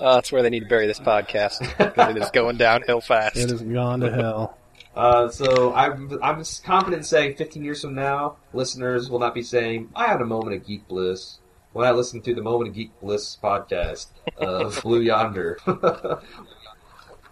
Oh, 0.00 0.14
that's 0.14 0.30
where 0.30 0.42
they 0.44 0.50
need 0.50 0.60
to 0.60 0.66
bury 0.68 0.86
this 0.86 1.00
podcast. 1.00 1.58
'cause 1.94 2.16
it 2.16 2.22
is 2.22 2.30
going 2.30 2.56
downhill 2.56 3.00
fast. 3.00 3.36
It 3.36 3.50
has 3.50 3.60
gone 3.62 3.98
to 4.00 4.12
hell. 4.12 4.56
Uh, 4.94 5.28
so 5.28 5.74
I'm 5.74 6.16
I'm 6.22 6.42
confident 6.64 6.98
in 6.98 7.02
saying 7.02 7.34
15 7.34 7.64
years 7.64 7.80
from 7.82 7.94
now, 7.96 8.36
listeners 8.52 9.10
will 9.10 9.18
not 9.18 9.34
be 9.34 9.42
saying 9.42 9.90
I 9.96 10.06
had 10.06 10.20
a 10.20 10.24
moment 10.24 10.54
of 10.54 10.64
geek 10.66 10.86
bliss 10.86 11.38
when 11.72 11.84
I 11.86 11.90
listened 11.90 12.22
to 12.24 12.34
the 12.34 12.42
Moment 12.42 12.68
of 12.70 12.74
Geek 12.76 12.92
Bliss 13.00 13.36
podcast 13.42 14.06
of 14.38 14.80
Blue 14.82 15.00
Yonder. 15.00 15.58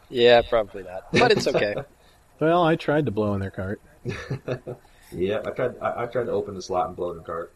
Yeah, 0.08 0.42
probably 0.42 0.82
not. 0.82 1.04
But 1.12 1.32
it's 1.32 1.46
okay. 1.46 1.74
Well, 2.38 2.62
I 2.64 2.76
tried 2.76 3.06
to 3.06 3.10
blow 3.10 3.32
in 3.32 3.40
their 3.40 3.50
cart. 3.50 3.80
yeah, 5.10 5.40
I 5.46 5.50
tried 5.52 5.74
I, 5.80 6.02
I 6.02 6.06
tried 6.06 6.24
to 6.24 6.32
open 6.32 6.54
the 6.54 6.60
slot 6.60 6.88
and 6.88 6.94
blow 6.94 7.10
in 7.12 7.16
the 7.16 7.22
cart. 7.22 7.54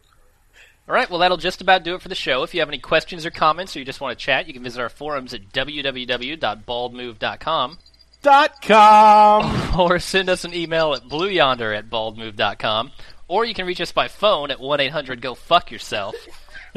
All 0.89 0.95
right, 0.95 1.09
well, 1.09 1.21
that'll 1.21 1.37
just 1.37 1.61
about 1.61 1.85
do 1.85 1.95
it 1.95 2.03
for 2.03 2.09
the 2.09 2.17
show. 2.17 2.43
If 2.43 2.53
you 2.53 2.59
have 2.61 2.69
any 2.69 2.79
questions 2.79 3.25
or 3.25 3.31
comments, 3.31 3.77
or 3.77 3.79
you 3.79 3.85
just 3.85 4.01
want 4.01 4.19
to 4.19 4.25
chat, 4.25 4.49
you 4.49 4.53
can 4.53 4.65
visit 4.65 4.81
our 4.81 4.89
forums 4.89 5.33
at 5.33 5.53
www.baldmove.com 5.53 7.79
Dot 8.23 8.61
com! 8.61 9.71
or 9.81 9.99
send 9.99 10.29
us 10.29 10.45
an 10.45 10.53
email 10.53 10.93
at 10.93 11.05
blueyonder 11.05 11.75
at 11.77 11.89
baldmove.com, 11.89 12.91
or 13.29 13.47
you 13.47 13.55
can 13.55 13.67
reach 13.67 13.81
us 13.81 13.93
by 13.93 14.09
phone 14.09 14.51
at 14.51 14.61
1 14.61 14.81
800 14.81 15.23
Go 15.23 15.35
Fuck 15.35 15.71
Yourself. 15.71 16.15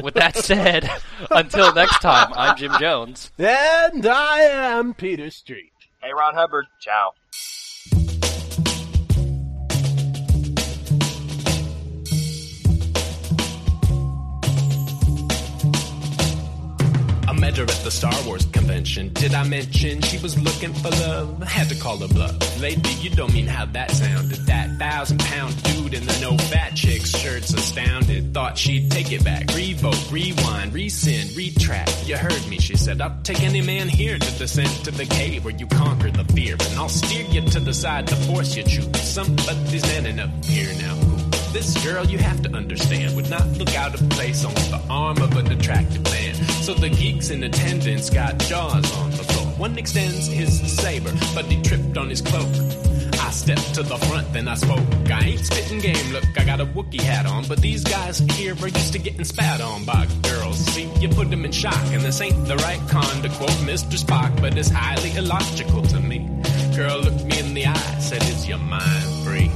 With 0.01 0.13
that 0.13 0.37
said, 0.43 0.89
until 1.31 1.73
next 1.73 1.99
time, 1.99 2.31
I'm 2.33 2.55
Jim 2.55 2.71
Jones. 2.79 3.29
And 3.37 4.05
I 4.05 4.39
am 4.39 4.93
Peter 4.93 5.29
Street. 5.29 5.73
Hey, 6.01 6.13
Ron 6.13 6.35
Hubbard. 6.35 6.67
Ciao. 6.79 7.11
Met 17.43 17.57
her 17.57 17.63
at 17.63 17.83
the 17.83 17.91
Star 17.91 18.13
Wars 18.25 18.45
convention. 18.45 19.09
Did 19.09 19.33
I 19.33 19.43
mention 19.43 20.01
she 20.01 20.17
was 20.19 20.39
looking 20.39 20.73
for 20.73 20.89
love? 20.91 21.43
I 21.43 21.45
had 21.45 21.67
to 21.67 21.75
call 21.75 21.97
her 21.97 22.07
bluff. 22.07 22.35
Lady, 22.61 22.93
you 23.01 23.09
don't 23.09 23.33
mean 23.33 23.47
how 23.47 23.65
that 23.65 23.91
sounded. 23.91 24.39
That 24.47 24.69
thousand 24.79 25.19
pound 25.19 25.51
dude 25.63 25.93
in 25.93 26.05
the 26.05 26.17
no 26.21 26.37
fat 26.37 26.73
chick 26.73 27.05
shirt's 27.05 27.53
astounded. 27.53 28.33
Thought 28.33 28.57
she'd 28.57 28.89
take 28.89 29.11
it 29.11 29.25
back. 29.25 29.53
Revoke, 29.53 30.09
rewind, 30.09 30.73
rescind, 30.73 31.35
retract. 31.35 32.07
You 32.07 32.15
heard 32.15 32.47
me, 32.47 32.59
she 32.59 32.77
said. 32.77 33.01
I'll 33.01 33.19
take 33.23 33.41
any 33.41 33.61
man 33.61 33.89
here 33.89 34.17
to 34.17 34.31
descend 34.37 34.69
to 34.85 34.91
the 34.91 35.05
cave 35.05 35.43
where 35.43 35.53
you 35.53 35.67
conquer 35.67 36.11
the 36.11 36.23
fear. 36.33 36.53
And 36.53 36.79
I'll 36.79 36.87
steer 36.87 37.25
you 37.25 37.41
to 37.41 37.59
the 37.59 37.73
side 37.73 38.07
to 38.07 38.15
force 38.15 38.55
you 38.55 38.63
to 38.63 38.69
choose. 38.69 39.01
Somebody's 39.01 39.83
man 39.83 40.05
enough 40.05 40.45
here 40.45 40.73
now. 40.75 41.12
This 41.53 41.85
girl, 41.85 42.03
you 42.07 42.17
have 42.17 42.41
to 42.41 42.49
understand, 42.55 43.15
would 43.15 43.29
not 43.29 43.47
look 43.59 43.75
out 43.75 43.93
of 43.93 44.09
place 44.09 44.43
on 44.43 44.55
the 44.55 44.81
arm 44.89 45.21
of 45.21 45.37
an 45.37 45.51
attractive 45.51 46.03
man. 46.05 46.33
So 46.63 46.73
the 46.73 46.89
geeks 46.89 47.29
in 47.29 47.43
attendance 47.43 48.09
got 48.09 48.39
jaws 48.39 48.91
on 48.97 49.11
the 49.11 49.23
floor. 49.23 49.45
One 49.57 49.77
extends 49.77 50.25
his 50.25 50.59
saber, 50.75 51.13
but 51.35 51.45
he 51.45 51.61
tripped 51.61 51.95
on 51.95 52.09
his 52.09 52.21
cloak. 52.21 52.49
I 53.21 53.29
stepped 53.29 53.75
to 53.75 53.83
the 53.83 53.97
front, 53.97 54.33
then 54.33 54.47
I 54.47 54.55
spoke. 54.55 54.79
I 55.11 55.25
ain't 55.25 55.45
spitting 55.45 55.77
game, 55.77 56.11
look, 56.11 56.23
I 56.35 56.43
got 56.43 56.59
a 56.59 56.65
Wookiee 56.65 57.01
hat 57.01 57.27
on, 57.27 57.45
but 57.47 57.61
these 57.61 57.83
guys 57.83 58.17
here 58.17 58.55
are 58.59 58.67
used 58.67 58.93
to 58.93 58.97
getting 58.97 59.23
spat 59.23 59.61
on 59.61 59.85
by 59.85 60.07
girls. 60.23 60.57
See, 60.57 60.89
you 60.99 61.07
put 61.07 61.29
them 61.29 61.45
in 61.45 61.51
shock, 61.51 61.85
and 61.93 62.01
this 62.01 62.19
ain't 62.19 62.47
the 62.47 62.55
right 62.57 62.81
con 62.89 63.21
to 63.21 63.29
quote 63.29 63.61
Mr. 63.61 64.03
Spock, 64.03 64.41
but 64.41 64.57
it's 64.57 64.69
highly 64.69 65.15
illogical 65.15 65.83
to 65.83 65.99
me. 65.99 66.27
Girl 66.75 66.99
looked 66.99 67.25
me 67.25 67.37
in 67.37 67.53
the 67.53 67.67
eye, 67.67 67.99
said, 67.99 68.23
Is 68.23 68.47
your 68.47 68.57
mind 68.57 69.23
free? 69.23 69.51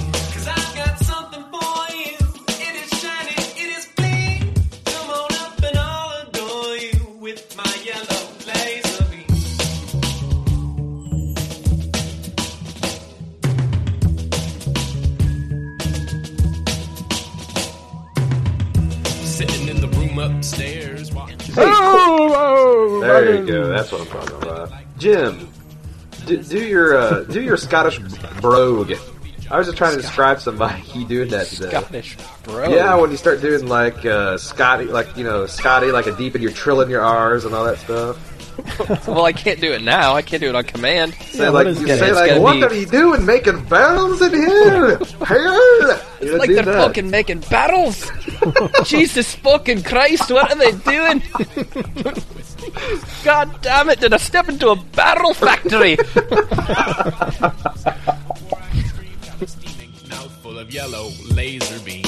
In 20.27 20.33
the 20.33 20.37
room 20.37 20.37
upstairs 20.37 21.11
watching. 21.13 21.55
There 21.55 23.35
you 23.35 23.45
go. 23.45 23.67
That's 23.67 23.91
what 23.91 24.01
I'm 24.01 24.07
talking 24.07 24.41
about. 24.41 24.71
Jim, 24.97 25.49
do, 26.25 26.41
do 26.43 26.65
your 26.65 26.97
uh, 26.97 27.23
do 27.23 27.41
your 27.41 27.57
Scottish 27.57 27.99
brogue. 28.41 28.93
I 29.49 29.57
was 29.57 29.67
just 29.67 29.77
trying 29.77 29.95
to 29.95 30.01
describe 30.01 30.41
somebody 30.41 30.81
he 30.81 31.05
doing 31.15 31.29
that 31.29 31.47
today. 31.47 31.69
Scottish 31.69 32.17
bro. 32.43 32.69
Yeah, 32.73 32.95
when 32.95 33.11
you 33.11 33.17
start 33.17 33.41
doing 33.41 33.67
like 33.67 34.05
uh, 34.05 34.37
Scotty, 34.37 34.85
like 34.85 35.15
you 35.15 35.23
know 35.23 35.45
Scotty, 35.45 35.91
like 35.91 36.07
a 36.07 36.15
deep 36.15 36.35
and 36.35 36.43
you're 36.43 36.51
trilling 36.51 36.89
your 36.89 37.01
R's 37.01 37.45
and 37.45 37.53
all 37.53 37.65
that 37.65 37.77
stuff. 37.77 38.17
Well, 39.07 39.25
I 39.25 39.33
can't 39.33 39.59
do 39.61 39.71
it 39.73 39.81
now. 39.81 40.13
I 40.15 40.21
can't 40.21 40.41
do 40.41 40.49
it 40.49 40.55
on 40.55 40.63
command. 40.63 41.13
Say 41.31 41.43
Yeah, 41.43 41.49
like 41.49 41.67
you 41.67 41.87
say 41.87 42.11
like, 42.11 42.41
what 42.41 42.53
be- 42.55 42.63
are 42.63 42.73
you 42.73 42.85
doing 42.85 43.25
making 43.25 43.63
barrels 43.65 44.21
in 44.21 44.33
here? 44.33 44.97
Here, 45.27 45.99
you 46.21 46.37
Like 46.37 46.49
they're 46.49 46.63
that. 46.63 46.75
fucking 46.87 47.09
making 47.09 47.39
battles. 47.49 48.09
Jesus 48.85 49.35
fucking 49.35 49.83
Christ, 49.83 50.31
what 50.31 50.51
are 50.51 50.55
they 50.57 50.71
doing? 50.71 51.21
God 53.23 53.61
damn 53.61 53.89
it, 53.89 53.99
did 53.99 54.13
I 54.13 54.17
step 54.17 54.49
into 54.49 54.69
a 54.69 54.75
barrel 54.75 55.33
factory? 55.33 55.97
Mouthful 60.09 60.59
of 60.59 60.71
yellow 60.73 61.09
laser 61.31 61.79
beam. 61.79 62.03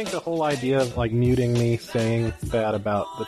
Think 0.00 0.10
the 0.12 0.20
whole 0.20 0.42
idea 0.44 0.80
of 0.80 0.96
like 0.96 1.12
muting 1.12 1.52
me 1.52 1.76
saying 1.76 2.32
that 2.44 2.74
about 2.74 3.06
the 3.18 3.26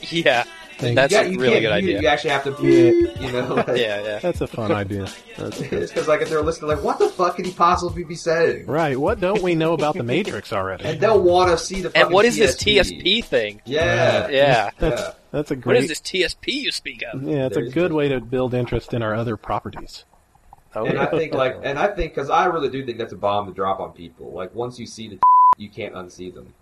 yeah, 0.10 0.44
thing, 0.78 0.94
that's 0.94 1.12
Yeah, 1.12 1.22
a 1.22 1.36
really 1.36 1.60
good 1.60 1.60
mute 1.60 1.72
idea. 1.72 2.00
You 2.00 2.08
actually 2.08 2.30
have 2.30 2.44
to, 2.44 2.50
Yeah. 2.62 3.26
you 3.26 3.32
know. 3.32 3.54
Like, 3.56 3.66
Yeah, 3.68 4.02
yeah. 4.02 4.18
that's 4.20 4.40
a 4.40 4.46
fun 4.46 4.72
idea. 4.72 5.06
That's 5.36 5.58
because 5.60 6.08
like 6.08 6.22
if 6.22 6.30
they're 6.30 6.42
listening, 6.42 6.70
like 6.70 6.82
what 6.82 6.98
the 6.98 7.08
fuck 7.10 7.36
could 7.36 7.44
he 7.46 7.52
possibly 7.52 8.04
be 8.04 8.14
saying? 8.14 8.66
right. 8.66 8.98
What 8.98 9.20
don't 9.20 9.42
we 9.42 9.54
know 9.54 9.74
about 9.74 9.94
the 9.94 10.02
Matrix 10.02 10.52
already? 10.54 10.84
And 10.84 11.00
they'll 11.00 11.20
want 11.22 11.50
to 11.50 11.58
see 11.58 11.82
the. 11.82 11.88
And 11.88 11.94
fucking 11.94 12.12
what 12.14 12.24
is 12.24 12.36
this 12.36 12.56
TSP? 12.56 13.02
TSP 13.02 13.24
thing? 13.24 13.60
Yeah, 13.66 14.28
Yeah. 14.28 14.70
yeah. 14.80 15.12
That's 15.32 15.50
a 15.50 15.54
What 15.54 15.62
great. 15.62 15.82
is 15.84 15.88
this 15.88 16.00
TSP 16.00 16.52
you 16.54 16.70
speak 16.72 17.02
of? 17.12 17.22
Yeah, 17.22 17.46
it's 17.46 17.56
a 17.58 17.62
good 17.62 17.90
the- 17.90 17.94
way 17.94 18.08
to 18.08 18.20
build 18.20 18.54
interest 18.54 18.94
in 18.94 19.02
our 19.02 19.14
other 19.14 19.36
properties. 19.36 20.04
Oh, 20.74 20.84
And 20.84 20.98
I 20.98 21.06
oh. 21.08 21.18
think 21.18 21.34
like, 21.34 21.56
and 21.64 21.78
I 21.78 21.88
think 21.88 22.14
because 22.14 22.30
I 22.30 22.44
really 22.46 22.68
do 22.70 22.84
think 22.86 22.96
that's 22.98 23.12
a 23.12 23.16
bomb 23.16 23.46
to 23.48 23.52
drop 23.52 23.80
on 23.80 23.90
people. 23.92 24.32
Like 24.32 24.54
once 24.54 24.78
you 24.78 24.86
see 24.86 25.08
the, 25.08 25.18
you 25.60 25.68
can't 25.68 25.94
unsee 25.94 26.32
them. 26.34 26.52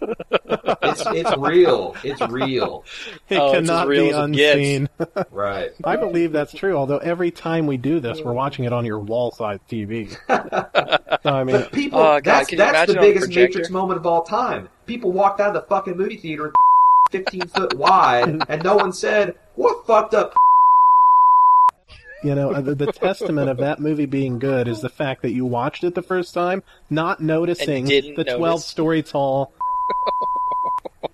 it's 0.00 1.02
it's 1.06 1.36
real. 1.38 1.94
It's 2.04 2.20
real. 2.28 2.84
It 3.28 3.38
Oh, 3.38 3.46
it's 3.46 3.54
cannot 3.68 3.88
real 3.88 4.04
be 4.04 4.10
as 4.10 4.28
it 4.28 4.32
gets. 4.32 4.56
unseen. 4.56 4.88
Right. 5.30 5.70
I 5.84 5.96
believe 5.96 6.32
that's 6.32 6.52
true. 6.52 6.76
Although 6.76 6.98
every 6.98 7.30
time 7.30 7.66
we 7.66 7.76
do 7.76 7.98
this, 8.00 8.20
we're 8.20 8.32
watching 8.32 8.64
it 8.66 8.72
on 8.72 8.84
your 8.84 8.98
wall-side 9.00 9.60
TV. 9.68 10.16
So, 11.22 11.30
I 11.34 11.42
mean, 11.44 11.56
But 11.56 11.72
people, 11.72 11.98
Oh, 11.98 12.20
God, 12.20 12.24
that's, 12.46 12.50
that's 12.54 12.92
the 12.92 12.98
imagine 12.98 12.98
on 12.98 13.04
a 13.04 13.06
biggest? 13.08 13.28
Matrix 13.34 13.70
moment 13.70 13.98
of 13.98 14.06
all 14.06 14.22
time. 14.22 14.68
People 14.86 15.10
walked 15.12 15.40
out 15.40 15.48
of 15.48 15.54
the 15.54 15.62
fucking 15.68 15.96
movie 15.96 16.16
theater 16.18 16.52
15 17.10 17.40
foot 17.48 17.74
wide, 17.74 18.44
and 18.48 18.62
no 18.62 18.76
one 18.76 18.92
said, 18.92 19.34
what 19.56 19.84
fucked 19.86 20.14
up 20.14 20.34
You 22.26 22.34
know, 22.34 22.50
uh, 22.50 22.60
the, 22.60 22.74
the 22.74 22.90
testament 22.90 23.48
of 23.48 23.58
that 23.58 23.78
movie 23.78 24.06
being 24.06 24.40
good 24.40 24.66
is 24.66 24.80
the 24.80 24.88
fact 24.88 25.22
that 25.22 25.30
you 25.30 25.46
watched 25.46 25.84
it 25.84 25.94
the 25.94 26.02
first 26.02 26.34
time, 26.34 26.64
not 26.90 27.20
noticing 27.20 27.84
didn't 27.84 28.16
the 28.16 28.24
12 28.24 28.62
story 28.62 29.04
tall. 29.04 29.52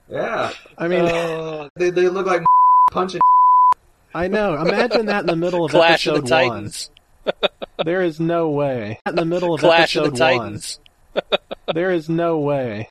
Yeah, 0.09 0.53
I 0.79 0.89
mean, 0.89 1.03
Uh, 1.05 1.69
they 1.77 1.91
they 1.91 2.09
look 2.09 2.25
like 2.27 2.43
punching. 2.93 3.21
I 4.15 4.29
know. 4.29 4.55
Imagine 4.55 5.05
that 5.07 5.21
in 5.21 5.27
the 5.27 5.37
middle 5.37 5.67
of 5.67 5.73
Clash 5.73 6.07
of 6.07 6.17
episode 6.17 6.29
the 6.29 6.35
one. 6.35 6.49
Titans. 6.49 6.91
There 7.85 8.01
is 8.01 8.19
no 8.19 8.49
way. 8.49 8.99
In 9.07 9.15
the 9.17 9.27
middle 9.27 9.53
of 9.53 9.61
Clash 9.61 9.97
of 9.97 10.07
episode 10.07 10.17
the 10.17 10.25
one. 10.25 10.39
Titans. 10.39 10.81
There 11.75 11.91
is 11.91 12.09
no 12.09 12.39
way. 12.39 12.89